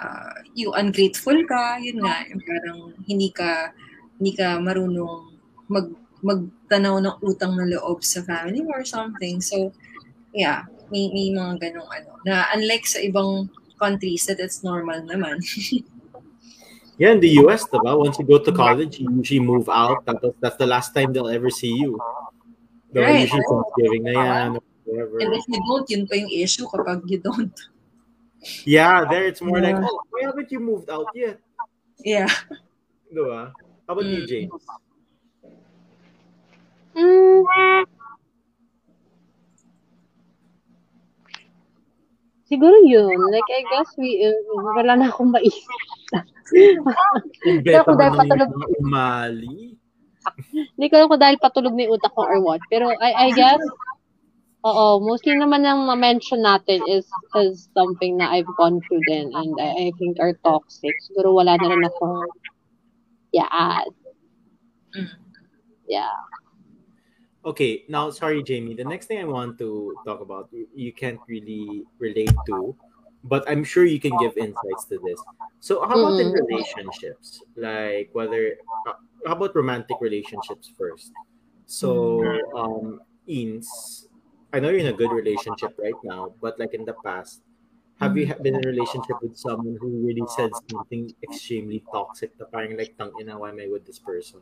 [0.01, 0.35] uh,
[0.75, 3.71] ungrateful ka, yun nga, parang hindi ka
[4.19, 5.35] hindi ka marunong
[5.71, 5.87] mag
[6.25, 9.37] magtanaw ng utang na loob sa family or something.
[9.45, 9.69] So,
[10.33, 10.65] yeah.
[10.89, 12.17] May, may mga ganong ano.
[12.25, 15.41] Na unlike sa ibang countries that it's normal naman.
[16.95, 17.91] Yeah, in the US, diba?
[17.91, 20.07] Once you go to college, you usually move out.
[20.07, 21.99] That, that's the last time they'll ever see you.
[22.95, 23.03] Diba?
[23.03, 23.27] Right.
[23.27, 25.15] Usually Thanksgiving na yan, or whatever.
[25.19, 27.51] And if you don't, yun pa yung issue kapag you don't.
[28.63, 29.83] Yeah, there it's more like, Yeah.
[29.83, 31.43] oh, why haven't you moved out yet?
[31.99, 32.31] Yeah.
[33.11, 33.51] Diba?
[33.83, 34.29] How about you, Mm.
[34.29, 34.63] James?
[36.95, 37.43] Mm.
[42.45, 43.17] Siguro yun.
[43.33, 45.65] Like, I guess we, uh, wala na akong maisip.
[47.65, 49.74] Beta kung dahil patulog- umali.
[50.51, 52.61] Hindi ko alam kung dahil patulog na yung utak ko or what.
[52.71, 53.63] Pero I, I guess,
[54.65, 59.59] oo, mostly naman ang ma-mention natin is, is something na I've gone through din and
[59.59, 60.95] I, I think are toxic.
[61.05, 61.83] Siguro wala na rin
[63.35, 63.91] i-add.
[64.95, 65.11] Mm.
[65.87, 66.15] Yeah.
[67.45, 68.73] Okay, now sorry, Jamie.
[68.73, 72.75] The next thing I want to talk about, you, you can't really relate to,
[73.23, 75.21] but I'm sure you can give insights to this.
[75.61, 76.41] So, how about in Mm.
[76.41, 77.45] relationships?
[77.53, 78.57] Like whether,
[78.89, 81.11] uh, how about romantic relationships first?
[81.65, 82.21] So,
[82.55, 84.07] um, Eans,
[84.53, 87.41] I know you're in a good relationship right now, but like in the past,
[87.99, 92.37] have you been in a relationship with someone who really said something extremely toxic?
[92.39, 94.41] Na parang like, tang ina, why am I with this person?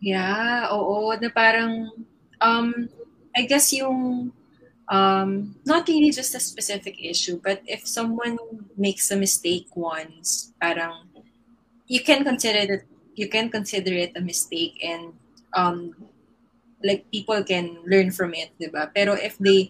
[0.00, 1.88] Yeah, oo, na parang,
[2.40, 2.88] um,
[3.36, 4.32] I guess yung,
[4.90, 8.36] um, not really just a specific issue, but if someone
[8.76, 11.08] makes a mistake once, parang,
[11.86, 12.84] you can consider it,
[13.20, 15.12] you can consider it a mistake and,
[15.52, 15.92] um,
[16.80, 18.88] like people can learn from it, diba?
[18.96, 19.68] Pero if they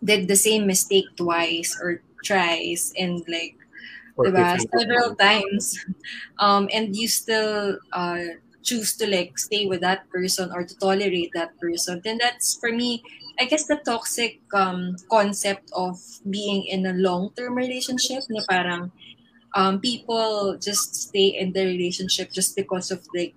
[0.00, 3.60] did the same mistake twice or thrice and like
[4.16, 4.56] Or diba?
[4.56, 5.76] Several times.
[6.40, 11.30] Um, and you still uh, choose to like stay with that person or to tolerate
[11.36, 13.04] that person, then that's for me,
[13.38, 16.00] I guess the toxic um, concept of
[16.32, 18.90] being in a long-term relationship na parang
[19.56, 23.36] um, people just stay in the relationship just because of like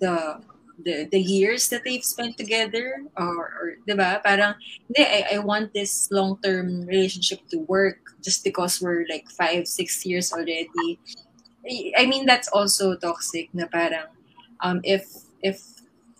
[0.00, 0.40] the
[0.84, 4.54] the the years that they've spent together or, or diba parang
[4.90, 10.04] hindi I, I want this long-term relationship to work just because we're like five six
[10.06, 11.00] years already.
[11.66, 14.08] I- I mean that's also toxic na parang
[14.60, 15.06] um if
[15.42, 15.60] if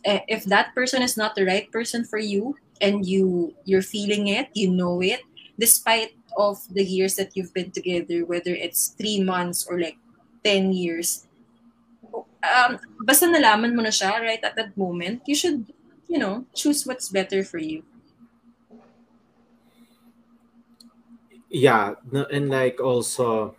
[0.05, 4.29] eh, if that person is not the right person for you and you you're feeling
[4.29, 5.21] it you know it
[5.59, 9.97] despite of the years that you've been together whether it's three months or like
[10.45, 11.27] 10 years
[12.45, 15.65] um, basta nalaman mo na siya right at that moment, you should,
[16.07, 17.83] you know, choose what's better for you.
[21.55, 23.55] yeah no, and like also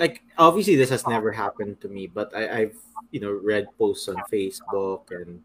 [0.00, 2.80] like obviously this has never happened to me but I, i've
[3.12, 5.44] you know read posts on facebook and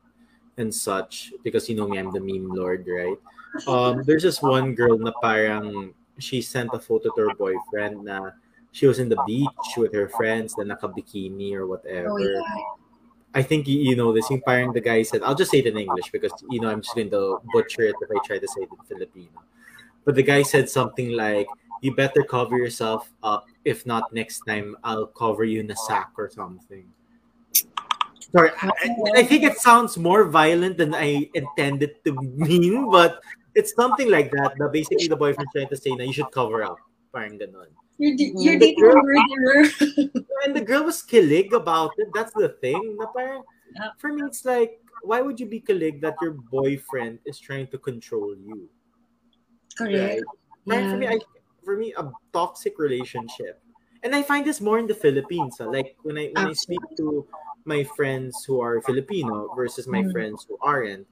[0.56, 3.20] and such because you know me i'm the meme lord right
[3.68, 8.32] um there's this one girl na parang she sent a photo to her boyfriend na
[8.72, 12.42] she was in the beach with her friends na naka bikini or whatever Oh, yeah.
[13.38, 14.30] I think you, know this.
[14.32, 16.82] Yung parang the guy said, I'll just say it in English because you know I'm
[16.82, 19.46] just going to butcher it if I try to say it in Filipino.
[20.06, 21.46] But the guy said something like,
[21.86, 23.46] "You better cover yourself up.
[23.62, 26.90] If not, next time I'll cover you in a sack or something."
[28.32, 33.22] Sorry, I- I think it sounds more violent than I intended to mean, but
[33.58, 34.54] it's something like that.
[34.62, 36.78] That basically the boyfriend's trying to say na you should cover up.
[37.10, 37.74] Parang ganon.
[37.98, 39.62] You're, you're The dating a girl- murderer.
[40.46, 42.14] and the girl was kilig about it.
[42.14, 42.94] That's the thing.
[43.02, 43.42] Na parang,
[43.74, 43.98] Yeah.
[43.98, 47.78] for me, it's like, why would you be kilig that your boyfriend is trying to
[47.82, 48.70] control you?
[49.78, 50.22] Correct.
[50.70, 51.18] Parang for me, I,
[51.66, 53.62] for me, a toxic relationship,
[54.04, 55.58] and I find this more in the Philippines.
[55.62, 55.66] ah.
[55.66, 57.26] Like when I when I speak to
[57.66, 60.12] my friends who are Filipino versus my Mm.
[60.12, 61.08] friends who aren't,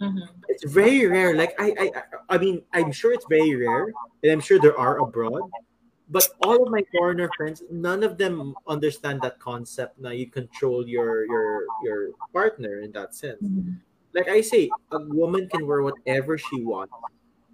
[0.00, 0.28] Mhm.
[0.48, 1.34] it's very rare.
[1.36, 1.86] Like I, I,
[2.28, 3.92] I- mean, I'm sure it's very rare,
[4.22, 5.48] and I'm sure there are abroad.
[6.08, 9.98] But all of my foreigner friends, none of them understand that concept.
[9.98, 12.00] Now you control your your your
[12.32, 13.42] partner in that sense.
[13.42, 13.80] Mhm.
[14.14, 16.94] Like I say, a woman can wear whatever she wants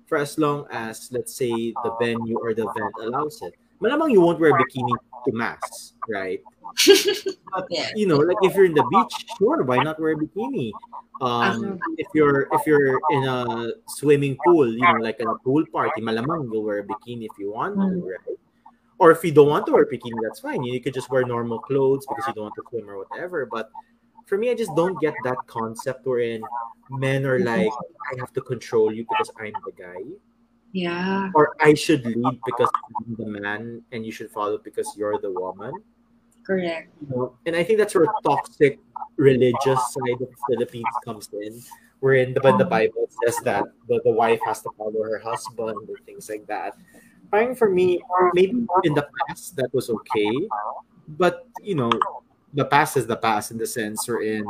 [0.06, 3.56] for as long as, let's say, the venue or the event allows it.
[3.80, 4.94] Malamang you won't wear bikini
[5.24, 6.42] to mass, right?
[7.52, 10.72] But you know, like if you're in the beach, sure, why not wear a bikini?
[11.20, 16.00] Um, if you're if you're in a swimming pool, you know, like a pool party,
[16.00, 18.02] malamang you'll wear a bikini if you want Mm.
[18.02, 18.38] right?
[18.98, 20.62] Or if you don't want to wear a bikini, that's fine.
[20.62, 23.46] You could just wear normal clothes because you don't want to swim or whatever.
[23.46, 23.70] But
[24.26, 26.42] for me, I just don't get that concept wherein
[26.90, 27.70] men are like,
[28.10, 30.02] I have to control you because I'm the guy,
[30.72, 31.30] Yeah.
[31.34, 35.30] or I should lead because I'm the man, and you should follow because you're the
[35.32, 35.74] woman
[36.46, 36.90] Correct.
[37.00, 38.78] you know, and I think that's where toxic
[39.16, 41.62] religious side of the Philippines comes in,
[42.00, 46.06] wherein the, the Bible says that the, the wife has to follow her husband and
[46.06, 46.76] things like that.
[47.30, 48.00] Parang for me,
[48.34, 50.32] maybe in the past that was okay,
[51.08, 51.90] but you know,
[52.54, 54.44] the past is the past in the sense wherein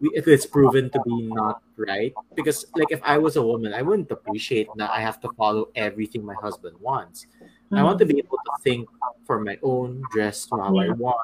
[0.00, 3.72] we, if it's proven to be not right because like if i was a woman
[3.72, 7.26] i wouldn't appreciate that i have to follow everything my husband wants
[7.72, 8.88] i want to be able to think
[9.24, 11.18] for my own dress how i want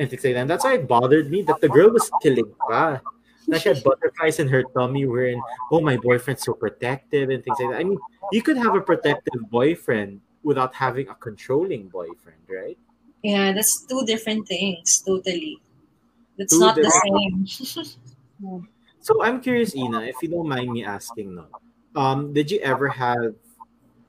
[0.00, 0.40] and things like that.
[0.40, 3.00] And that's why it bothered me that the girl was killing pa.
[3.48, 5.40] That she had butterflies in her tummy wherein
[5.70, 7.80] oh my boyfriend's so protective and things like that.
[7.80, 7.98] I mean
[8.32, 12.78] you could have a protective boyfriend without having a controlling boyfriend right?
[13.22, 15.60] Yeah, that's two different things, totally.
[16.38, 17.44] That's Two not the same.
[19.02, 21.46] So I'm curious, Ina, if you don't mind me asking, no,
[21.96, 23.32] um, did you ever have,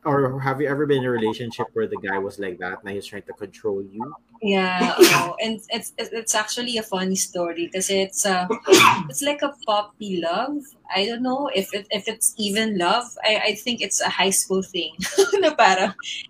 [0.03, 2.89] or have you ever been in a relationship where the guy was like that, and
[2.89, 4.13] he's trying to control you?
[4.41, 5.33] Yeah, oo.
[5.41, 8.47] and it's it's actually a funny story because it's uh
[9.09, 10.57] it's like a puppy love.
[10.93, 13.05] I don't know if it if it's even love.
[13.23, 14.97] I I think it's a high school thing.
[15.37, 15.53] na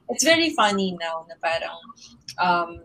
[0.09, 1.25] it's very funny now
[2.39, 2.81] um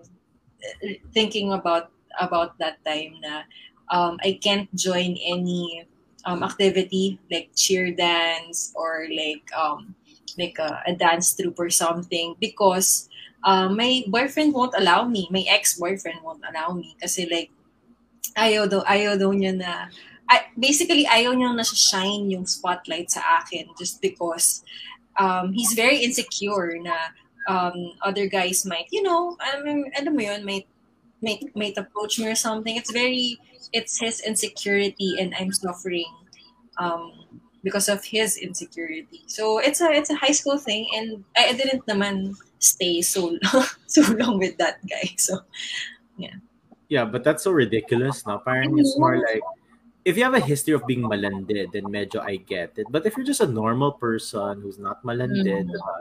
[1.12, 1.90] thinking about
[2.20, 3.42] about that time na
[3.90, 5.84] um I can't join any
[6.24, 9.94] um activity like cheer dance or like um
[10.38, 13.08] like a, a dance troupe or something because
[13.44, 15.28] uh, my boyfriend won't allow me.
[15.30, 17.50] My ex-boyfriend won't allow me kasi like
[18.36, 19.88] ayaw daw, ayaw daw niya na
[20.28, 24.66] I, basically ayaw niya na shine yung spotlight sa akin just because
[25.18, 27.14] um, he's very insecure na
[27.46, 30.66] um, other guys might, you know, I mean, alam mo yun, might,
[31.22, 32.74] might, might approach me or something.
[32.76, 33.38] It's very,
[33.72, 36.10] it's his insecurity and I'm suffering
[36.78, 37.12] um,
[37.66, 39.26] because of his insecurity.
[39.26, 43.34] So it's a it's a high school thing, and I, I didn't naman stay so
[43.42, 45.10] long, so long with that guy.
[45.18, 45.42] So
[46.16, 46.38] Yeah,
[46.88, 48.38] Yeah, but that's so ridiculous, no?
[48.38, 49.42] Parang it's more like,
[50.04, 52.88] if you have a history of being malandi, then medyo I get it.
[52.90, 55.72] But if you're just a normal person who's not malandi, Mhm.
[55.74, 55.96] diba,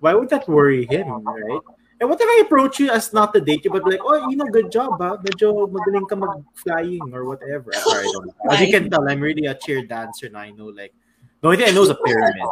[0.00, 1.64] why would that worry him, right?
[2.00, 4.36] And what if I approach you as not to date you, but like, oh, you
[4.36, 5.18] know, good job, ha?
[5.20, 7.72] Medyo magaling ka mag-flying or whatever.
[7.76, 8.34] Sorry, I don't know.
[8.50, 10.94] As you can tell, I'm really a cheer dancer and I know, like,
[11.42, 12.48] the only thing I know is a pyramid.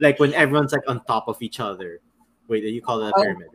[0.00, 2.00] Like, when everyone's, like, on top of each other.
[2.46, 3.22] Wait, you call it a Oh.
[3.22, 3.48] pyramid?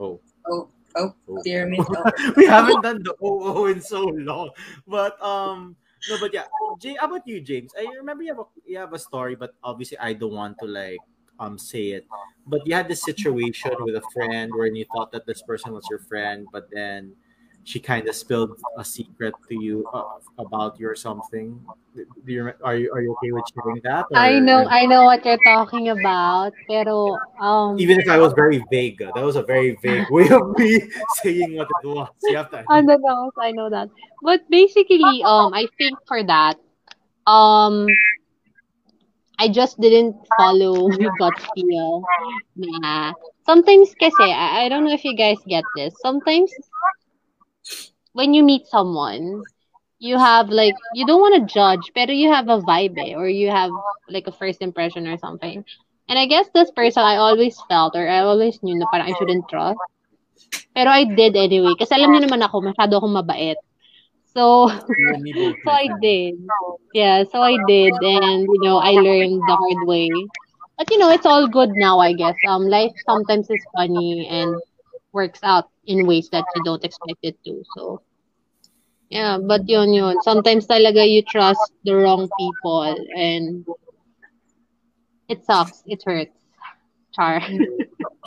[0.00, 0.20] Oh.
[0.48, 1.42] oh oh Oh.
[1.44, 1.80] pyramid.
[1.90, 2.32] Oh.
[2.36, 4.50] we haven't done the OO in so long.
[4.86, 5.76] But um
[6.08, 6.44] no, but yeah.
[6.78, 7.72] Jay, how about you, James?
[7.76, 10.66] I remember you have a you have a story, but obviously I don't want to
[10.66, 11.00] like
[11.38, 12.06] um say it.
[12.46, 15.86] But you had this situation with a friend where you thought that this person was
[15.90, 17.12] your friend, but then
[17.66, 21.58] she kind of spilled a secret to you uh, about your something.
[21.96, 24.06] Do you are you are you okay with sharing that?
[24.14, 26.54] I or- know, I know what you're talking about.
[26.70, 30.56] Pero, um, Even if I was very vague, that was a very vague way of
[30.56, 30.78] me
[31.22, 32.08] saying what it was.
[32.22, 32.62] You have to.
[32.70, 33.90] I don't know, I know that.
[34.22, 36.62] But basically, um, I think for that,
[37.26, 37.88] um,
[39.38, 40.88] I just didn't follow
[41.20, 42.02] gut feel.
[42.56, 43.12] Na
[43.44, 45.94] sometimes kasi, I, I don't know if you guys get this.
[46.00, 46.52] Sometimes
[48.12, 49.44] when you meet someone,
[49.98, 53.28] you have like you don't want to judge, pero you have a vibe eh, or
[53.28, 53.70] you have
[54.08, 55.64] like a first impression or something.
[56.08, 59.14] And I guess this person I always felt or I always knew na parang I
[59.18, 59.80] shouldn't trust.
[60.76, 61.74] Pero I did anyway.
[61.74, 63.58] Kasi alam niyo naman ako, masyado akong mabait.
[64.36, 66.36] So, You and me both, so I did.
[66.92, 67.92] Yeah, so I did.
[67.94, 70.10] And, you know, I learned the hard way.
[70.76, 72.36] But, you know, it's all good now, I guess.
[72.44, 74.60] Um, life sometimes is funny and
[75.12, 77.64] works out in ways that you don't expect it to.
[77.74, 78.02] So,
[79.08, 80.20] yeah, but yun yun.
[80.20, 82.82] Sometimes talaga you trust the wrong people
[83.16, 83.64] and
[85.28, 85.82] it sucks.
[85.86, 86.36] It hurts.
[87.14, 87.40] Char.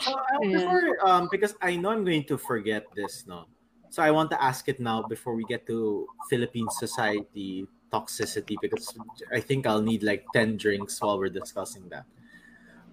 [0.00, 0.58] Uh, I- Yeah.
[0.64, 3.44] before, um, because I know I'm going to forget this, no.
[3.90, 8.94] So I want to ask it now before we get to Philippine society toxicity because
[9.34, 12.06] I think I'll need like ten drinks while we're discussing that.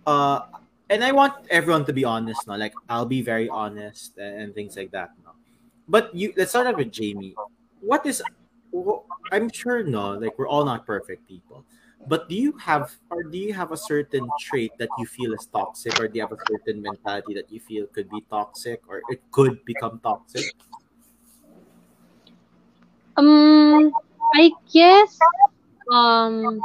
[0.06, 0.42] Uh,
[0.90, 2.56] and I want everyone to be honest, no.
[2.56, 5.32] Like I'll be very honest and, and things like that, no.
[5.88, 7.36] But you, let's start out with Jamie.
[7.82, 8.24] What is?
[9.32, 10.14] I'm sure, no.
[10.18, 11.64] Like we're all not perfect people.
[12.08, 15.46] But do you have or do you have a certain trait that you feel is
[15.46, 19.04] toxic or do you have a certain mentality that you feel could be toxic or
[19.10, 20.56] it could become toxic?
[23.18, 23.92] Um,
[24.36, 25.18] I guess,
[25.92, 26.62] um,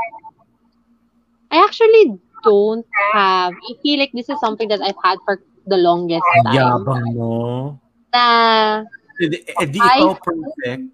[1.50, 3.52] I actually don't have.
[3.52, 6.56] I feel like this is something that I've had for the longest time.
[6.56, 7.78] Yabang mo.
[8.12, 8.84] Na
[9.20, 10.92] Hindi, eh, di I- ikaw perfect.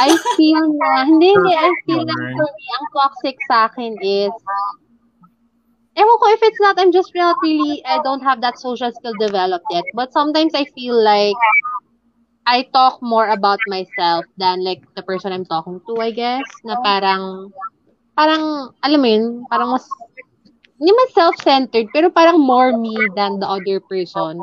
[0.00, 4.32] I feel na, hindi, hindi, I feel na for me, ang toxic sa akin is,
[5.96, 9.14] ewan ko if it's not, I'm just not really, I don't have that social skill
[9.20, 9.84] developed yet.
[9.94, 11.36] But sometimes I feel like,
[12.46, 16.46] I talk more about myself than like the person I'm talking to, I guess.
[16.64, 17.52] Na parang,
[18.16, 19.86] parang, alam mo yun, parang mas,
[20.80, 24.40] hindi man self-centered, pero parang more me than the other person.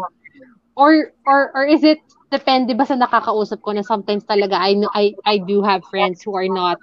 [0.78, 1.98] Or, or, or is it,
[2.30, 6.22] depende ba sa nakakausap ko na sometimes talaga I, know, I, I do have friends
[6.22, 6.78] who are not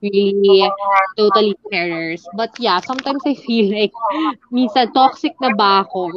[0.00, 0.64] really
[1.18, 2.24] totally carers.
[2.34, 3.92] But yeah, sometimes I feel like,
[4.50, 6.10] minsan toxic na ba ako?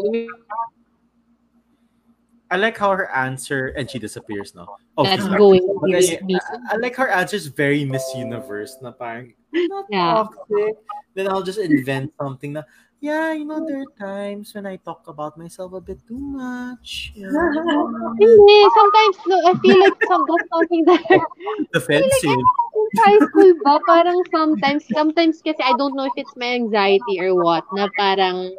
[2.51, 4.67] I like how her answer and she disappears now.
[4.97, 8.77] Oh, That's going to I, be I, I like her answer is very Miss Universe
[8.81, 10.26] na parang not Yeah.
[10.26, 10.76] toxic.
[11.13, 12.63] Then I'll just invent something na
[13.01, 17.13] yeah, you know, there are times when I talk about myself a bit too much.
[17.15, 17.31] Yeah.
[18.19, 20.99] Hindi, sometimes no, I feel like some, that's something that
[21.73, 22.43] Defensive.
[22.76, 27.21] in high school ba, parang sometimes, sometimes kasi I don't know if it's my anxiety
[27.23, 28.51] or what, na parang,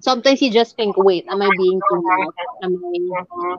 [0.00, 2.34] sometimes you just think, wait, am I being too much?
[2.62, 3.56] Am I,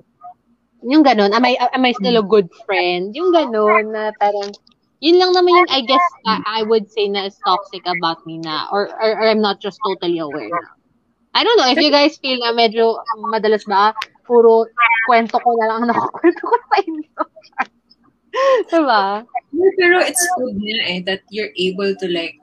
[0.83, 3.15] yung ganon, am I, am I still a good friend?
[3.15, 4.53] Yung ganon, na parang,
[4.99, 8.37] yun lang naman yung, I guess, I, I would say na is toxic about me
[8.39, 10.73] na, or, or, or I'm not just totally aware na.
[11.33, 12.97] I don't know, if you guys feel na medyo
[13.29, 13.93] madalas ba,
[14.25, 14.65] puro
[15.07, 17.21] kwento ko na lang ang nakukwento ko sa inyo.
[18.69, 19.25] diba?
[19.77, 22.37] Pero it's good na eh that you're able to like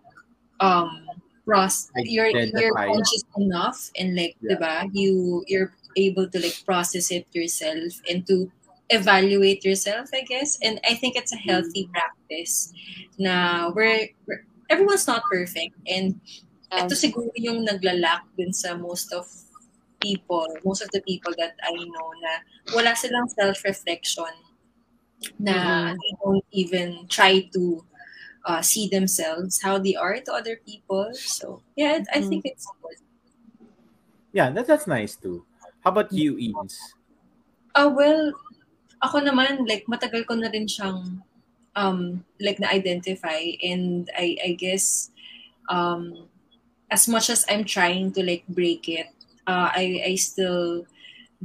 [0.59, 1.04] um
[1.45, 4.57] process you're you're conscious enough and like Yeah.
[4.57, 8.51] diba you you're able to like process it yourself and to
[8.91, 10.59] evaluate yourself I guess.
[10.62, 12.73] And I think it's a healthy practice
[13.19, 15.75] na we're, we're everyone's not perfect.
[15.89, 16.21] And
[16.75, 19.31] Um, ito siguro yung naglalak dun sa most of
[20.03, 22.33] people, most of the people that I know na
[22.75, 24.35] wala silang self-reflection
[25.39, 25.57] na
[25.93, 25.97] Mhm.
[25.97, 27.85] they don't even try to
[28.45, 31.11] uh, see themselves how they are to other people.
[31.15, 32.29] So yeah, I Mhm.
[32.29, 32.99] think it's good.
[34.33, 35.47] Yeah, that, that's nice too.
[35.83, 36.75] How about you, Eames?
[37.75, 38.35] Ah, well,
[39.03, 41.23] ako naman, like, matagal ko na rin siyang,
[41.79, 43.59] um, like, na-identify.
[43.62, 45.11] And I, I guess,
[45.71, 46.27] um,
[46.91, 49.11] as much as I'm trying to, like, break it,
[49.47, 50.87] uh, I, I still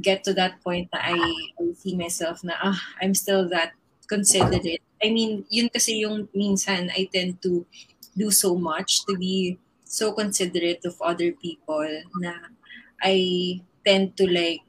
[0.00, 1.18] get to that point na I,
[1.60, 3.72] I see myself na, ah, I'm still that
[4.08, 4.82] considerate.
[5.02, 7.64] I mean, yun kasi yung minsan I tend to
[8.16, 11.88] do so much to be so considerate of other people
[12.20, 12.36] na
[13.02, 13.16] I
[13.86, 14.66] tend to like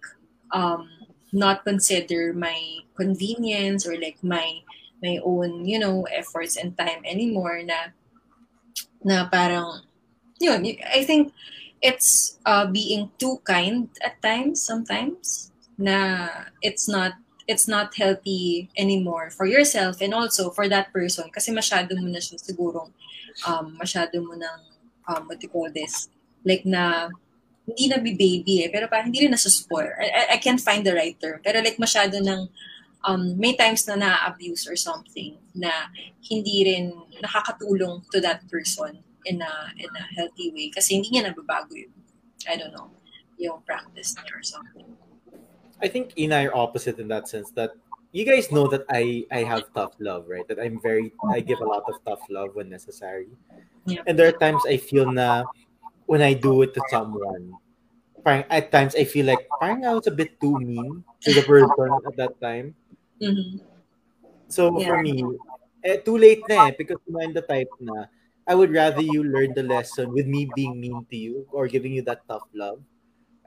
[0.52, 0.88] um
[1.32, 2.58] not consider my
[2.96, 4.64] convenience or like my
[5.04, 7.92] my own you know efforts and time anymore na
[9.02, 9.82] na parang
[10.42, 11.34] yun I think
[11.82, 16.30] it's uh, being too kind at times sometimes na
[16.62, 17.18] it's not
[17.48, 22.22] it's not healthy anymore for yourself and also for that person kasi masyado mo na
[22.22, 22.94] siya sigurong
[23.48, 24.62] um, masyado mo nang
[25.10, 26.10] um, what you call this
[26.46, 27.10] like na
[27.68, 29.94] hindi na be baby eh, pero parang hindi rin nasa-spoil.
[29.96, 31.40] I, I, I can't find the right term.
[31.46, 32.50] Pero like masyado ng,
[33.06, 35.70] um, may times na na-abuse or something na
[36.26, 40.74] hindi rin nakakatulong to that person in a, in a healthy way.
[40.74, 41.94] Kasi hindi niya nababago yung,
[42.50, 42.90] I don't know,
[43.38, 44.90] yung practice niya or something.
[45.82, 47.72] I think Ina are opposite in that sense that
[48.12, 50.48] you guys know that I I have tough love, right?
[50.48, 53.28] That I'm very I give a lot of tough love when necessary.
[53.86, 54.04] Yeah.
[54.06, 55.46] And there are times I feel na
[56.06, 57.58] when I do it to someone,
[58.24, 61.42] parang at times I feel like parang I was a bit too mean to the
[61.44, 62.76] person at that time.
[63.22, 63.62] Mhm.
[64.52, 64.88] So Yeah.
[64.92, 65.24] for me,
[65.84, 68.06] eh, too late na eh because I'm the type na
[68.46, 71.94] I would rather you learn the lesson with me being mean to you or giving
[71.94, 72.82] you that tough love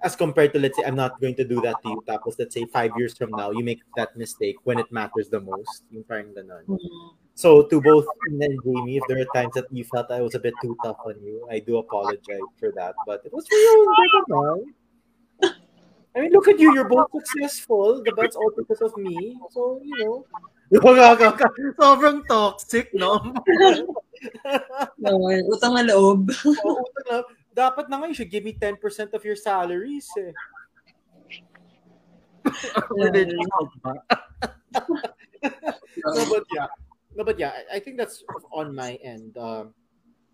[0.05, 2.53] as compared to let's say I'm not going to do that to you tapos let's
[2.53, 6.05] say five years from now you make that mistake when it matters the most yung
[6.05, 6.69] parang ganon.
[6.69, 7.17] Mhm.
[7.35, 10.39] So to both Ina and Jamie, if there are times that you felt I was
[10.39, 12.95] a bit too tough on you, I do apologize for that.
[13.09, 14.75] But it was for your own good.
[16.15, 16.71] I mean, look at you.
[16.71, 17.99] You're both successful.
[18.07, 19.35] The That's all because of me.
[19.51, 20.25] So, you know.
[21.75, 23.19] Sobrang toxic, no?
[24.97, 25.21] No,
[25.53, 26.33] utang na loob.
[26.33, 27.17] Oo, utang na.
[27.55, 30.11] Dapat na nga, you should give me 10% of your salaries.
[30.19, 30.33] Eh.
[36.05, 36.67] no, but yeah.
[37.15, 39.39] No, but yeah, I- I think that's on my end.
[39.39, 39.75] Um,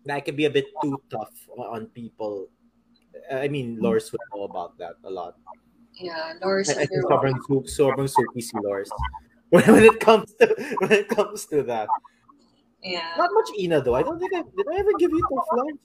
[0.05, 2.49] that I can be a bit too tough on people.
[3.31, 5.37] I mean, Lors would know about that a lot.
[5.93, 8.89] Yeah, Lord, I, I think sobrang soup, sobrang soupy si Lors.
[9.51, 10.47] When, when it comes to
[10.79, 11.91] when it comes to that,
[12.81, 13.19] yeah.
[13.19, 13.99] not much Ina though.
[13.99, 14.63] I don't think I did.
[14.63, 15.75] I ever give you tough love.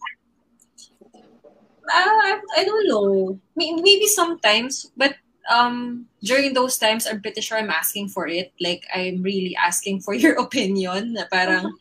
[1.86, 3.38] Uh, I don't know.
[3.56, 5.16] Maybe sometimes, but
[5.50, 8.52] um, during those times, I'm pretty sure I'm asking for it.
[8.60, 11.14] Like, I'm really asking for your opinion.
[11.14, 11.72] Na parang,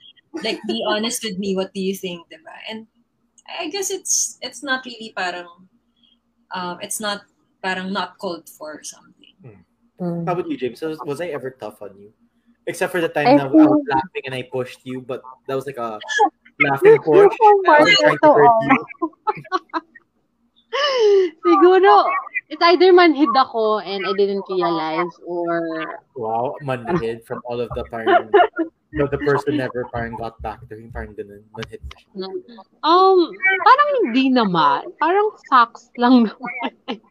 [0.44, 1.56] like, be honest with me.
[1.56, 2.54] What do you think, diba?
[2.70, 2.88] And
[3.60, 5.50] I guess it's it's not really parang,
[6.52, 7.26] um, it's not
[7.62, 9.34] parang not called for or something.
[10.00, 10.28] Mm.
[10.28, 10.82] How about you, James?
[10.82, 12.12] Was, was I ever tough on you?
[12.68, 15.56] Except for the time I that I was laughing and I pushed you, but that
[15.56, 16.00] was like a
[16.60, 17.34] laughing push.
[17.42, 19.82] Oh, I wasn't to hurt you.
[21.46, 22.06] Siguro,
[22.50, 25.62] it's either manhid ako and I didn't realize or
[26.16, 28.32] Wow, manhid from all of the parang
[28.98, 32.10] but the person never parang got back to him, parang ganun, manhid na siya.
[32.86, 33.20] um
[33.66, 34.88] parang hindi naman.
[35.02, 36.72] Parang sucks lang naman.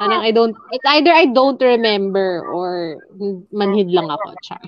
[0.00, 2.98] parang I don't it's either I don't remember or
[3.52, 4.62] manhid lang ako, char.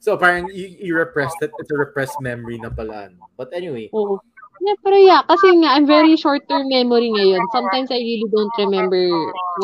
[0.00, 1.52] So parang you, you repressed it.
[1.60, 3.12] It's a repressed memory na pala.
[3.36, 4.16] But anyway, Oo.
[4.60, 7.40] Yeah, pero yeah, kasi nga, I'm very short-term memory ngayon.
[7.48, 9.08] Sometimes I really don't remember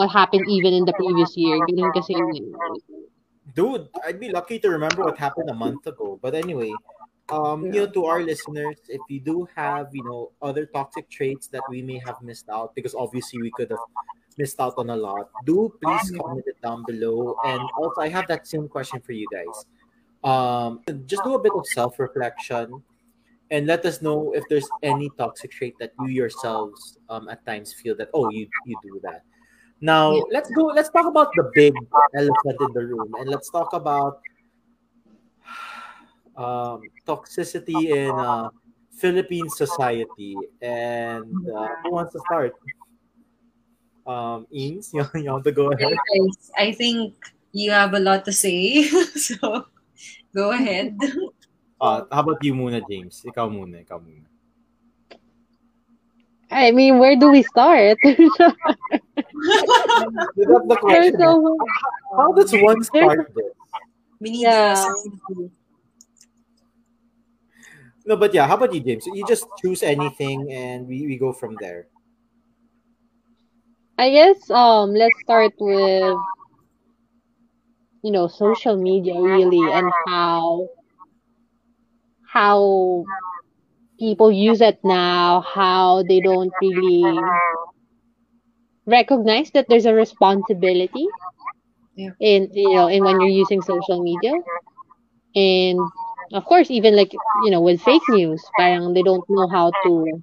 [0.00, 1.60] what happened even in the previous year.
[1.68, 2.16] Ganun kasi
[3.56, 6.20] dude, I'd be lucky to remember what happened a month ago.
[6.20, 6.72] But anyway,
[7.28, 11.48] um, you know, to our listeners, if you do have, you know, other toxic traits
[11.48, 13.84] that we may have missed out, because obviously we could have
[14.36, 17.36] missed out on a lot, do please comment it down below.
[17.44, 19.64] And also, I have that same question for you guys.
[20.22, 22.82] Um, just do a bit of self-reflection
[23.50, 27.72] and let us know if there's any toxic trait that you yourselves um, at times
[27.72, 29.22] feel that oh you you do that
[29.80, 30.22] now Yeah.
[30.32, 31.74] let's go let's talk about the big
[32.14, 34.20] elephant in the room and let's talk about
[36.36, 38.50] um, toxicity in uh,
[38.90, 42.54] philippine society and uh, who wants to start
[44.06, 45.98] um Eames, you, you want to go ahead
[46.56, 47.14] I think
[47.52, 48.84] you have a lot to say.
[49.16, 49.66] so
[50.34, 50.98] go ahead.
[51.80, 54.28] uh, how about you muna James ikaw muna ikaw muna
[56.50, 57.98] I mean, where do we start?
[58.02, 58.16] That's
[60.36, 61.18] the question.
[61.18, 61.58] so
[62.16, 63.52] How does one start this?
[64.20, 64.84] Yeah.
[68.06, 69.06] No, but yeah, how about you, James?
[69.06, 71.88] You just choose anything and we, we go from there.
[73.98, 76.14] I guess um let's start with
[78.02, 80.68] you know social media really and how
[82.36, 83.08] how
[83.98, 87.40] people use it now, how they don't really
[88.86, 91.08] recognize that there's a responsibility
[91.96, 92.12] Yeah.
[92.20, 94.32] in you know in when you're using social media.
[95.34, 95.92] And
[96.32, 100.22] of course even like you know with fake news, parang they don't know how to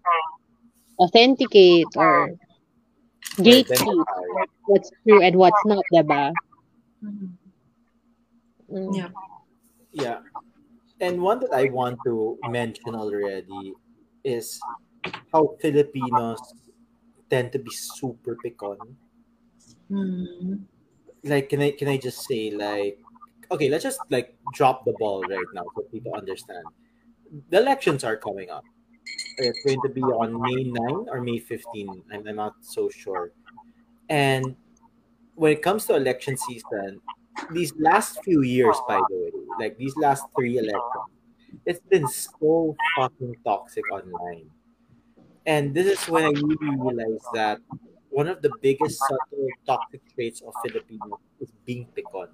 [1.00, 2.32] authenticate or
[3.40, 4.08] gatekeep
[4.66, 6.38] what's true and what's not, diba?
[7.02, 7.38] Mhm.
[8.70, 8.96] Mm.
[8.96, 9.10] Yeah.
[9.92, 10.20] Yeah.
[11.00, 13.74] And one that I want to mention already
[14.24, 14.60] is
[15.32, 16.40] how Filipinos
[17.30, 18.78] tend to be super pick on.
[19.90, 20.64] Mhm.
[21.24, 23.00] Like can I can I just say like
[23.52, 26.66] okay, let's just like drop the ball right now so people understand.
[27.50, 28.64] The elections are coming up.
[29.38, 32.04] It's going to be on May 9 or May 15.
[32.12, 33.32] I'm, I'm not so sure.
[34.10, 34.56] And
[35.36, 37.02] when it comes to election season,
[37.52, 41.10] these last few years, by the way, like these last three elections,
[41.66, 44.50] it's been so fucking toxic online.
[45.46, 47.60] And this is when I really realized that
[48.10, 52.28] one of the biggest subtle toxic traits of Filipinos is being pick on.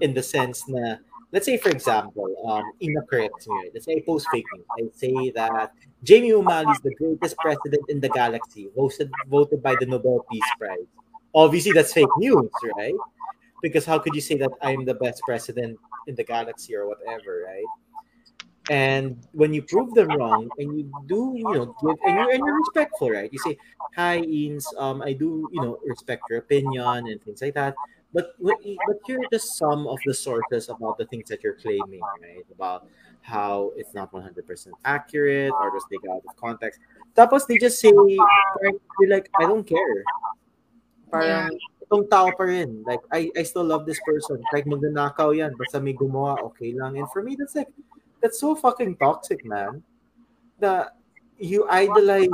[0.00, 0.96] In the sense na,
[1.32, 3.70] let's say for example, um, Ina corrects me, right?
[3.74, 4.66] Let's say I post fake news.
[4.78, 5.72] I say that
[6.02, 10.50] Jamie Umali is the greatest president in the galaxy, voted voted by the Nobel Peace
[10.58, 10.86] Prize.
[11.34, 12.94] Obviously, that's fake news, right?
[13.66, 15.74] Because how could you say that I'm the best president
[16.06, 17.66] in the galaxy or whatever, right?
[18.70, 22.46] And when you prove them wrong, and you do, you know, give, and you're, and
[22.46, 23.26] you're respectful, right?
[23.32, 23.58] You say,
[23.98, 27.74] "Hi, Eames, um, I do, you know, respect your opinion and things like that."
[28.14, 31.58] But what- but here are just some of the sources about the things that you're
[31.58, 32.46] claiming, right?
[32.54, 32.86] About
[33.26, 36.78] how it's not 100% accurate or just take it out of context.
[37.18, 40.06] Tapos they just say, parang, you're like, I don't care.
[41.10, 41.50] Parang,
[41.86, 42.82] itong tao pa rin.
[42.86, 44.42] Like, I, I still love this person.
[44.52, 45.54] Like, magnanakaw yan.
[45.54, 46.98] Basta may gumawa, okay lang.
[46.98, 47.70] And for me, that's like,
[48.20, 49.82] that's so fucking toxic, man.
[50.58, 50.90] The,
[51.38, 52.28] you idolize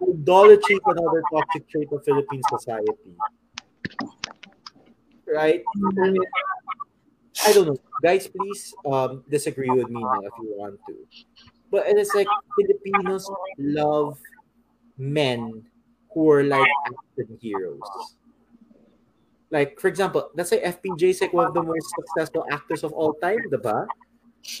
[0.00, 3.12] idolatry another toxic trait of Philippine society.
[5.26, 5.62] Right?
[7.44, 7.76] I don't know.
[8.02, 10.94] Guys, please um, disagree with me now if you want to.
[11.70, 13.28] But and it's like Filipinos
[13.58, 14.18] love
[14.96, 15.64] men
[16.14, 17.82] who are like action heroes.
[19.50, 22.92] Like, for example, let's say FPJ is like one of the most successful actors of
[22.92, 23.86] all time, diba?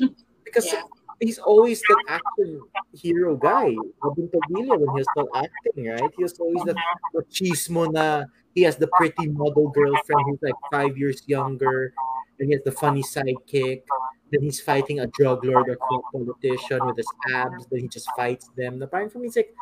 [0.44, 0.82] Because Yeah.
[1.20, 2.62] he's always that action
[2.94, 3.74] hero guy.
[4.02, 6.12] Robin Padilla when he was still acting, right?
[6.16, 6.98] He was always that uh-huh.
[7.14, 11.92] the chismo na he has the pretty model girlfriend who's like five years younger,
[12.38, 13.82] and he has the funny sidekick.
[14.30, 17.66] Then he's fighting a drug lord or corrupt politician with his abs.
[17.66, 18.78] Then he just fights them.
[18.78, 19.54] The point for me is like,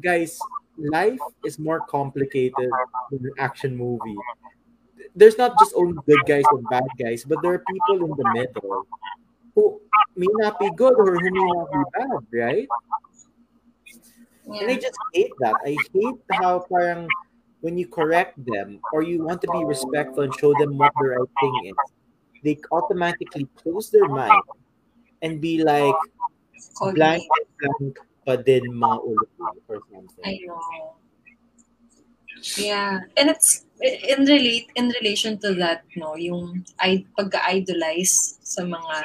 [0.00, 0.38] guys,
[0.78, 2.70] life is more complicated
[3.10, 4.16] than an action movie.
[5.16, 8.28] There's not just only good guys and bad guys, but there are people in the
[8.36, 8.86] middle
[9.56, 9.80] who
[10.14, 12.68] may not be good or who may not be bad, right?
[14.60, 15.56] And I just hate that.
[15.64, 17.08] I hate how parang
[17.62, 21.08] when you correct them or you want to be respectful and show them what the
[21.16, 21.76] right thing is,
[22.44, 24.42] they automatically close their mind
[25.22, 25.96] and be like
[26.94, 27.24] blank
[27.58, 27.98] blank
[28.28, 29.16] pa din ko
[29.66, 30.24] or something.
[30.24, 30.94] I know.
[32.54, 38.96] Yeah, and it's in relate in relation to that, no, yung I pagka-idolize sa mga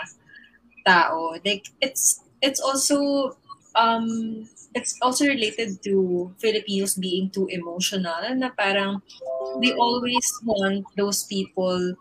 [0.86, 1.36] tao.
[1.42, 3.34] Like it's it's also
[3.74, 4.46] um
[4.78, 9.02] it's also related to Filipinos being too emotional na parang
[9.60, 11.96] they always want those people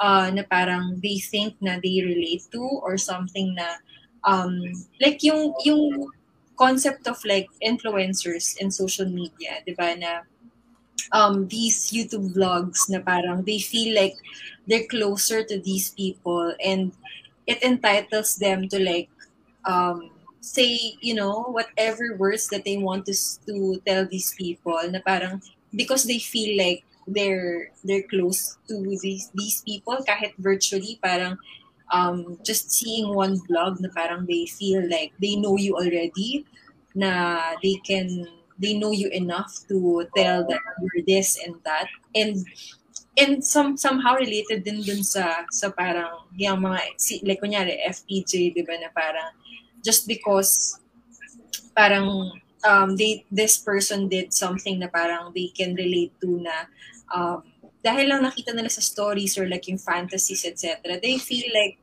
[0.00, 3.76] uh, na parang they think na they relate to or something na
[4.24, 4.56] um
[5.02, 6.08] like yung yung
[6.56, 10.24] concept of like influencers in social media, 'di ba na
[11.12, 14.16] um these YouTube vlogs na parang they feel like
[14.66, 16.92] they're closer to these people and
[17.46, 19.08] it entitles them to like
[19.64, 20.10] um
[20.40, 23.14] say you know whatever words that they want to
[23.46, 25.40] to tell these people na parang
[25.72, 31.36] because they feel like they're they're close to these these people kahit virtually parang
[31.92, 36.44] um just seeing one vlog na parang they feel like they know you already
[36.96, 38.08] na they can
[38.58, 41.88] they know you enough to tell that you're this and that.
[42.14, 42.46] And
[43.16, 48.54] and some somehow related din dun sa sa parang yung mga si, like kunyari FPJ
[48.54, 49.30] 'di ba na parang
[49.86, 50.78] just because
[51.78, 52.30] parang
[52.66, 56.66] um they this person did something na parang they can relate to na
[57.14, 57.46] um
[57.84, 61.78] dahil lang nakita nila sa stories or like yung fantasies etc they feel like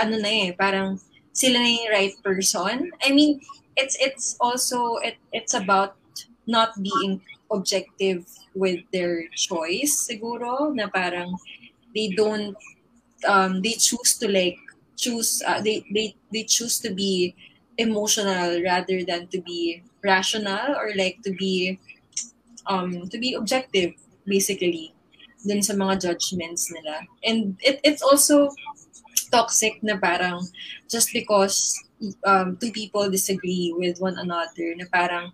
[0.00, 0.96] ano na eh parang
[1.32, 2.90] sila na yung right person.
[3.02, 3.40] I mean
[3.78, 5.96] it's it's also it, it's about
[6.46, 11.34] not being objective with their choice siguro na parang
[11.94, 12.54] they don't
[13.26, 14.58] um they choose to like
[14.96, 17.34] choose uh, they they they choose to be
[17.78, 21.78] emotional rather than to be rational or like to be
[22.66, 23.92] um to be objective
[24.26, 24.92] basically
[25.46, 27.00] dun sa mga judgments nila.
[27.24, 28.52] And it, it's also
[29.32, 30.44] toxic na parang
[30.90, 31.78] just because
[32.26, 35.32] um, two people disagree with one another na parang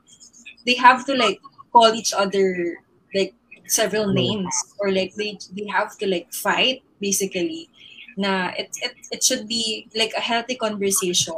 [0.67, 1.41] they have to like
[1.73, 2.77] call each other
[3.15, 3.35] like
[3.67, 7.71] several names or like they they have to like fight basically.
[8.17, 11.37] Na it it, it should be like a healthy conversation.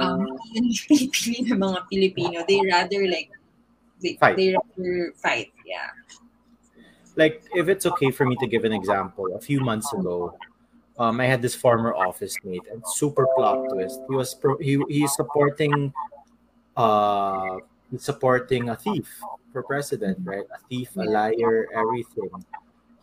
[0.00, 0.24] Um
[0.88, 3.30] pinipili ng mga Pilipino they rather like
[4.02, 4.36] they, Fight.
[4.36, 5.90] they rather fight yeah.
[7.16, 10.36] Like if it's okay for me to give an example a few months ago
[10.98, 14.00] um, i had this former office mate and super plot twist.
[14.08, 15.92] He was pro- he, he's supporting
[16.76, 17.56] uh
[17.98, 19.08] supporting a thief
[19.52, 20.44] for president right?
[20.54, 22.30] A thief a liar everything.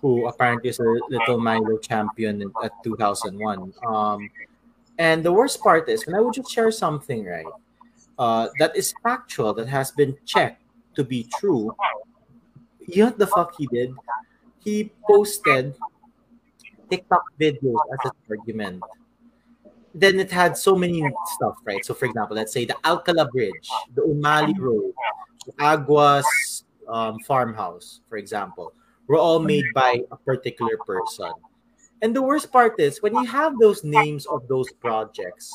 [0.02, 4.30] Who apparently is a little milo champion at 2001 um
[5.00, 7.54] and the worst part is when i would just share something right?
[8.20, 10.62] Uh that is factual that has been checked
[10.96, 11.76] to be true.
[12.86, 13.96] You know what the fuck he did?
[14.64, 15.74] He posted
[16.90, 18.84] TikTok videos as an argument.
[19.94, 21.04] Then it had so many
[21.36, 21.86] stuff, right?
[21.86, 24.94] So, for example, let's say the Alcala Bridge, the Umali Road,
[25.46, 28.74] the Aguas um, farmhouse, for example,
[29.08, 31.32] were all made by a particular person.
[32.02, 35.52] And the worst part is when you have those names of those projects,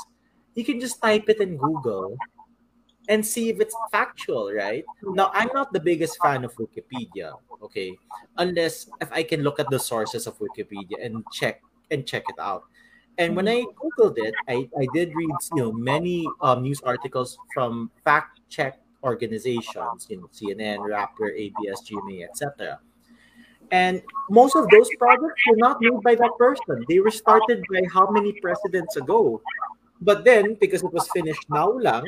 [0.55, 2.17] you can just type it in Google
[3.09, 4.85] and see if it's factual, right?
[5.03, 7.33] Now, I'm not the biggest fan of Wikipedia,
[7.63, 7.97] okay,
[8.37, 12.39] unless if I can look at the sources of Wikipedia and check and check it
[12.39, 12.65] out.
[13.19, 17.37] And when I googled it, I, I did read you know many um, news articles
[17.53, 22.79] from fact check organizations, you know CNN, Rappler, ABS, GMA, etc.
[23.71, 26.85] And most of those projects were not made by that person.
[26.89, 29.43] They were started by how many presidents ago?
[30.01, 32.05] But then, because it was finished now lang,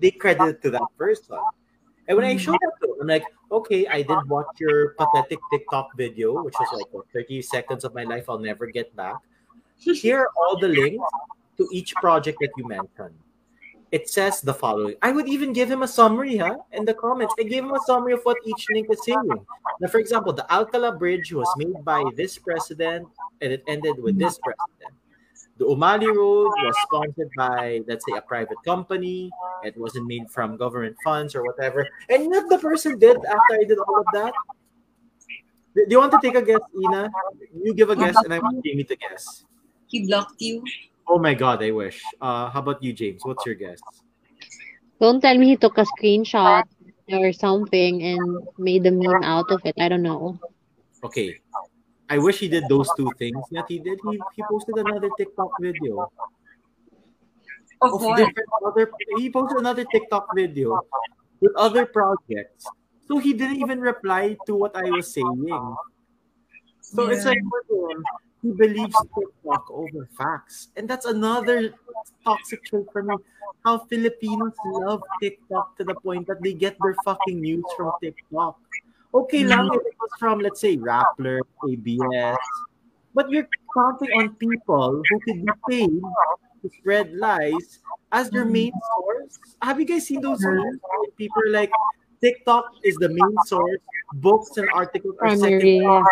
[0.00, 1.38] they credit to that person.
[2.08, 5.38] And when I showed that to them, I'm like, okay, I did watch your pathetic
[5.52, 9.16] TikTok video, which was like what, 30 seconds of my life I'll never get back.
[9.78, 11.04] Here are all the links
[11.56, 13.14] to each project that you mentioned.
[13.90, 14.96] It says the following.
[15.00, 16.58] I would even give him a summary, huh?
[16.72, 19.46] In the comments, I gave him a summary of what each link is saying.
[19.80, 23.08] Now, for example, the Alcala Bridge was made by this president
[23.40, 24.94] and it ended with this president.
[25.56, 29.30] The Umali Road was sponsored by, let's say, a private company.
[29.64, 31.88] It wasn't made from government funds or whatever.
[32.10, 34.32] And what the person did after I did all of that?
[35.74, 37.10] Do you want to take a guess, Ina?
[37.64, 39.44] You give a guess, and I want Jamie to guess.
[39.88, 40.62] He blocked you
[41.08, 42.04] Oh my god, I wish.
[42.20, 43.24] Uh, how about you, James?
[43.24, 43.80] What's your guess?
[45.00, 46.64] Don't tell me he took a screenshot
[47.08, 49.74] or something and made a meme out of it.
[49.80, 50.38] I don't know.
[51.02, 51.40] Okay,
[52.10, 53.40] I wish he did those two things.
[53.50, 53.98] Yet he did.
[54.04, 56.12] He, he posted another TikTok video
[57.80, 58.28] Of of what?
[58.66, 58.92] other.
[59.16, 60.84] He posted another TikTok video
[61.40, 62.66] with other projects.
[63.06, 65.48] So he didn't even reply to what I was saying.
[66.82, 68.04] So it's like for him,
[68.48, 71.74] he believes TikTok over facts, and that's another
[72.24, 73.14] toxic trait for me.
[73.64, 78.58] How Filipinos love TikTok to the point that they get their fucking news from TikTok.
[79.12, 82.38] Okay, lang if it was from let's say Rappler, ABS,
[83.14, 86.00] but you're counting on people who could be paid
[86.62, 87.80] to spread lies
[88.12, 89.38] as their main source.
[89.60, 90.80] Have you guys seen those memes?
[90.80, 91.72] where People are like,
[92.20, 93.80] TikTok is the main source.
[94.14, 96.02] Books and articles are Primary, yeah.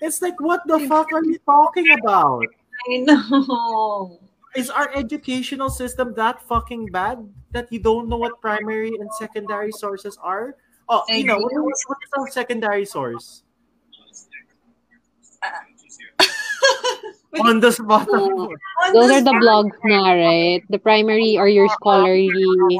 [0.00, 2.44] It's like, what the fuck are you talking about?
[2.90, 4.20] I know.
[4.54, 9.72] Is our educational system that fucking bad that you don't know what primary and secondary
[9.72, 10.56] sources are?
[10.88, 13.42] Oh, you know, what, what is our secondary source?
[15.42, 15.48] Uh,
[17.44, 18.06] On the spot.
[18.10, 18.48] Oh.
[18.94, 20.62] Those are the blogs na, right?
[20.70, 22.78] The primary or your scholarly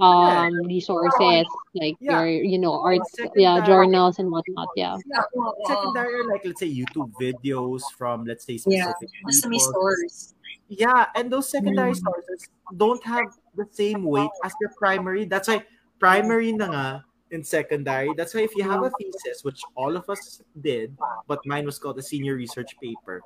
[0.00, 1.44] um resources,
[1.74, 2.24] like Yeah.
[2.24, 3.42] your you know arts, Secondary.
[3.44, 4.68] yeah, journals and whatnot.
[4.76, 4.96] Yeah.
[5.04, 5.22] Yeah,
[5.66, 8.88] secondary like let's say YouTube videos from let's say Yeah.
[8.94, 9.72] specific Basta may people.
[9.72, 10.34] stores.
[10.70, 12.00] Yeah, and those secondary Mm.
[12.00, 12.48] sources
[12.78, 13.26] don't have
[13.58, 15.26] the same weight as your primary.
[15.26, 15.66] That's why
[15.98, 16.86] primary na nga
[17.30, 18.14] in secondary.
[18.16, 20.96] That's why if you have a thesis, which all of us did,
[21.28, 23.20] but mine was called a senior research paper,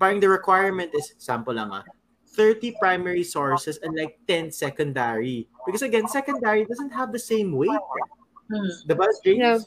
[0.00, 1.84] parang the requirement is, sample lang ah,
[2.32, 5.46] 30 primary sources and like 10 secondary.
[5.68, 7.84] Because again, secondary doesn't have the same weight.
[8.48, 8.72] Hmm.
[8.88, 9.38] Diba, James?
[9.44, 9.60] Yeah.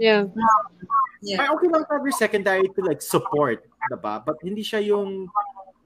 [0.00, 0.24] Yeah.
[1.22, 1.44] Yeah.
[1.44, 4.24] Ay, okay lang cover secondary to like support, diba?
[4.24, 5.28] But hindi siya yung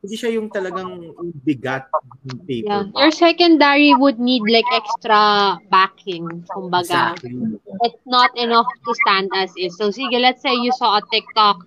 [0.00, 1.12] hindi siya yung talagang
[1.42, 1.90] bigat
[2.30, 2.86] ng paper.
[2.86, 2.94] Yeah.
[2.94, 7.18] Your secondary would need like extra backing, kumbaga.
[7.18, 7.58] Exactly.
[7.82, 9.74] It's not enough to stand as is.
[9.74, 11.58] So, sige, let's say you saw a TikTok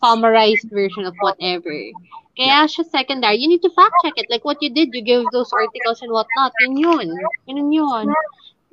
[0.00, 1.74] summarized version of whatever.
[2.36, 4.28] Kaya siya secondary, you need to fact check it.
[4.28, 6.52] Like what you did, you gave those articles and whatnot.
[6.60, 7.08] Yun yun.
[7.48, 8.06] Yun yun.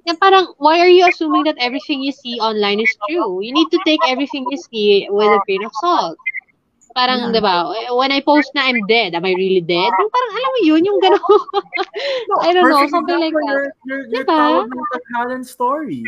[0.04, 3.40] Kaya parang, why are you assuming that everything you see online is true?
[3.40, 6.20] You need to take everything you see with a grain of salt.
[6.94, 9.90] Parang, di ba, when I post na I'm dead, am I really dead?
[9.90, 11.42] Yung parang, alam mo yun, yung gano'n.
[12.46, 13.50] I don't know, something like that.
[13.50, 14.70] Your, your, your Diba?
[14.70, 16.06] Ng Taghalan story.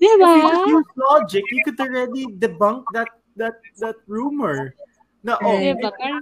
[0.00, 4.74] Di If you just use logic, you could already debunk that that that rumor.
[5.24, 5.56] Na, oh,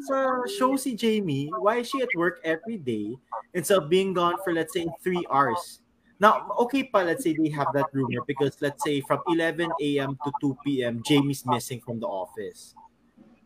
[0.06, 3.18] sa show si Jamie, why is she at work every day
[3.52, 5.82] instead of being gone for, let's say, three hours?
[6.22, 10.16] Now, okay pa, let's say they have that rumor because, let's say, from 11 a.m.
[10.22, 12.76] to 2 p.m., Jamie's missing from the office.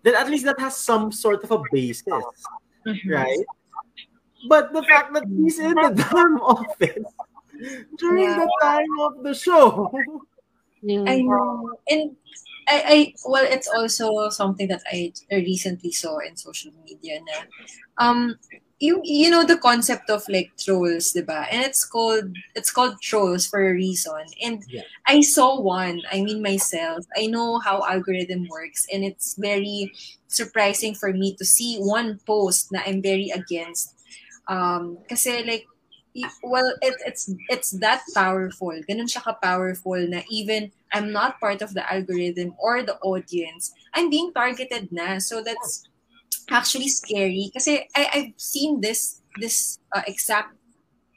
[0.05, 2.05] Then at least that has some sort of a basis,
[2.85, 3.17] Mhm.
[3.17, 3.45] right?
[4.53, 7.09] But the fact that he's in the damn office
[7.97, 8.45] during Yeah.
[8.45, 9.89] the time of the show.
[10.83, 11.09] Yeah.
[11.09, 11.81] I know.
[11.89, 12.15] And
[12.69, 17.39] I, I well it's also something that I recently saw in social media na
[17.99, 18.37] um
[18.79, 21.47] you you know the concept of like trolls, diba?
[21.51, 24.21] And it's called it's called trolls for a reason.
[24.43, 24.83] And Yeah.
[25.07, 27.07] I saw one, I mean myself.
[27.17, 29.93] I know how algorithm works and it's very
[30.29, 33.95] surprising for me to see one post na I'm very against.
[34.49, 35.67] Um kasi like
[36.43, 38.73] well it, it's it's that powerful.
[38.89, 44.09] Ganun siya ka-powerful na even I'm not part of the algorithm or the audience, I'm
[44.09, 45.19] being targeted na.
[45.19, 45.85] So that's
[46.51, 50.55] actually scary kasi I I've seen this this uh, exact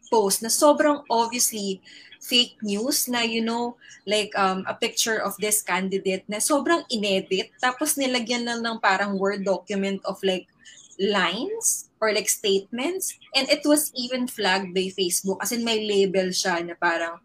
[0.09, 1.81] post na sobrang obviously
[2.19, 3.77] fake news na you know
[4.09, 9.15] like um a picture of this candidate na sobrang inedit tapos nilagyan lang ng parang
[9.21, 10.49] word document of like
[10.97, 13.15] lines or like statements.
[13.35, 15.37] And it was even flagged by Facebook.
[15.43, 17.19] As in may label siya na parang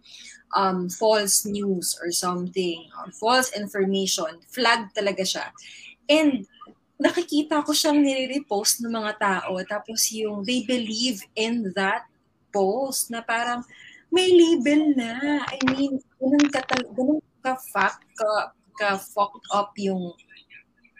[0.55, 5.47] um, false news or something, um, false information, flag talaga siya.
[6.11, 6.47] And
[6.99, 9.59] nakikita ko siyang nire-repost ng mga tao.
[9.67, 12.07] Tapos yung they believe in that
[12.55, 13.67] post na parang
[14.15, 15.43] may label na.
[15.43, 16.63] I mean, ganun ka,
[16.95, 20.15] ganun ka fact, ka, ka fucked up yung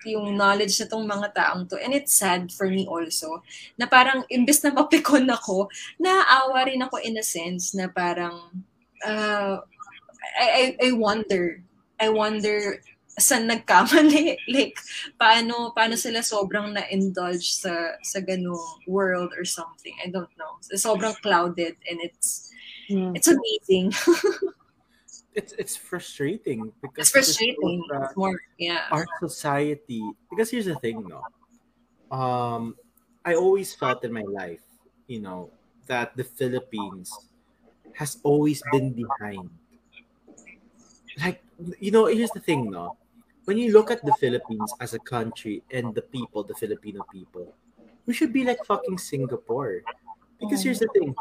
[0.07, 1.81] yung knowledge na tong mga taong to.
[1.81, 3.43] And it's sad for me also,
[3.81, 5.69] na parang imbes na mapikon ako,
[6.01, 8.53] naaawa rin ako in a sense na parang
[9.05, 9.61] uh,
[10.41, 11.61] I, I, I wonder,
[12.01, 12.81] I wonder
[13.15, 14.39] saan nagkamali?
[14.55, 14.79] Like,
[15.15, 18.59] paano, paano sila sobrang na-indulge sa, sa ganung
[18.91, 19.95] world or something?
[20.03, 20.59] I don't know.
[20.75, 22.51] Sobrang clouded and it's,
[22.85, 23.17] Yeah.
[23.17, 23.97] it's amazing.
[25.35, 27.85] it's it's frustrating because It's frustrating.
[27.91, 28.87] it It's more, yeah.
[28.91, 31.23] our society because here's the thing no
[32.15, 32.77] um
[33.25, 34.63] i always felt in my life
[35.07, 35.51] you know
[35.87, 37.11] that the philippines
[37.95, 39.51] has always been behind
[41.23, 41.43] like
[41.79, 42.97] you know here's the thing no
[43.45, 47.53] when you look at the Philippines as a country and the people, the Filipino people,
[48.07, 49.83] we should be like fucking Singapore.
[50.41, 51.15] Because here's the thing,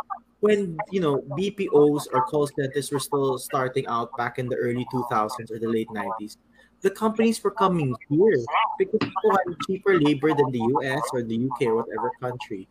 [0.43, 4.85] when you know BPOs or call centers were still starting out back in the early
[4.91, 6.37] 2000s or the late 90s,
[6.81, 8.39] the companies were coming here
[8.77, 12.67] because people had cheaper labor than the US or the UK or whatever country.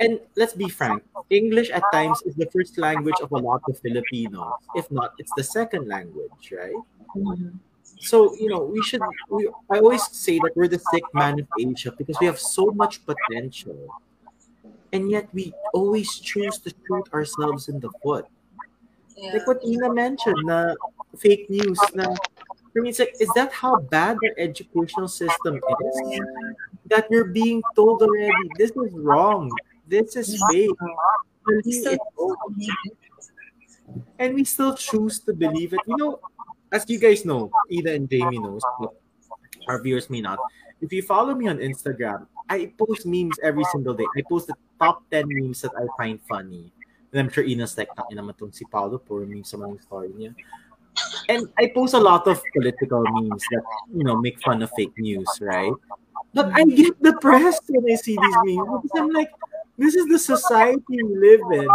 [0.00, 3.78] And let's be frank, English at times is the first language of a lot of
[3.78, 4.58] Filipinos.
[4.74, 6.82] If not, it's the second language, right?
[7.16, 7.60] Mhm.
[8.00, 11.46] So, you know, we should, we, I always say that we're the sick man of
[11.60, 13.78] Asia because we have so much potential.
[14.92, 18.26] And yet we always choose to shoot ourselves in the foot.
[19.16, 19.32] Yeah.
[19.32, 20.74] Like what Ina mentioned, na
[21.18, 22.14] fake news, na
[22.74, 26.20] I mean, it's like, is that how bad our educational system is?
[26.86, 29.50] That you're being told already, this is wrong,
[29.86, 30.70] this is fake,
[34.18, 35.80] and we still choose to believe it.
[35.86, 36.20] You know,
[36.72, 38.94] as you guys know, Ida and Jamie knows, but
[39.68, 40.38] our viewers may not.
[40.80, 44.06] If you follow me on Instagram, I post memes every single day.
[44.16, 46.74] I post the top 10 memes that I find funny.
[47.14, 50.10] And I'm sure Ina's like, "Tangin naman tong si Paolo, puro memes sa mga story
[50.18, 50.34] niya.
[51.30, 53.64] And I post a lot of political memes that,
[53.94, 55.72] you know, make fun of fake news, right?
[56.34, 59.30] But I get depressed when I see these memes because I'm like,
[59.78, 61.68] this is the society we live in.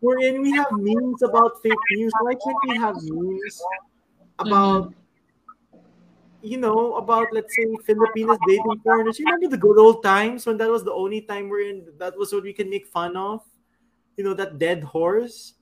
[0.00, 2.12] We're in, we have memes about fake news.
[2.20, 3.56] Why can't we have memes
[4.38, 4.92] about,
[6.44, 9.18] you know, about let's say Filipinas dating foreigners?
[9.18, 11.88] You remember the good old times when that was the only time we're in?
[11.98, 13.40] That was what we can make fun of.
[14.16, 15.54] You know, that dead horse.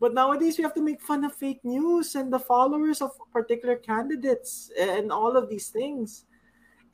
[0.00, 3.76] But nowadays we have to make fun of fake news and the followers of particular
[3.76, 6.24] candidates and all of these things.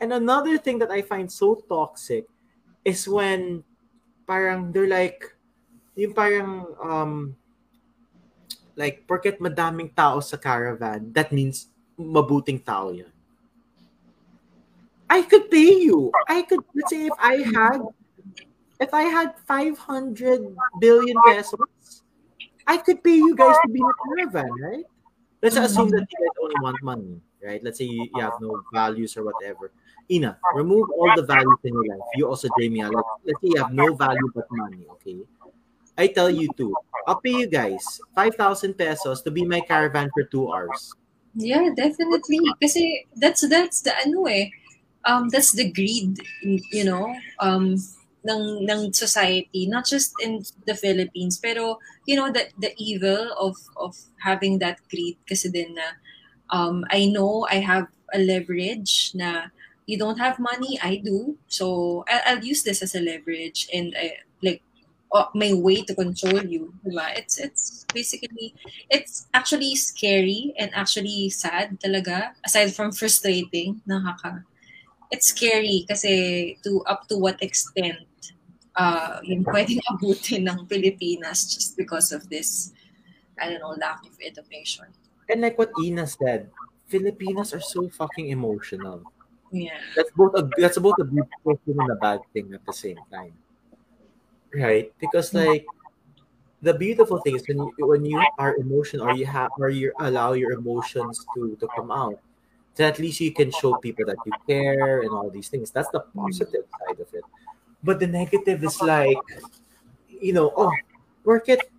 [0.00, 2.26] And another thing that I find so toxic
[2.84, 3.64] is when
[4.28, 5.24] parang they're like
[5.96, 7.12] yung parang um
[8.76, 13.10] like porket madaming tao sa caravan that means mabuting tao yan.
[15.10, 16.12] I could pay you.
[16.28, 17.80] I could let's say if I had
[18.80, 22.02] if I had 500 billion pesos,
[22.66, 24.84] I could pay you guys to be in a caravan, right?
[25.42, 27.62] Let's assume that you guys only want money, right?
[27.62, 29.70] Let's say you, you have no values or whatever.
[30.10, 32.06] Ina, remove all the values in your life.
[32.14, 35.18] You also, Jamie, like, let's say you have no value but money, okay?
[35.96, 36.74] I tell you too,
[37.06, 40.94] I'll pay you guys 5,000 pesos to be my caravan for two hours.
[41.34, 42.40] Yeah, definitely.
[42.60, 44.50] Kasi that's that's the ano eh.
[45.08, 47.08] Um that's the greed, you know,
[47.40, 47.80] um
[48.28, 53.56] ng ng society, not just in the Philippines, pero you know the the evil of
[53.80, 55.96] of having that greed kasi din na
[56.52, 59.48] um I know I have a leverage na
[59.88, 61.36] you don't have money, I do.
[61.48, 64.60] So I, I'll use this as a leverage and I, like
[65.12, 66.74] uh, my way to control you.
[66.84, 67.16] Diba?
[67.16, 68.52] It's it's basically
[68.92, 74.44] it's actually scary and actually sad talaga aside from frustrating nakaka
[75.10, 77.98] it's scary kasi to up to what extent
[78.76, 82.72] uh yung pwedeng abutin ng Pilipinas just because of this
[83.38, 84.90] I don't know lack of education
[85.28, 86.48] And like what Ina said,
[86.88, 89.04] Filipinos are so fucking emotional.
[89.52, 92.72] yeah That's both a that's both a beautiful thing and a bad thing at the
[92.72, 93.36] same time.
[94.54, 94.92] Right?
[94.98, 95.66] Because like
[96.62, 99.92] the beautiful thing is when you when you are emotional or you have or you
[100.00, 102.18] allow your emotions to to come out,
[102.78, 105.70] then at least you can show people that you care and all these things.
[105.70, 107.24] That's the positive side of it.
[107.82, 109.18] But the negative is like,
[110.08, 110.70] you know, oh,
[111.24, 111.70] work it,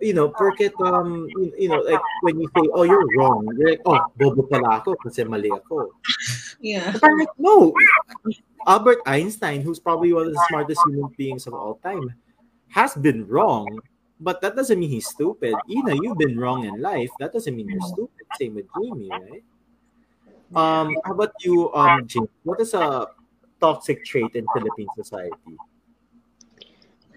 [0.00, 3.46] you know, work it, um, you, you know, like when you say, oh, you're wrong,
[3.56, 5.92] you're like, oh, bobo pala ako kasi mali ako.
[6.60, 7.72] yeah But I'm like, no.
[8.66, 12.12] Albert Einstein, who's probably one of the smartest human beings of all time,
[12.68, 13.80] has been wrong,
[14.20, 15.54] but that doesn't mean he's stupid.
[15.68, 17.08] Ina, you've been wrong in life.
[17.20, 18.26] That doesn't mean you're stupid.
[18.36, 19.44] Same with Jamie, right?
[20.54, 22.28] Um, how about you, um, James?
[22.44, 23.06] What is a
[23.60, 25.56] toxic trait in Philippine society?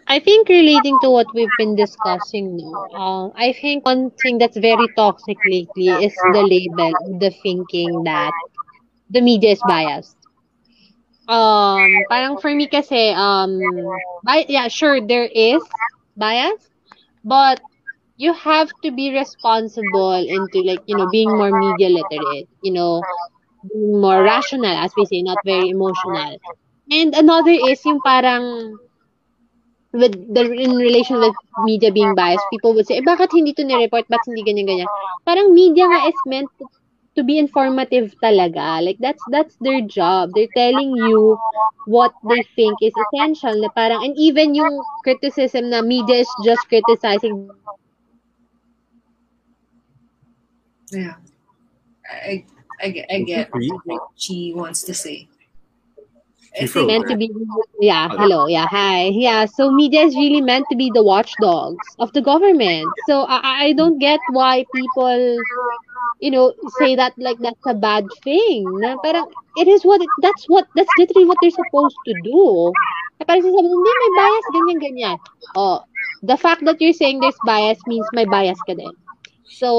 [0.08, 4.58] I think relating to what we've been discussing now, um, I think one thing that's
[4.58, 8.32] very toxic lately is the label, the thinking that
[9.10, 10.18] the media is biased.
[11.28, 11.80] Um,
[12.10, 13.60] parang for me kasi, um,
[14.24, 15.64] bi- yeah, sure, there is
[16.18, 16.68] bias,
[17.24, 17.62] but
[18.22, 23.08] you have to be responsible into like, you know, being more media literate, you know,
[23.72, 26.38] being more rational, as we say, not very emotional.
[26.92, 28.80] And another is yung parang,
[29.94, 33.64] with the in relation with media being biased, people would say, eh, bakit hindi to
[33.64, 34.06] ni-report?
[34.10, 34.90] Bakit hindi ganyan ganyan?
[35.26, 36.52] Parang media nga is meant
[37.16, 38.80] to, be informative talaga.
[38.84, 40.34] Like that's that's their job.
[40.34, 41.42] They're telling you
[41.86, 43.56] what they think is essential.
[43.62, 47.36] Na parang and even yung criticism na media is just criticizing
[50.92, 51.16] yeah.
[52.10, 52.46] I
[52.82, 53.50] I, get- I get
[53.86, 55.28] what she wants to say.
[56.58, 57.32] I She's meant to be
[57.80, 58.48] yeah hello.
[58.48, 62.92] yeah hi yeah so media is really meant to be the watchdogs of the government.
[63.08, 65.38] So I, I- I don't get why people
[66.20, 68.68] you know say that like that's a bad thing.
[68.84, 72.74] Na parang it is what it, that's what that's literally what they're supposed to do.
[73.20, 75.18] Na parang sasabi hindi may bias ganyan ganyan.
[75.56, 75.80] Oh
[76.22, 78.92] the fact that you're saying there's bias means may bias ka din.
[79.48, 79.72] So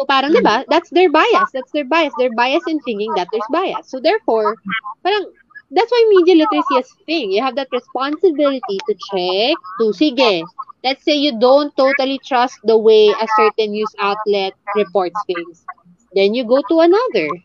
[0.00, 3.46] so parang diba that's their bias that's their bias they're biased in thinking that there's
[3.48, 4.56] bias so therefore
[5.04, 5.26] parang
[5.70, 7.30] that's why media literacy is thing.
[7.30, 10.48] You have that responsibility to check, to sige.
[10.82, 15.66] Let's say you don't totally trust the way a certain news outlet reports things.
[16.14, 17.38] Then you go to another.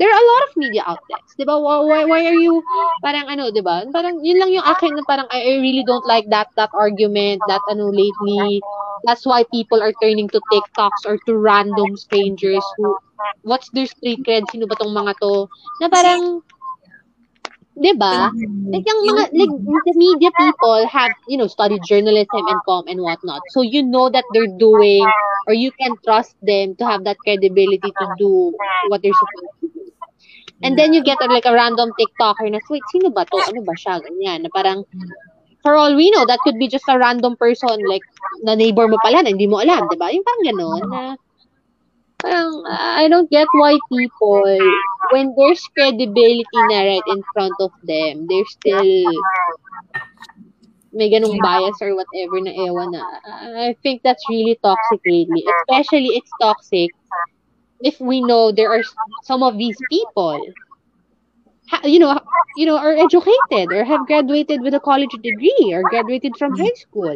[0.00, 1.60] There are a lot of media outlets, 'di ba?
[1.60, 2.64] Why, why, are you
[3.04, 3.84] parang ano, 'di ba?
[3.92, 7.44] Parang yun lang yung akin na parang I I really don't like that that argument
[7.52, 8.64] that ano lately.
[9.04, 12.96] That's why people are turning to TikToks or to random strangers who
[13.44, 14.48] what's their street cred?
[14.48, 15.48] Sino ba tong mga to?
[15.84, 16.40] Na parang
[17.76, 18.32] 'di ba?
[18.72, 19.52] Like yung mga like
[19.86, 23.42] the media people have, you know, studied journalism and com and whatnot.
[23.50, 25.12] So you know that they're doing
[25.48, 28.52] or you can trust them to have that credibility to do
[28.86, 29.59] what they're supposed to.
[30.62, 33.36] And then you get a, like a random TikToker na, wait, sino ba to?
[33.48, 33.96] Ano ba siya?
[34.00, 34.44] Ganyan.
[34.44, 34.84] Na parang,
[35.62, 38.04] for all we know, that could be just a random person, like,
[38.44, 40.12] na neighbor mo pala, na hindi mo alam, di ba?
[40.12, 41.02] Yung parang gano'n, na,
[42.20, 44.44] parang, I don't get why people,
[45.12, 49.12] when there's credibility na right in front of them, they're still,
[50.92, 53.00] may ganong bias or whatever na ewan na.
[53.56, 55.46] I think that's really toxic lately.
[55.46, 56.90] Especially it's toxic
[57.82, 58.82] if we know there are
[59.24, 60.40] some of these people
[61.84, 62.18] you know
[62.56, 66.74] you know are educated or have graduated with a college degree or graduated from high
[66.74, 67.14] school.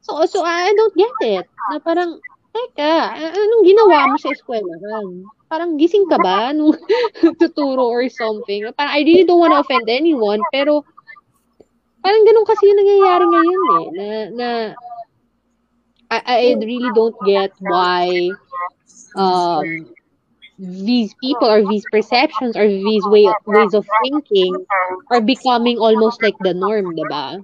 [0.00, 1.46] So so I don't get it.
[1.72, 2.20] Na parang
[2.52, 5.24] teka anong ginawa mo sa eskwelahan?
[5.48, 6.52] Parang gising ka ba?
[6.52, 6.76] Nung
[7.40, 8.68] tuturo or something?
[8.76, 10.84] Parang I really don't want to offend anyone pero
[12.04, 14.48] parang ganun kasi yung nangyayari ngayon eh na na
[16.12, 18.28] I, I really don't get why
[19.16, 19.88] um
[20.58, 24.54] these people or these perceptions or these way ways of thinking
[25.10, 27.42] are becoming almost like the norm, diba?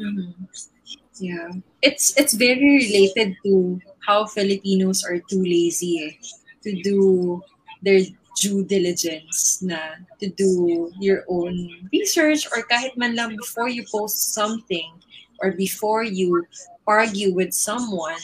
[0.00, 0.34] Mhm.
[1.18, 1.50] Yeah.
[1.82, 6.14] It's it's very related to how Filipinos are too lazy eh,
[6.62, 7.42] to do
[7.82, 8.02] their
[8.38, 11.54] due diligence na to do your own
[11.90, 14.86] research or kahit man lang before you post something
[15.42, 16.46] or before you
[16.86, 18.22] argue with someone,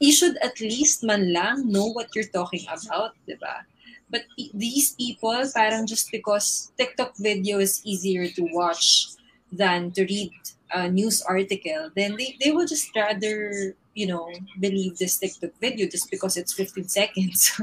[0.00, 3.66] you should at least man lang know what you're talking about, di ba?
[4.10, 9.16] But these people, parang just because TikTok video is easier to watch
[9.50, 10.30] than to read
[10.70, 14.30] a news article, then they, they will just rather, you know,
[14.60, 17.58] believe this TikTok video just because it's 15 seconds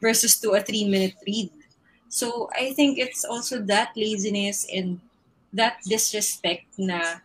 [0.00, 1.50] versus to a three minute read.
[2.08, 5.00] So I think it's also that laziness and
[5.52, 7.22] that disrespect na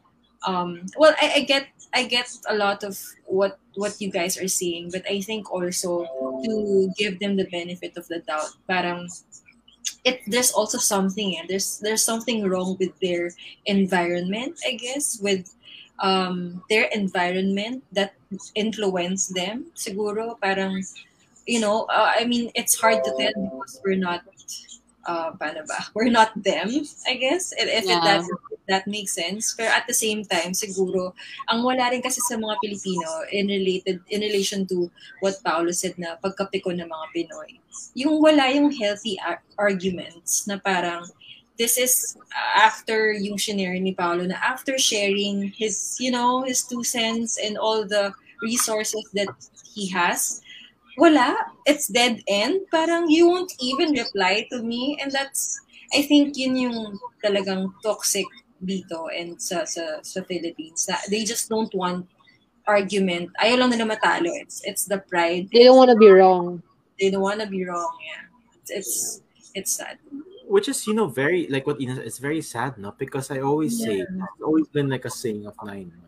[0.48, 4.48] um well I, I get I get a lot of what what you guys are
[4.50, 6.06] saying, but I think also
[6.46, 9.08] to give them the benefit of the doubt, parang
[10.04, 13.32] it there's also something and there's there's something wrong with their
[13.66, 15.54] environment, I guess, with
[16.00, 18.14] um their environment that
[18.56, 19.72] influence them.
[19.76, 20.84] Siguro parang
[21.48, 24.22] you know, uh, I mean it's hard to tell because we're not
[25.06, 25.80] uh paano ba?
[25.96, 26.70] We're not them,
[27.08, 27.54] I guess.
[27.58, 28.02] If, if Yeah.
[28.04, 29.54] that if that makes sense.
[29.54, 31.14] Pero at the same time, siguro
[31.50, 34.90] ang wala rin kasi sa mga Pilipino in related in relation to
[35.22, 37.62] what Paolo said na pagkapiko ng mga Pinoy.
[37.94, 41.06] Yung wala yung healthy ar- arguments na parang
[41.56, 42.18] this is
[42.56, 47.56] after yung shinare ni Paolo na after sharing his, you know, his two cents and
[47.56, 48.12] all the
[48.44, 49.32] resources that
[49.72, 50.44] he has,
[50.98, 51.36] wala.
[51.66, 52.68] It's dead end.
[52.72, 55.60] Parang you won't even reply to me and that's
[55.94, 58.26] I think yun yung talagang toxic
[58.64, 62.08] dito and sa sa sa Philippines na they just don't want
[62.66, 63.30] argument.
[63.38, 64.32] Ayaw lang nila matalo.
[64.34, 65.52] It's it's the pride.
[65.54, 66.64] They don't want to be wrong.
[66.98, 67.92] They don't want to be wrong.
[68.02, 68.24] Yeah.
[68.64, 68.94] It's it's,
[69.54, 70.02] it's sad.
[70.48, 73.82] which is you know very like what Ina it's very sad no because I always
[73.82, 76.06] say it's always been like a saying of mine no?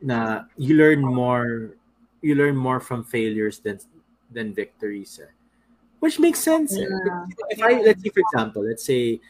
[0.00, 0.18] na
[0.56, 1.76] you learn more
[2.22, 3.78] you learn more from failures than
[4.32, 5.30] than victories eh.
[6.00, 6.86] which makes sense eh.
[6.86, 7.24] Yeah.
[7.50, 9.20] if I let's say for example let's say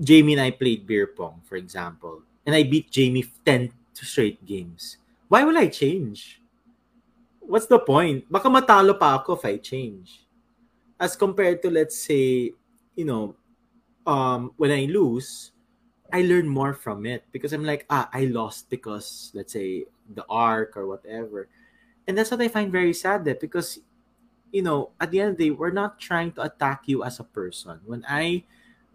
[0.00, 4.98] Jamie and I played beer pong for example and I beat Jamie 10 straight games
[5.28, 6.40] why will I change
[7.40, 10.24] what's the point baka matalo pa ako if I change
[10.98, 12.52] as compared to let's say
[12.96, 13.36] you know
[14.06, 15.52] um when I lose,
[16.12, 19.84] I learn more from it because I'm like, ah, I lost because let's say
[20.14, 21.48] the arc or whatever.
[22.06, 23.80] And that's what I find very sad that because
[24.54, 27.18] you know, at the end of the day, we're not trying to attack you as
[27.18, 27.80] a person.
[27.84, 28.44] When I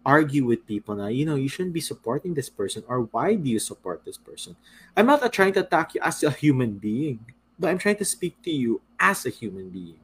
[0.06, 3.50] argue with people now, you know, you shouldn't be supporting this person or why do
[3.50, 4.56] you support this person?
[4.96, 7.20] I'm not trying to attack you as a human being,
[7.58, 10.00] but I'm trying to speak to you as a human being.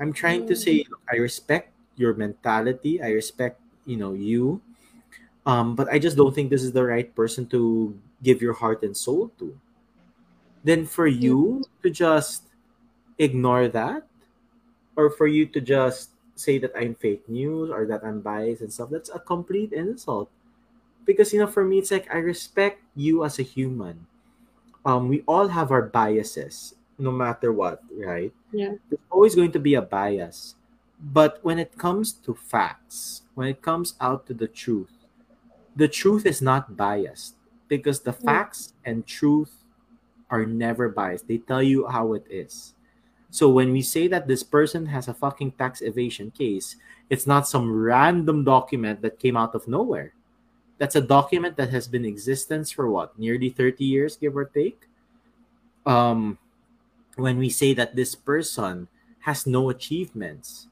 [0.00, 4.62] I'm trying to say I respect your mentality, I respect, you know, you.
[5.44, 7.92] Um, but I just don't think this is the right person to
[8.22, 9.60] give your heart and soul to.
[10.64, 12.48] Then for you to just
[13.18, 14.08] ignore that
[14.96, 18.72] or for you to just say that I'm fake news or that I'm biased and
[18.72, 20.30] stuff, that's a complete insult.
[21.04, 24.06] Because you know, for me, it's like I respect you as a human.
[24.84, 28.32] Um, we all have our biases, no matter what, right?
[28.52, 28.74] Yeah.
[28.88, 30.54] There's always going to be a bias.
[31.00, 34.92] But when it comes to facts, when it comes out to the truth,
[35.76, 37.36] the truth is not biased
[37.68, 38.24] because the Yeah.
[38.26, 39.64] facts and truth
[40.30, 41.28] are never biased.
[41.28, 42.74] They tell you how it is.
[43.30, 46.76] So when we say that this person has a fucking tax evasion case,
[47.08, 50.14] it's not some random document that came out of nowhere.
[50.78, 54.88] That's a document that has been existence for what, nearly 30 years, give or take.
[55.86, 56.38] Um,
[57.16, 58.88] when we say that this person
[59.20, 60.68] has no achievements,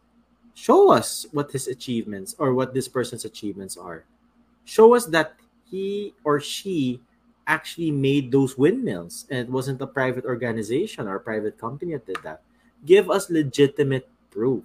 [0.54, 4.04] show us what his achievements or what this person's achievements are.
[4.64, 5.36] Show us that
[5.70, 7.00] he or she
[7.46, 12.06] actually made those windmills and it wasn't a private organization or a private company that
[12.06, 12.42] did that.
[12.84, 14.64] Give us legitimate proof.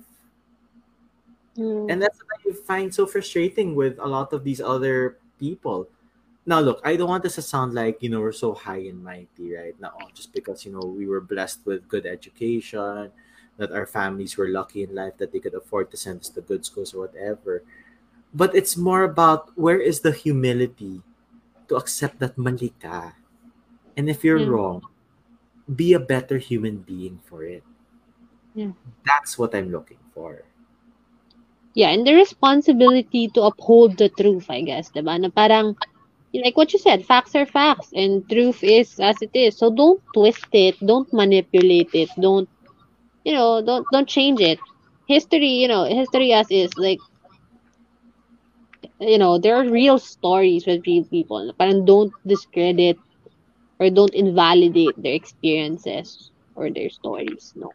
[1.57, 1.91] Mm.
[1.91, 5.87] And that's what I find so frustrating with a lot of these other people.
[6.45, 9.03] Now, look, I don't want this to sound like, you know, we're so high and
[9.03, 9.75] mighty, right?
[9.79, 13.11] Now, just because, you know, we were blessed with good education,
[13.57, 16.41] that our families were lucky in life, that they could afford to send us to
[16.41, 17.63] good schools or whatever.
[18.33, 21.01] But it's more about where is the humility
[21.69, 23.13] to accept that mali ka.
[23.95, 24.49] And if you're Yeah.
[24.49, 24.81] wrong,
[25.69, 27.63] be a better human being for it.
[28.55, 28.71] Yeah.
[29.05, 30.43] That's what I'm looking for.
[31.75, 35.19] Yeah, and the responsibility to uphold the truth, I guess, diba?
[35.19, 35.75] Na parang,
[36.33, 39.57] like what you said, facts are facts, and truth is as it is.
[39.57, 42.49] So don't twist it, don't manipulate it, don't,
[43.23, 44.59] you know, don't don't change it.
[45.07, 46.99] History, you know, history as is, like,
[48.99, 51.53] you know, there are real stories with real people.
[51.57, 52.99] Parang don't discredit
[53.79, 57.53] or don't invalidate their experiences or their stories.
[57.55, 57.73] No.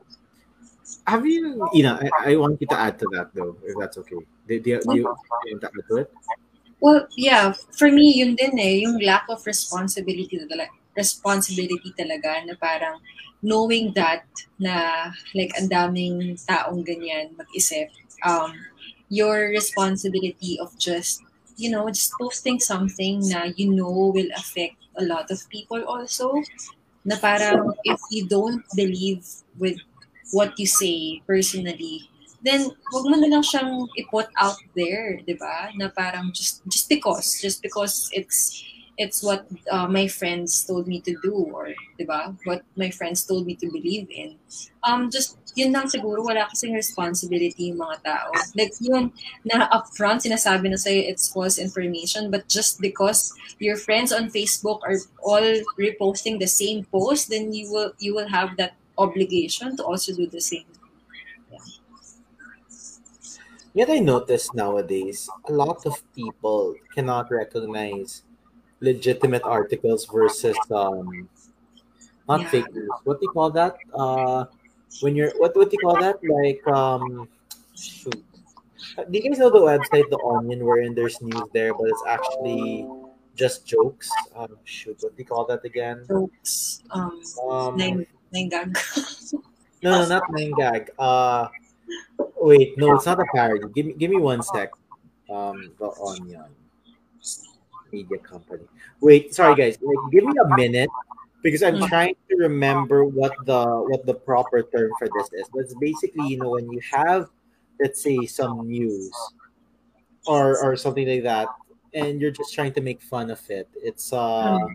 [1.06, 4.20] Have you, know, I, I want you to add to that though, if that's okay.
[4.46, 5.18] Do, do, do you want
[5.60, 6.12] to add to it?
[6.80, 12.54] Well, yeah, for me, yun din eh, yung lack of responsibility talaga, responsibility talaga na
[12.54, 13.02] parang
[13.42, 14.26] knowing that
[14.58, 17.90] na like ang daming taong ganyan mag-isip,
[18.22, 18.54] um,
[19.10, 21.22] your responsibility of just,
[21.58, 26.38] you know, just posting something na you know will affect a lot of people also,
[27.02, 29.26] na parang if you don't believe
[29.58, 29.78] with
[30.32, 32.08] what you say personally,
[32.42, 35.72] then wag mo na lang siyang i-put out there, 'di ba?
[35.74, 38.62] Na parang just just because, just because it's
[38.98, 42.34] it's what uh, my friends told me to do or 'di ba?
[42.44, 44.38] What my friends told me to believe in.
[44.86, 48.30] Um just yun lang siguro wala kasing responsibility yung mga tao.
[48.54, 49.10] Like yun
[49.42, 54.78] na upfront sinasabi na sa'yo it's false information but just because your friends on Facebook
[54.86, 59.84] are all reposting the same post then you will you will have that obligation to
[59.84, 60.66] also do the same.
[63.74, 68.22] Yet I notice nowadays a lot of people cannot recognize
[68.80, 71.28] legitimate articles versus um
[72.28, 72.48] not Yeah.
[72.50, 72.90] fake news.
[73.04, 73.80] What do you call that?
[73.94, 74.46] Uh
[75.00, 76.18] when you're what what do you call that?
[76.24, 77.28] Like um
[77.74, 78.24] shoot.
[78.98, 82.02] Uh, Do you guys know the website The Onion wherein there's news there but it's
[82.06, 82.86] actually
[83.34, 84.10] just jokes?
[84.34, 86.04] Um shoot, what do you call that again?
[86.08, 88.78] jokes, um, Um nine, gag.
[89.82, 90.88] no no not 9GAG.
[90.98, 91.48] Uh
[92.40, 93.68] wait, no, it's not a parody.
[93.68, 94.72] Give me give me one sec.
[95.30, 96.54] Um The Onion.
[97.92, 98.64] media company.
[99.00, 99.78] Wait, sorry guys.
[99.80, 100.90] Like, give me a minute
[101.42, 101.88] because I'm Mm.
[101.88, 105.48] trying to remember what the what the proper term for this is.
[105.48, 107.30] But it's basically, you know, when you have,
[107.80, 109.32] let's say, some news
[110.26, 111.48] or or something like that,
[111.94, 113.68] and you're just trying to make fun of it.
[113.80, 114.68] It's uh, oh,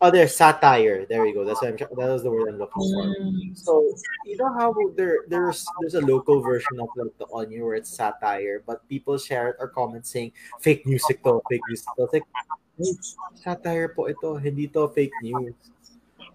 [0.00, 1.06] there's satire.
[1.06, 1.44] There you go.
[1.44, 1.76] That's what I'm.
[1.76, 3.04] That was the word I'm looking for.
[3.18, 3.58] Mm.
[3.58, 3.94] So
[4.24, 7.90] you know how there there's there's a local version of like the onion where it's
[7.90, 12.06] satire, but people share it or comment saying fake news ito, fake news ito.
[12.06, 12.26] It's like
[13.34, 15.54] satire po ito, hindi to fake news.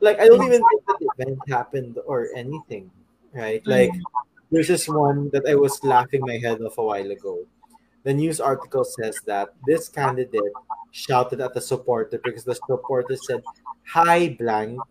[0.03, 2.91] Like I don't even think that the event happened or anything,
[3.31, 3.63] right?
[3.63, 3.95] Like
[4.51, 7.47] there's this one that I was laughing my head off a while ago.
[8.03, 10.53] The news article says that this candidate
[10.91, 13.43] shouted at the supporter because the supporter said,
[13.87, 14.81] "Hi blank."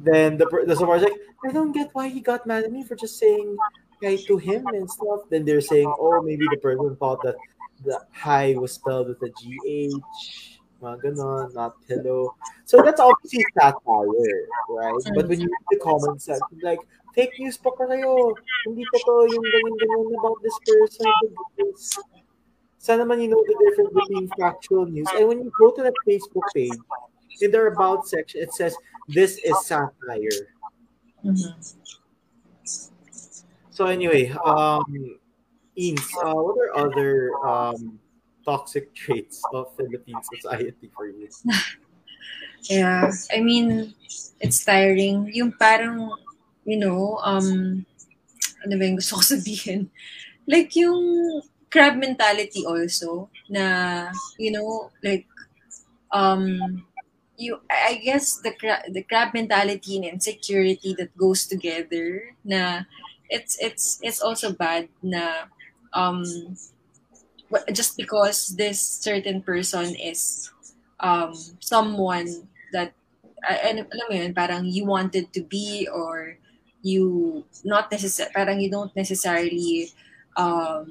[0.00, 2.96] Then the the supporter's like, I don't get why he got mad at me for
[2.96, 3.56] just saying
[4.02, 5.20] hi to him and stuff.
[5.30, 7.36] Then they're saying, oh, maybe the person thought that
[7.84, 11.00] the hi was spelled with a GH, not
[11.88, 12.34] hello.
[12.64, 14.06] So that's obviously satire,
[14.68, 14.94] right?
[15.14, 16.28] But when you read the comments
[16.62, 16.78] like,
[17.12, 18.34] fake news pa kayo.
[18.66, 21.12] Hindi totoo yung ganyan-ganyan about this person.
[21.56, 21.96] This.
[22.82, 25.06] Sana man you know the difference between factual news.
[25.14, 26.74] And when you go to that Facebook page,
[27.40, 28.76] in their about section, it says,
[29.08, 30.50] this is satire.
[31.24, 31.54] Mhm.
[33.70, 35.18] So anyway, um,
[35.78, 37.98] Eames, uh, what are other um,
[38.44, 41.28] toxic traits of Philippine society for you?
[42.70, 43.10] Yeah.
[43.34, 43.92] I mean,
[44.38, 45.26] it's tiring.
[45.34, 46.14] Yung parang,
[46.64, 47.84] you know, um,
[48.64, 49.90] ano ba yung gusto ko sabihin?
[50.46, 55.26] Like yung crab mentality also na, you know, like,
[56.12, 56.84] um,
[57.36, 62.84] you, I guess the crab, the crab mentality and insecurity that goes together na
[63.30, 65.48] it's, it's, it's also bad na,
[65.94, 66.24] um,
[67.72, 70.50] just because this certain person is
[71.00, 72.92] um, someone that
[73.48, 76.38] uh, and alam mo yun, parang you wanted to be or
[76.82, 79.90] you not necessarily parang you don't necessarily
[80.36, 80.90] um,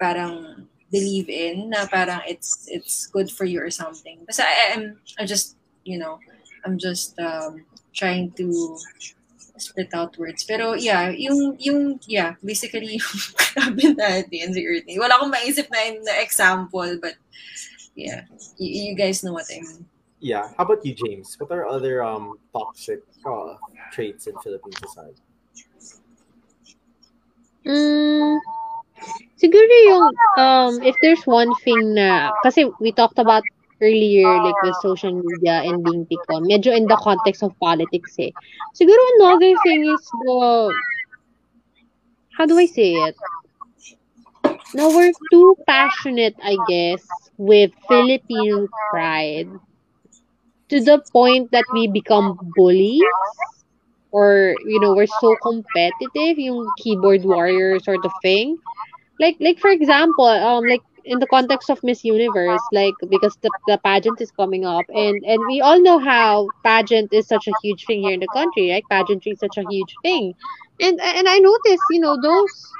[0.00, 4.18] parang believe in na parang it's it's good for you or something.
[4.26, 6.18] Basta I, I'm I'm just you know
[6.64, 8.76] I'm just um, trying to
[9.60, 10.42] split out words.
[10.44, 14.98] Pero yeah, yung yung yeah, basically yung grabe natin insecurity.
[14.98, 17.14] Wala akong maisip na, na example but
[17.94, 18.24] yeah,
[18.56, 19.86] you, you guys know what I mean.
[20.20, 20.52] Yeah.
[20.56, 21.36] How about you, James?
[21.40, 23.54] What are other um, toxic uh,
[23.92, 25.22] traits in Philippine society?
[27.66, 28.40] Mm,
[29.36, 30.06] siguro yung,
[30.38, 33.44] um, if there's one thing na, kasi we talked about
[33.80, 38.32] earlier, like with social media and being pickon, medyo in the context of politics eh.
[38.76, 40.72] Siguro another thing is the,
[42.36, 43.16] how do I say it?
[44.72, 47.02] Now we're too passionate, I guess,
[47.36, 49.50] with Filipino pride
[50.70, 53.06] to the point that we become bullies?
[54.12, 58.58] Or you know we're so competitive yung keyboard warrior sort of thing?
[59.18, 63.50] Like like for example um like in the context of miss universe like because the,
[63.66, 67.52] the pageant is coming up and and we all know how pageant is such a
[67.52, 68.86] huge thing here in the country right?
[68.88, 70.34] Pageantry is such a huge thing.
[70.80, 72.76] And and i noticed you know those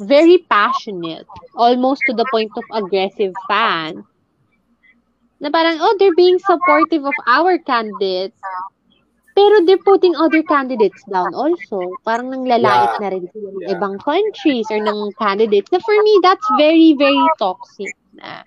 [0.00, 4.04] very passionate almost to the point of aggressive fan
[5.40, 8.34] na parang oh they're being supportive of our candidate
[9.36, 11.98] pero they're putting other candidates down also.
[12.04, 12.98] Parang nanglalait Yeah.
[12.98, 13.70] na rin sila ng Yeah.
[13.70, 15.70] ibang countries or ng candidates.
[15.70, 17.94] Na for me, that's very, very toxic.
[18.18, 18.42] Na,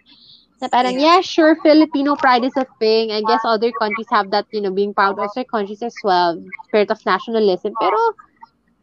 [0.61, 1.21] na parang, yeah.
[1.21, 3.11] sure, Filipino pride is a thing.
[3.11, 6.37] I guess other countries have that, you know, being proud of their countries as well.
[6.67, 7.75] Spirit of nationalism.
[7.79, 7.99] Pero,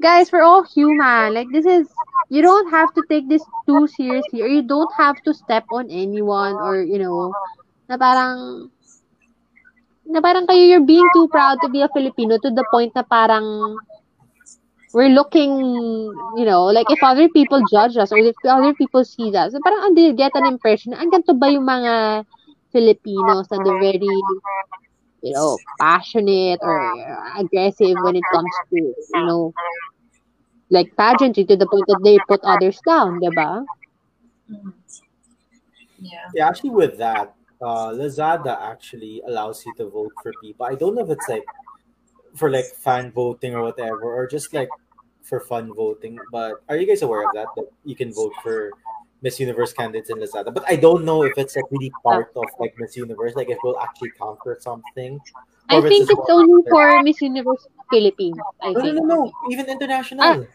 [0.00, 1.34] guys, we're all human.
[1.34, 1.88] Like, this is,
[2.28, 5.90] you don't have to take this too seriously or you don't have to step on
[5.90, 7.36] anyone or, you know,
[7.88, 8.68] na parang,
[10.08, 13.02] na parang kayo you're being too proud to be a Filipino to the point na
[13.02, 13.76] parang
[14.92, 15.52] we're looking,
[16.36, 19.80] you know, like if other people judge us or if other people see us, parang
[19.84, 22.24] ah, they get an impression ang ganito ba yung mga
[22.72, 24.16] Filipinos na they're very,
[25.24, 26.76] you know, passionate or
[27.36, 29.52] aggressive when it comes to, you know,
[30.70, 33.64] like pageantry to the point that they put others down, diba?
[35.98, 36.28] Yeah.
[36.34, 40.66] Yeah, actually, with that, uh, Lazada actually allows you to vote for people.
[40.66, 41.48] I don't know if it's like
[42.34, 44.74] for like fan voting or whatever, or just like
[45.22, 46.20] for fun voting.
[46.30, 47.54] But are you guys aware of that?
[47.56, 48.74] That you can vote for
[49.22, 50.52] Miss Universe candidates in Lazada.
[50.54, 53.58] But I don't know if it's like really part of like Miss Universe, like if
[53.58, 55.20] it will actually count for something.
[55.68, 59.04] I think just it's only for Miss Universe Philippines, I No, no, think.
[59.04, 59.32] no, no.
[59.50, 60.46] Even international.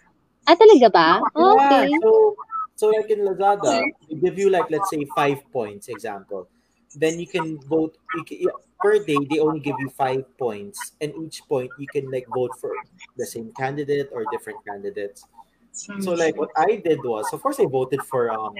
[0.47, 1.07] Ah, talaga ba?
[1.35, 1.99] Oh, Yeah, okay.
[2.01, 2.35] so
[2.75, 6.47] so like in Lazada, they give you like let's say five points example.
[6.95, 9.26] Then you can vote you can, yeah, per day.
[9.26, 12.72] They only give you five points, and each point you can like vote for
[13.18, 15.26] the same candidate or different candidates.
[15.74, 18.56] So like what I did was, of course, I voted for um,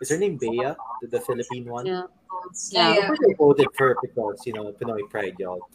[0.00, 0.72] is her name Bea,
[1.02, 1.86] the, the Philippine one.
[1.86, 2.02] Yeah.
[2.70, 3.06] Yeah, Of yeah.
[3.06, 5.68] course, I voted for her because you know Pinoy pride, y'all,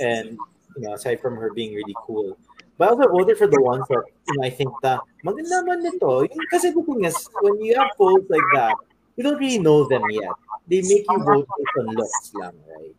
[0.00, 0.38] and
[0.76, 2.38] you know aside from her being really cool.
[2.78, 5.82] But I also voted for the ones that you know, I think that maganda man
[5.82, 6.26] nito.
[6.50, 8.74] Kasi the thing is, when you have polls like that,
[9.16, 10.32] you don't really know them yet.
[10.68, 12.96] They make you vote based on looks lang, right?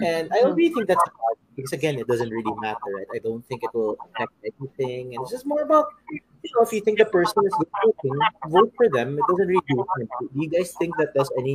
[0.00, 3.06] And I don't really think that's hard because again, it doesn't really matter, right?
[3.14, 6.20] I don't think it will affect anything, and it's just more about you
[6.54, 8.18] know if you think the person is good looking,
[8.48, 9.18] vote for them.
[9.18, 10.08] It doesn't really do harm.
[10.20, 11.54] Do you guys think that does any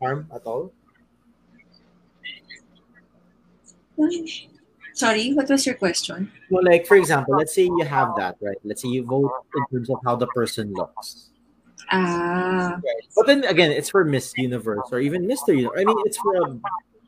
[0.00, 0.72] harm at all?
[4.94, 6.30] Sorry, what was your question?
[6.50, 8.58] Well, like for example, let's say you have that, right?
[8.64, 11.30] Let's say you vote in terms of how the person looks.
[11.90, 12.80] Ah,
[13.16, 15.56] But then again, it's for Miss Universe or even Mr.
[15.56, 15.78] Universe.
[15.80, 16.60] I mean, it's for a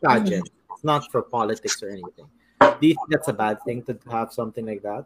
[0.02, 0.48] pageant.
[0.72, 2.28] It's not for politics or anything.
[2.60, 5.04] Do you think that's a bad thing to have something like that?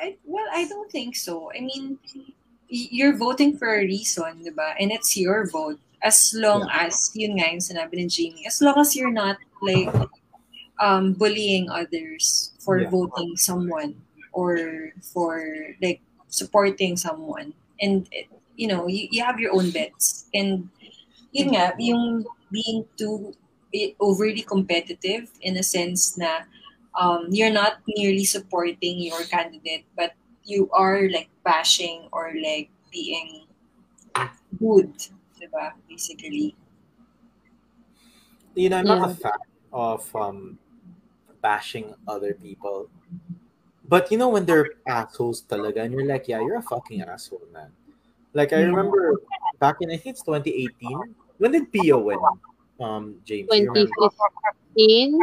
[0.00, 1.52] I, well, I don't think so.
[1.54, 1.98] I mean,
[2.68, 4.74] you're voting for a reason, diba?
[4.80, 5.78] And it's your vote.
[6.02, 9.94] As long as, yun nga yung sinabi ni Jamie, as long as you're not, like,
[10.82, 12.90] um, bullying others for Yeah.
[12.90, 13.94] voting someone
[14.32, 15.46] or for,
[15.78, 17.54] like, supporting someone.
[17.78, 18.26] And, eh,
[18.56, 20.26] you know, you, you have your own bets.
[20.34, 20.68] And,
[21.32, 23.34] yun nga, yung being too
[23.74, 26.44] eh, overly competitive in a sense na
[26.94, 30.12] um, you're not merely supporting your candidate, but
[30.44, 33.46] you are like bashing or like being
[34.58, 34.92] good,
[35.40, 35.72] diba?
[35.88, 36.54] Basically.
[38.54, 39.32] You know, I'm not a fan
[39.72, 40.58] of um,
[41.40, 42.88] bashing other people.
[43.88, 47.48] But you know when they're assholes talaga and you're like, yeah, you're a fucking asshole,
[47.52, 47.72] man.
[48.34, 49.20] Like I remember
[49.60, 51.14] back in I think it's 2018.
[51.38, 52.18] When did Pia win?
[52.80, 53.90] Um, James, do you remember?
[54.74, 55.18] 2015?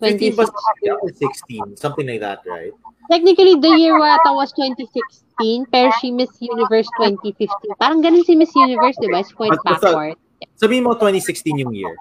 [0.00, 0.86] 15 was 2016.
[0.86, 2.72] yeah, or 16, something like that, right?
[3.10, 7.50] Technically, the year wata was 2016, pero she Miss Universe 2015.
[7.80, 9.20] Parang ganun si Miss Universe, di ba?
[9.24, 10.16] It's point But- but- backward.
[10.54, 11.98] Sabihin mo 2016 yung year.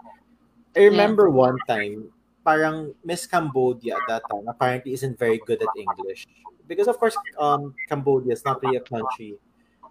[0.77, 2.13] I remember one time,
[2.45, 6.29] parang Miss Cambodia at that time apparently isn't very good at English.
[6.69, 9.41] Because of course, um, Cambodia is not really a country.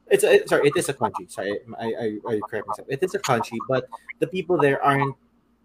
[0.08, 1.26] It's a, sorry, it is a country.
[1.28, 2.86] Sorry, I, I, I correct myself.
[2.90, 3.88] It is a country, but
[4.20, 5.16] the people there aren't,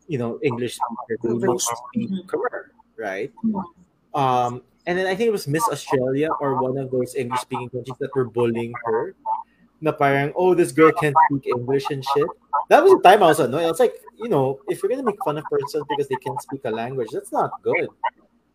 [0.08, 2.10] you know, English speakers who don't speak.
[2.26, 3.32] Khmer, right?
[3.46, 3.64] Mhm.
[4.14, 7.70] Um, and then I think it was Miss Australia or one of those English speaking
[7.70, 9.14] countries that were bullying her.
[9.82, 12.28] Na parang, oh, this girl can't speak English and shit.
[12.70, 13.66] That was the time I was annoyed.
[13.66, 16.42] I was like, you know, if you're gonna make fun of person because they can't
[16.42, 17.90] speak a language, that's not good.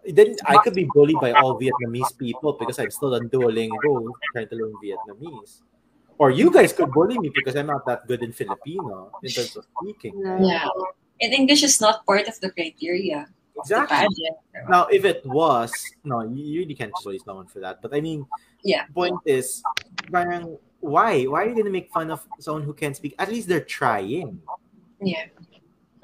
[0.06, 4.46] Then I could be bullied by all Vietnamese people because I'm still on Duolingo trying
[4.50, 5.62] to learn Vietnamese.
[6.18, 9.56] Or you guys could bully me because I'm not that good in Filipino in terms
[9.56, 10.16] of speaking.
[10.40, 10.68] Yeah.
[11.20, 14.08] And English is not part of the criteria of the Exactly.
[14.68, 15.72] Now, if it was,
[16.04, 17.80] no, you you really can't bully someone for that.
[17.80, 18.26] But I mean,
[18.64, 18.84] Yeah.
[18.92, 19.62] point is,
[20.12, 21.24] parang, why?
[21.24, 23.14] Why are you gonna make fun of someone who can't speak?
[23.18, 24.40] At least they're trying,
[25.00, 25.28] Yeah.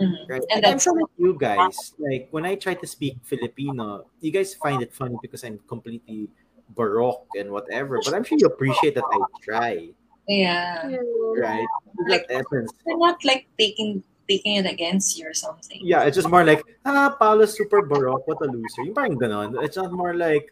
[0.00, 0.28] Mhm.
[0.28, 0.44] right?
[0.48, 4.32] And And I'm sure like you guys, like when I try to speak Filipino, you
[4.32, 6.28] guys find it funny because I'm completely
[6.72, 8.00] baroque and whatever.
[8.04, 9.92] But I'm sure you appreciate that I try,
[10.28, 10.96] yeah.
[11.36, 11.66] right?
[12.08, 12.70] Like- That happens.
[12.86, 15.80] They're not like taking taking it against you or something.
[15.82, 18.82] Yeah, it's just more like, ah, Paolo's super baroque, what a loser.
[18.86, 19.58] Yung parang ganon.
[19.64, 20.48] It's not more like,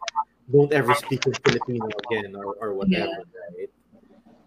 [0.51, 3.22] don't ever speak in Filipino again or, or whatever,
[3.56, 3.70] right?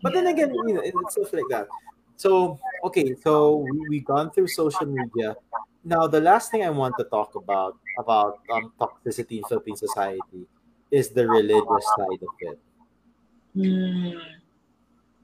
[0.04, 1.68] But then again, you know, it's stuff like that.
[2.18, 5.36] So, okay, so we, we gone through social media.
[5.84, 10.48] Now, the last thing I want to talk about, about um, toxicity in Philippine society,
[10.92, 12.60] is the religious side of it.
[13.56, 14.20] Mm.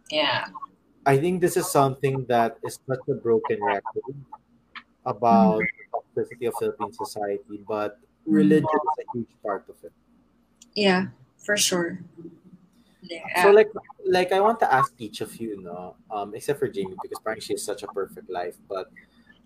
[0.10, 0.49] Yeah.
[1.06, 4.15] I think this is something that is such a broken record
[5.06, 9.94] about the toxicity of Philippine society, but religion is a huge part of it.
[10.73, 11.07] Yeah,
[11.38, 11.99] for sure.
[13.02, 13.27] Yeah.
[13.34, 13.69] So like
[14.06, 17.45] like I want to ask each of you, no, um, except for Jamie because apparently
[17.45, 18.57] she has such a perfect life.
[18.68, 18.91] But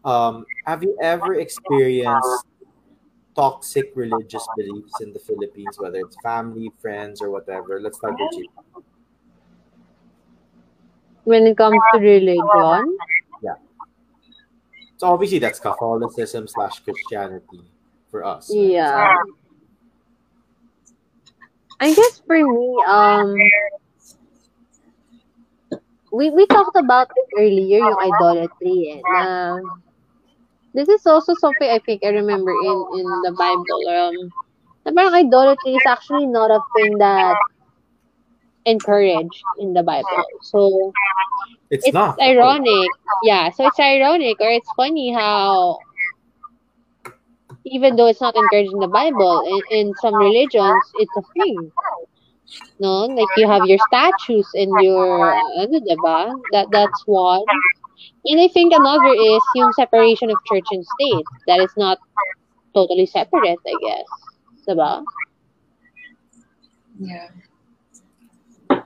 [0.05, 2.45] um, have you ever experienced
[3.35, 7.79] toxic religious beliefs in the Philippines, whether it's family, friends, or whatever?
[7.81, 8.49] Let's start with Jamie.
[11.23, 12.97] When it comes to religion,
[13.41, 13.55] Yeah.
[14.97, 17.63] So obviously that's Catholicism slash Christianity
[18.11, 18.51] for us.
[18.51, 18.71] right?
[18.77, 19.15] yeah.
[21.79, 23.35] I guess for me, um,
[26.13, 28.95] we we talked about it earlier, yung idolatry.
[28.95, 29.59] Eh, na
[30.71, 33.81] this is also something I think I remember in in the Bible.
[33.89, 34.15] Um,
[34.85, 37.35] na parang idolatry is actually not a thing that
[38.65, 40.25] encouraged in the Bible.
[40.41, 40.93] So
[41.69, 42.89] It's, it's not ironic.
[43.23, 45.79] Yeah, so it's ironic or it's funny how
[47.65, 51.71] even though it's not encouraged in the Bible, in, in some religions, it's a thing.
[52.79, 56.35] No, like you have your statues and your ano, diba?
[56.51, 57.43] That that's one.
[58.25, 61.25] And I think another is yung separation of church and state.
[61.47, 61.97] That is not
[62.75, 64.09] totally separate, I guess.
[64.67, 65.03] Diba?
[66.99, 67.29] yeah.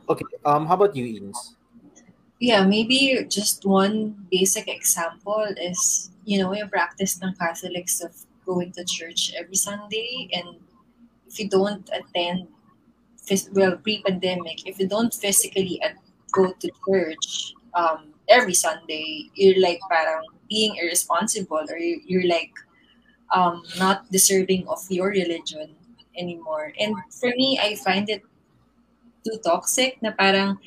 [0.10, 0.26] Okay.
[0.46, 1.56] Um, how about you, Eames?
[2.40, 8.14] Yeah, maybe just one basic example is, you know, yung practice ng Catholics of
[8.46, 10.30] going to church every Sunday.
[10.34, 10.60] And
[11.28, 12.48] if you don't attend,
[13.54, 15.82] well, pre-pandemic, if you don't physically
[16.32, 22.54] go to church um, every Sunday, you're like parang being irresponsible or you- you're like
[23.34, 25.76] um, not deserving of your religion
[26.18, 26.74] anymore.
[26.80, 28.24] And for me, I find it
[29.24, 30.58] too toxic na parang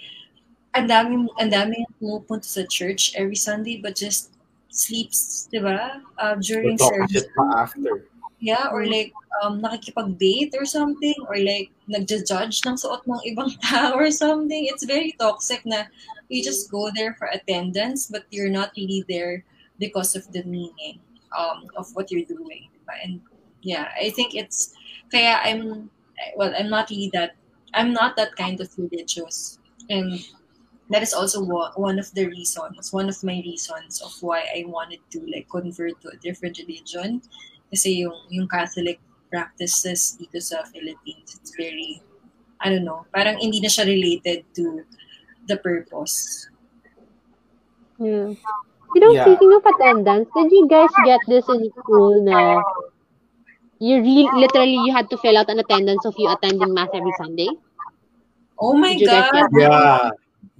[0.75, 4.31] ang daming, ang daming pumupunta sa church every Sunday but just
[4.71, 5.99] sleeps, di ba?
[6.19, 7.27] Uh, during Talk service.
[7.35, 8.07] pa after.
[8.41, 9.13] Yeah, or like
[9.43, 14.65] um, nakikipag-date or something or like nagja-judge ng suot ng ibang tao or something.
[14.65, 15.91] It's very toxic na
[16.33, 19.45] you just go there for attendance but you're not really there
[19.77, 21.03] because of the meaning
[21.37, 22.71] um, of what you're doing.
[22.73, 22.95] diba?
[23.05, 23.21] And
[23.61, 24.73] yeah, I think it's
[25.13, 25.91] kaya I'm
[26.37, 27.37] well, I'm not really that
[27.75, 29.59] I'm not that kind of religious.
[29.89, 30.19] And
[30.91, 35.01] that is also one of the reasons, one of my reasons of why I wanted
[35.11, 37.23] to like convert to a different religion.
[37.71, 38.99] Kasi yung, yung Catholic
[39.31, 42.03] practices dito sa Philippines, it's very,
[42.61, 44.83] I don't know, parang hindi na siya related to
[45.47, 46.51] the purpose.
[47.99, 48.35] Yeah.
[48.91, 49.31] You know, Yeah.
[49.31, 52.59] speaking of attendance, did you guys get this in school na
[53.81, 57.13] you really, literally, you had to fill out an attendance of you attending mass every
[57.19, 57.49] Sunday?
[58.61, 59.51] Oh my Did you guys God!
[59.57, 60.11] Yeah.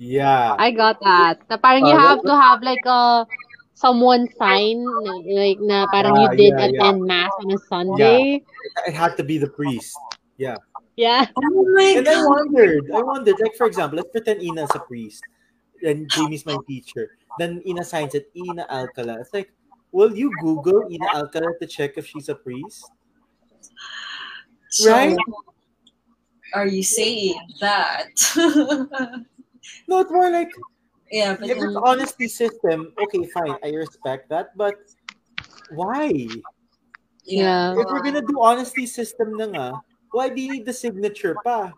[0.01, 0.57] Yeah.
[0.59, 1.45] I got that.
[1.53, 3.29] Na parang you Uh, have to have like a
[3.77, 4.81] someone sign
[5.29, 6.69] like na parang you Ah, did yeah, yeah.
[6.73, 8.41] attend mass on a Sunday.
[8.41, 8.89] Yeah.
[8.89, 10.01] It had to be the priest.
[10.41, 10.57] Yeah.
[10.97, 11.29] Yeah.
[11.37, 15.21] Oh my And I wondered, I wondered, like for example, let's pretend Ina's a priest
[15.85, 17.17] and Jamie's my teacher.
[17.37, 19.21] Then Ina signs it, Ina Alcala.
[19.21, 19.53] It's like,
[19.93, 22.89] will you Google Ina Alcala to check if she's a priest?
[24.71, 25.19] So, Right?
[26.55, 28.11] Are you saying that?
[29.87, 30.49] No, it's more like
[31.13, 34.75] yeah, but if it's honesty system, okay, fine, I respect that, but
[35.77, 36.27] why?
[37.29, 37.77] Yeah.
[37.77, 39.67] If we're gonna do honesty system na nga,
[40.11, 41.77] why do you need the signature pa?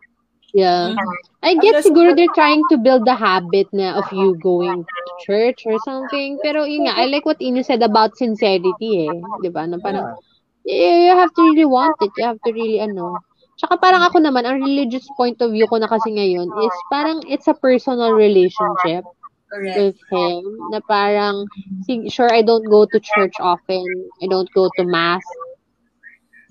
[0.54, 0.94] Yeah.
[0.94, 1.16] Mhm.
[1.42, 5.00] I get Unless- siguro they're trying to build the habit na of you going to
[5.26, 6.38] church or something.
[6.40, 9.18] Pero yun nga, I like what Ina said about sincerity eh.
[9.42, 9.66] Di ba?
[9.66, 10.31] Na parang, Yeah.
[10.64, 12.10] You, you have to really want it.
[12.16, 13.20] You have to really ano.
[13.58, 17.22] Tsaka parang ako naman, ang religious point of view ko na kasi ngayon is parang
[17.30, 19.06] it's a personal relationship
[19.46, 19.76] correct.
[19.76, 20.42] with him.
[20.72, 21.46] Na parang,
[22.10, 23.86] sure, I don't go to church often.
[24.18, 25.22] I don't go to mass.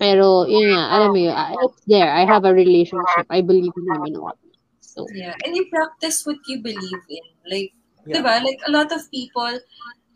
[0.00, 2.10] Pero, yun nga, alam mo yun, it's there.
[2.10, 3.28] I have a relationship.
[3.30, 4.38] I believe in him and all.
[4.80, 7.24] So, Yeah, and you practice what you believe in.
[7.46, 7.70] Like,
[8.08, 8.18] Yeah.
[8.18, 8.42] diba?
[8.42, 9.52] Like, a lot of people,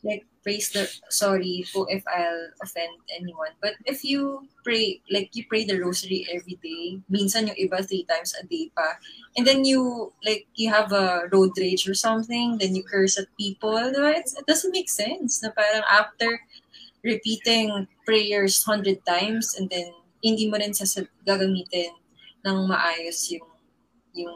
[0.03, 5.43] like, praise the, sorry po if I'll offend anyone, but if you pray, like, you
[5.51, 8.95] pray the rosary every day, minsan yung iba three times a day pa,
[9.35, 13.27] and then you, like, you have a road rage or something, then you curse at
[13.35, 14.15] people, diba?
[14.15, 16.39] It's, it doesn't make sense na parang after
[17.03, 19.91] repeating prayers hundred times and then
[20.23, 21.91] hindi mo rin sasab- gagamitin
[22.47, 23.47] ng maayos yung
[24.15, 24.35] yung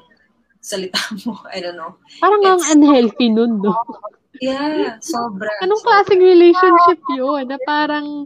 [0.58, 1.38] salita mo.
[1.50, 1.98] I don't know.
[2.18, 3.78] parang ang unhealthy nun, no?
[4.40, 5.52] Yeah, sobra.
[5.60, 7.52] Anong klaseng relationship yun?
[7.52, 8.24] Na parang,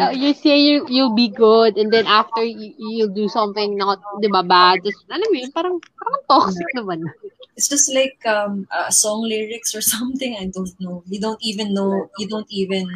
[0.00, 4.00] uh, you say you, you'll be good, and then after, you, you'll do something not,
[4.24, 4.80] di ba, bad.
[4.80, 7.04] Just, alam mo yun, parang, parang toxic naman.
[7.52, 10.32] It's just like um a song lyrics or something.
[10.40, 11.04] I don't know.
[11.04, 12.08] You don't even know.
[12.16, 12.88] You don't even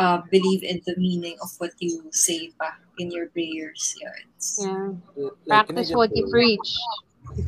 [0.00, 3.92] uh, believe in the meaning of what you say pa in your prayers.
[4.00, 4.96] Yeah, it's Yeah.
[5.44, 6.72] Practice what you preach.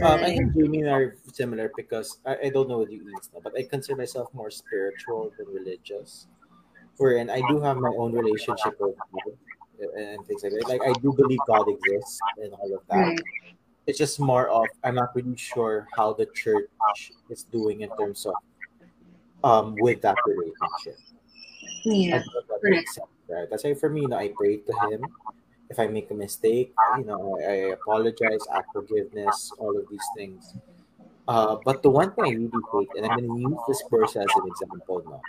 [0.01, 3.03] Um, I think Jamie and I are similar because I, I don't know what you
[3.03, 6.27] eat, but I consider myself more spiritual than religious.
[6.97, 9.35] Wherein I do have my own relationship with God
[9.97, 10.69] and things like that.
[10.69, 12.97] Like I do believe God exists and all of that.
[12.97, 13.21] right.
[13.87, 16.69] It's just more of I'm not really sure how the church
[17.31, 18.35] is doing in terms of
[19.43, 20.99] um with that relationship.
[21.85, 22.23] Yeah.
[22.49, 23.49] that sense, right?
[23.51, 25.05] That's why for me, you know, I pray to him.
[25.73, 30.05] If I make a mistake, you know, I, I apologize, ask forgiveness, all of these
[30.15, 30.53] things.
[31.27, 34.21] Uh, but the one thing I really hate, and I'm going to use this person
[34.21, 35.23] as an example now.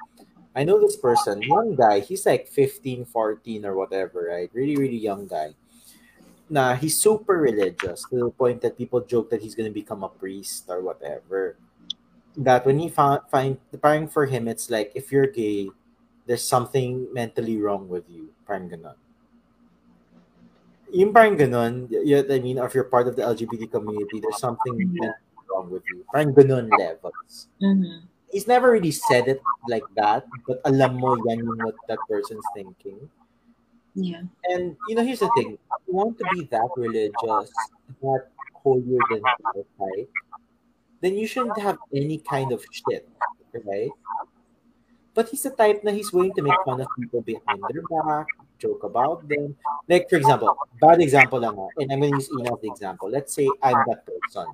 [0.56, 4.52] I know this person, young guy, he's like 15, 14 or whatever, right?
[4.52, 5.56] Really, really young guy.
[6.50, 10.04] Nah, he's super religious to the point that people joke that he's going to become
[10.04, 11.56] a priest or whatever.
[12.36, 15.70] That when he found, find, parang for him, it's like if you're gay,
[16.28, 18.30] there's something mentally wrong with you.
[18.46, 19.00] Parang ganon.
[20.94, 24.38] Yung parang ganon, y- y- I mean, if you're part of the LGBT community, there's
[24.38, 24.78] something
[25.50, 26.06] wrong with you.
[26.14, 27.50] Parang ganon levels.
[27.58, 28.06] Mhm.
[28.30, 32.46] He's never really said it like that, but alam mo yan yung what that person's
[32.54, 33.10] thinking.
[33.94, 34.26] Yeah.
[34.50, 35.58] And, you know, here's the thing.
[35.62, 37.50] If you want to be that religious,
[38.02, 38.34] that
[38.66, 40.10] holier than thou type,
[41.02, 43.06] then you shouldn't have any kind of shit,
[43.66, 43.94] right?
[45.14, 48.26] But he's the type na he's willing to make fun of people behind their back,
[48.64, 49.60] joke about them.
[49.92, 52.72] Like, for example, bad example lang ha, and I'm going to use Ina as the
[52.72, 53.12] example.
[53.12, 54.48] Let's say I'm that person.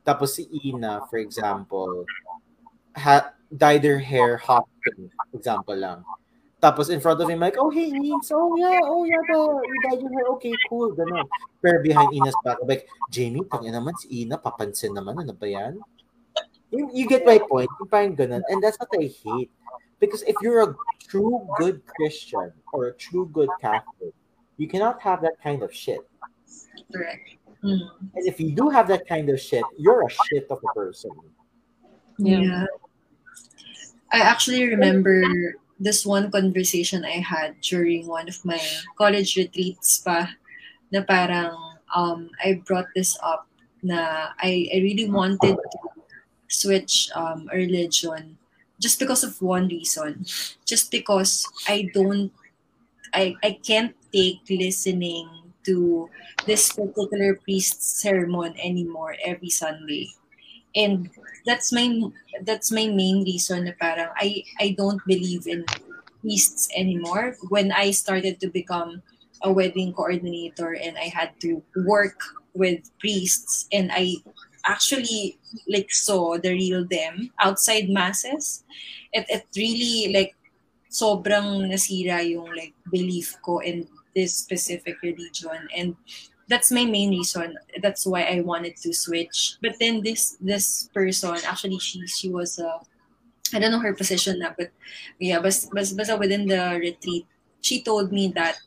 [0.00, 2.08] Tapos si Ina, for example,
[2.96, 6.00] ha- dyed her hair hot pink, example lang.
[6.58, 9.78] Tapos in front of him, like, oh, hey, Ines, oh, yeah, oh, yeah, the, you
[9.84, 11.28] dyed your hair, okay, cool, ganun.
[11.62, 15.78] Pero behind Ina's back, like, Jamie, tangin naman, si Ina, papansin naman, ano ba yan?
[16.74, 18.42] You, you get my point, yung parang ganun.
[18.50, 19.52] And that's what I hate.
[20.02, 24.14] Because if you're a true good Christian or a true good Catholic,
[24.56, 26.00] you cannot have that kind of shit.
[26.92, 27.36] Correct.
[27.62, 27.80] Mm.
[28.14, 31.10] And if you do have that kind of shit, you're a shit of a person.
[32.18, 32.38] Yeah.
[32.40, 32.66] Yeah.
[34.12, 35.22] I actually remember
[35.78, 38.58] this one conversation I had during one of my
[38.96, 40.26] college retreats pa
[40.90, 41.54] na parang
[41.94, 43.46] um, I brought this up
[43.82, 45.78] na I, I really wanted to
[46.48, 48.38] switch um, religion
[48.80, 50.24] just because of one reason.
[50.64, 52.32] Just because I don't
[53.14, 55.28] I, I can't take listening
[55.64, 56.08] to
[56.46, 60.08] this particular priest's sermon anymore every Sunday.
[60.76, 61.10] And
[61.44, 61.88] that's my
[62.44, 65.64] that's my main reason na parang I I don't believe in
[66.20, 67.36] priests anymore.
[67.48, 69.02] When I started to become
[69.42, 72.20] a wedding coordinator and I had to work
[72.54, 74.20] with priests and I
[74.66, 78.64] actually like saw the real them outside masses,
[79.12, 80.37] it it really like
[80.90, 83.86] sobrang nasira yung like belief ko in
[84.16, 85.96] this specific religion and
[86.48, 87.56] that's my main reason.
[87.82, 89.56] That's why I wanted to switch.
[89.60, 92.80] But then this this person actually she she was uh
[93.54, 94.70] I don't know her position na, but
[95.20, 97.26] yeah, but but, but within the retreat,
[97.60, 98.58] she told me that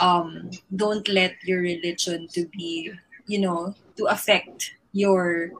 [0.00, 2.90] um don't let your religion to be
[3.26, 5.50] you know to affect your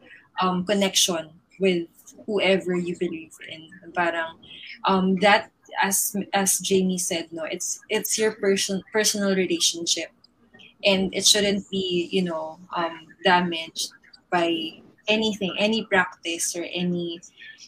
[0.40, 1.30] um connection
[1.60, 1.88] with
[2.26, 3.68] whoever you believe in.
[3.94, 4.38] Parang
[4.86, 5.50] um that
[5.80, 10.10] as as Jamie said, no, it's it's your person personal relationship.
[10.84, 13.92] And it shouldn't be you know um, damaged
[14.30, 17.20] by anything any practice or any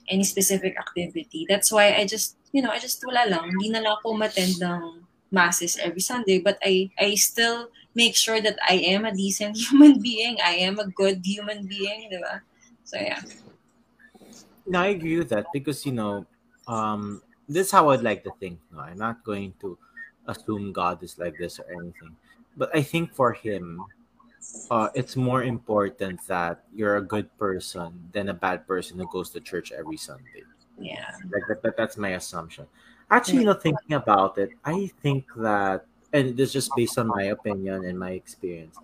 [0.08, 1.46] any specific activity.
[1.48, 3.50] That's why i just you know i just wala lang.
[3.50, 6.38] Hindi na lang ako attend ng masses every sunday.
[6.38, 10.38] But i i still make sure that i am a decent human being.
[10.42, 12.42] I am a good human being diba?
[12.84, 13.22] so yeah.
[14.66, 16.24] No, I agree with that because you know,
[16.66, 18.58] um, this is how I'd like to think.
[18.72, 19.78] No, I'm not going to
[20.26, 22.16] assume God is like this or anything.
[22.56, 23.84] But I think for him,
[24.70, 29.30] uh, it's more important that you're a good person than a bad person who goes
[29.30, 30.44] to church every Sunday.
[30.78, 32.66] yeah Like that, that that's my assumption.
[33.10, 37.08] Actually, you know, thinking about it, I think that, and this is just based on
[37.08, 38.78] my opinion and my experience.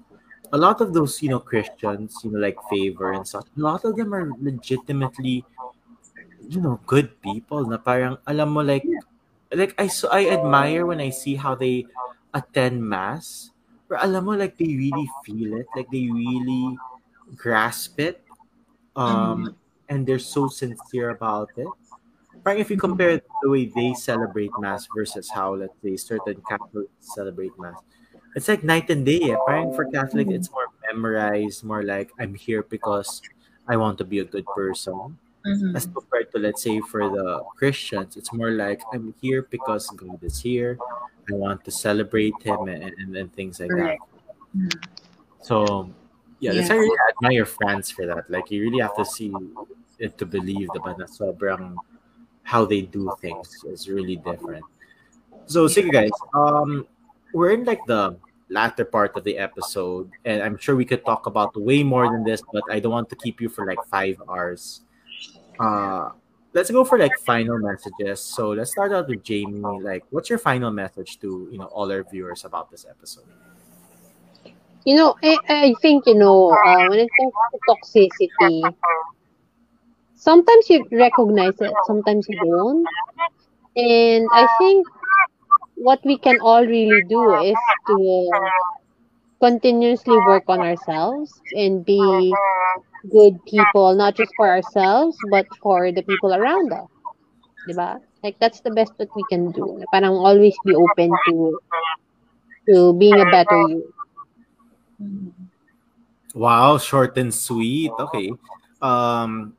[0.52, 3.46] A lot of those, you know, Christians, you know, like favor and such.
[3.56, 5.44] A lot of them are legitimately,
[6.50, 7.62] you know, good people.
[7.62, 8.82] Na parang alam mo, like,
[9.54, 11.86] like I so I admire when I see how they
[12.34, 13.54] attend mass.
[13.86, 16.74] But alam mo, like they really feel it, like they really
[17.38, 18.26] grasp it,
[18.98, 19.54] um,
[19.86, 21.70] and they're so sincere about it.
[22.42, 26.90] Parang if you compare the way they celebrate mass versus how let's say certain Catholics
[26.98, 27.78] celebrate mass,
[28.34, 29.34] it's like night and day.
[29.34, 29.36] Eh.
[29.46, 33.22] Parang for Catholic, it's more memorized, more like I'm here because
[33.66, 35.18] I want to be a good person.
[35.46, 35.76] Mhm.
[35.76, 40.20] As compared to let's say for the Christians, it's more like I'm here because God
[40.22, 40.76] is here.
[41.30, 43.96] I want to celebrate Him and, and, and things like that.
[43.96, 44.02] Correct.
[44.56, 44.84] Mhm.
[45.40, 45.88] So
[46.40, 46.76] yeah, that's Yeah.
[46.76, 48.28] why I really admire France for that.
[48.28, 49.32] Like you really have to see
[49.98, 51.76] it to believe the na sobrang
[52.42, 54.64] how they do things is really different.
[55.46, 56.84] So see you guys, um
[57.32, 58.16] we're in like the
[58.50, 62.24] latter part of the episode and I'm sure we could talk about way more than
[62.24, 64.82] this, but I don't want to keep you for like five hours.
[65.60, 66.10] Uh
[66.52, 68.20] let's go for like final messages.
[68.20, 69.80] So let's start out with Jamie.
[69.80, 73.28] Like what's your final message to you know all our viewers about this episode?
[74.84, 78.74] You know, I, I think, you know, uh, when it comes to toxicity,
[80.14, 82.86] sometimes you recognize it, sometimes you don't.
[83.76, 84.86] And I think
[85.76, 87.56] what we can all really do is
[87.88, 88.30] to
[89.40, 92.34] continuously work on ourselves and be
[93.08, 96.88] good people, not just for ourselves, but for the people around us.
[97.68, 98.00] Diba?
[98.22, 99.82] Like, that's the best that we can do.
[99.92, 101.58] Parang always be open to
[102.68, 103.92] to being a better you.
[106.34, 107.90] Wow, short and sweet.
[107.98, 108.30] Okay.
[108.82, 109.56] Um,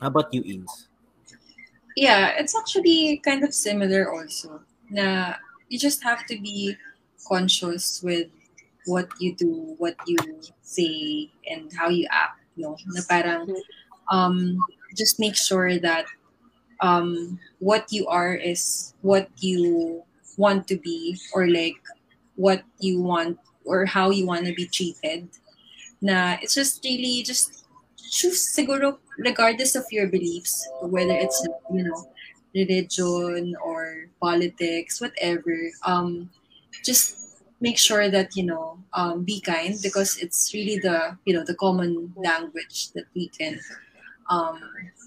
[0.00, 0.88] how about you, Ins?
[1.96, 4.62] Yeah, it's actually kind of similar also.
[4.90, 5.34] Na
[5.68, 6.76] you just have to be
[7.26, 8.28] conscious with
[8.86, 10.18] what you do, what you
[10.62, 12.43] say, and how you act.
[12.56, 13.50] No, na parang
[14.10, 14.58] um,
[14.94, 16.06] just make sure that
[16.80, 20.02] um, what you are is what you
[20.36, 21.78] want to be, or like
[22.36, 25.28] what you want, or how you want to be treated.
[26.02, 27.66] Na it's just really just
[27.96, 31.40] choose siguro regardless of your beliefs, whether it's
[31.72, 32.06] you know
[32.54, 35.56] religion or politics, whatever.
[35.86, 36.30] Um,
[36.84, 37.23] just
[37.60, 41.54] make sure that you know um, be kind because it's really the you know the
[41.54, 43.60] common language that we can
[44.30, 44.60] um,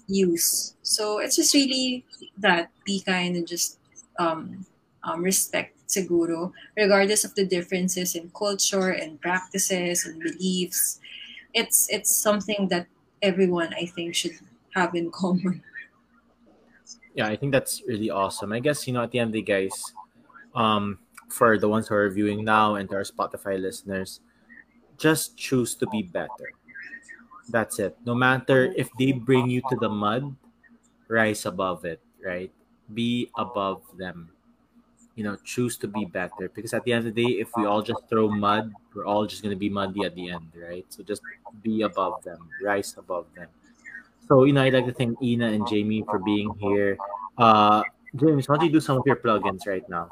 [0.06, 0.74] use.
[0.82, 2.04] So it's just really
[2.38, 3.78] that be kind and just
[4.18, 4.66] um,
[5.02, 11.00] um, respect seguro, regardless of the differences in culture and practices and beliefs.
[11.54, 12.86] It's it's something that
[13.22, 14.36] everyone I think should
[14.74, 15.62] have in common.
[17.14, 18.52] Yeah, I think that's really awesome.
[18.52, 19.92] I guess you know at the end of the day, guys,
[20.54, 24.20] um, for the ones who are viewing now and to our Spotify listeners,
[24.96, 26.52] just choose to be better.
[27.48, 27.96] That's it.
[28.04, 30.34] No matter if they bring you to the mud,
[31.08, 32.52] rise above it, right?
[32.92, 34.30] Be above them.
[35.14, 37.66] You know, choose to be better because at the end of the day, if we
[37.66, 40.86] all just throw mud, we're all just going to be muddy at the end, right?
[40.90, 41.22] So just
[41.62, 43.48] be above them, rise above them.
[44.28, 46.98] So, you know, I'd like to thank Ina and Jamie for being here.
[47.36, 47.82] Uh,
[48.14, 50.10] James, why don't you do some of your plugins right now?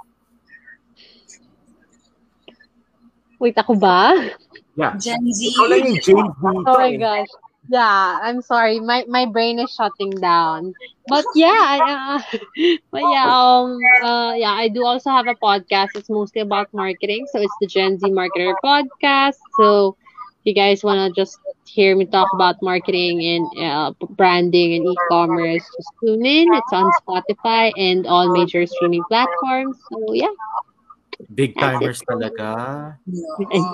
[3.39, 4.15] Wait, ako ba?
[4.77, 4.97] Yeah.
[4.97, 5.39] Gen Z.
[5.53, 6.35] Ikaw lang yung James
[6.67, 7.31] Oh my gosh.
[7.69, 8.79] Yeah, I'm sorry.
[8.79, 10.75] My my brain is shutting down.
[11.09, 12.21] But yeah, I, uh,
[12.93, 15.99] but yeah, um, uh, yeah, I do also have a podcast.
[15.99, 19.43] It's mostly about marketing, so it's the Gen Z Marketer Podcast.
[19.59, 19.97] So,
[20.41, 25.65] if you guys wanna just hear me talk about marketing and uh, branding and e-commerce,
[25.77, 26.55] just tune in.
[26.55, 29.77] It's on Spotify and all major streaming platforms.
[29.91, 30.33] So yeah,
[31.35, 32.95] Big timers talaga.
[33.07, 33.67] Yeah.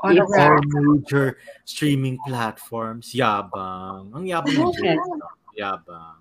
[0.00, 0.22] On you.
[0.22, 0.58] a wrap.
[0.58, 3.14] All major streaming platforms.
[3.14, 4.10] Yabang.
[4.14, 4.98] Ang yabang ng Okay.
[4.98, 5.06] James.
[5.58, 6.18] Yabang.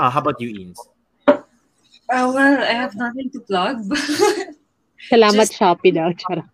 [0.00, 0.80] Ah, how about you, Ins?
[1.28, 3.84] Uh, well, I have nothing to plug.
[5.12, 6.08] Salamat Just- Shopee daw.
[6.16, 6.48] Charot.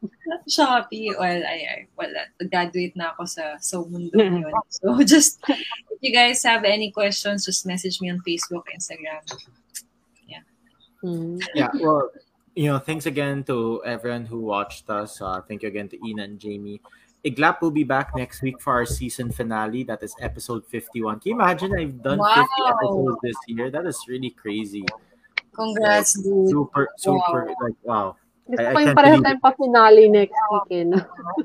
[0.51, 2.11] Shopee, well, I, I well,
[2.51, 4.51] graduate na ako sa So Mundo yun.
[4.71, 9.23] So just, if you guys have any questions, just message me on Facebook, Instagram.
[11.01, 11.39] Hmm.
[11.55, 12.11] Yeah, well,
[12.61, 15.17] you know, thanks again to everyone who watched us.
[15.17, 16.85] Uh, thank you again to Ina and Jamie.
[17.25, 19.81] Iglap will be back next week for our season finale.
[19.85, 21.21] That is episode 51.
[21.21, 23.71] Can you imagine I've done 50 episodes this year?
[23.71, 24.85] That is really crazy.
[25.57, 26.53] Congrats, dude.
[26.53, 28.17] Super, super, like, wow.
[28.45, 30.93] Gusto I- I ko yung can't pareho believe tayong pa-finale next weekend.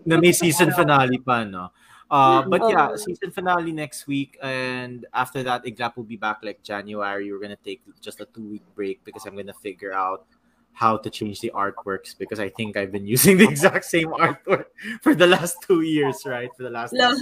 [0.03, 1.71] na may season finale pa, no?
[2.11, 2.99] Uh, but yeah, Oo.
[2.99, 7.31] season finale next week, and after that, Iglap will be back like January.
[7.31, 10.27] We're gonna take just a two week break because I'm gonna figure out
[10.75, 14.65] how to change the artworks because I think I've been using the exact same artwork
[15.01, 16.49] for the last two years, right?
[16.55, 17.17] For the last Love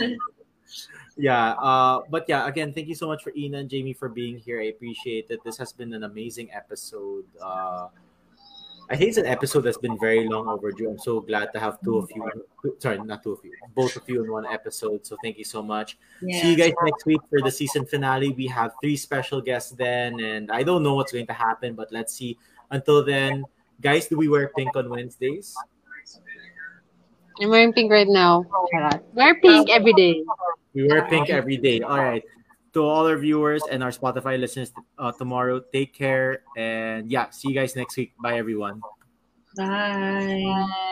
[1.16, 1.52] yeah.
[1.52, 4.60] Uh, but yeah, again, thank you so much for Ina and Jamie for being here.
[4.60, 5.44] I appreciate it.
[5.46, 7.26] This has been an amazing episode.
[7.40, 7.90] Uh,
[8.90, 10.90] I think it's an episode that's been very long overdue.
[10.90, 12.76] I'm so glad to have two of you.
[12.80, 13.54] Sorry, not two of you.
[13.76, 15.06] Both of you in one episode.
[15.06, 15.98] So thank you so much.
[16.20, 18.32] See you guys next week for the season finale.
[18.32, 21.92] We have three special guests then, and I don't know what's going to happen, but
[21.92, 22.38] let's see.
[22.74, 23.45] Until then,
[23.80, 25.53] guys, do we wear pink on Wednesdays?
[27.40, 28.45] I'm wearing pink right now.
[28.74, 29.02] Charot.
[29.14, 30.26] Wear pink every day.
[30.74, 31.82] We wear pink every day.
[31.82, 32.26] All right.
[32.74, 36.42] To all our viewers and our Spotify listeners uh, tomorrow, take care.
[36.58, 38.18] And yeah, see you guys next week.
[38.18, 38.82] Bye, everyone.
[39.56, 40.90] Bye.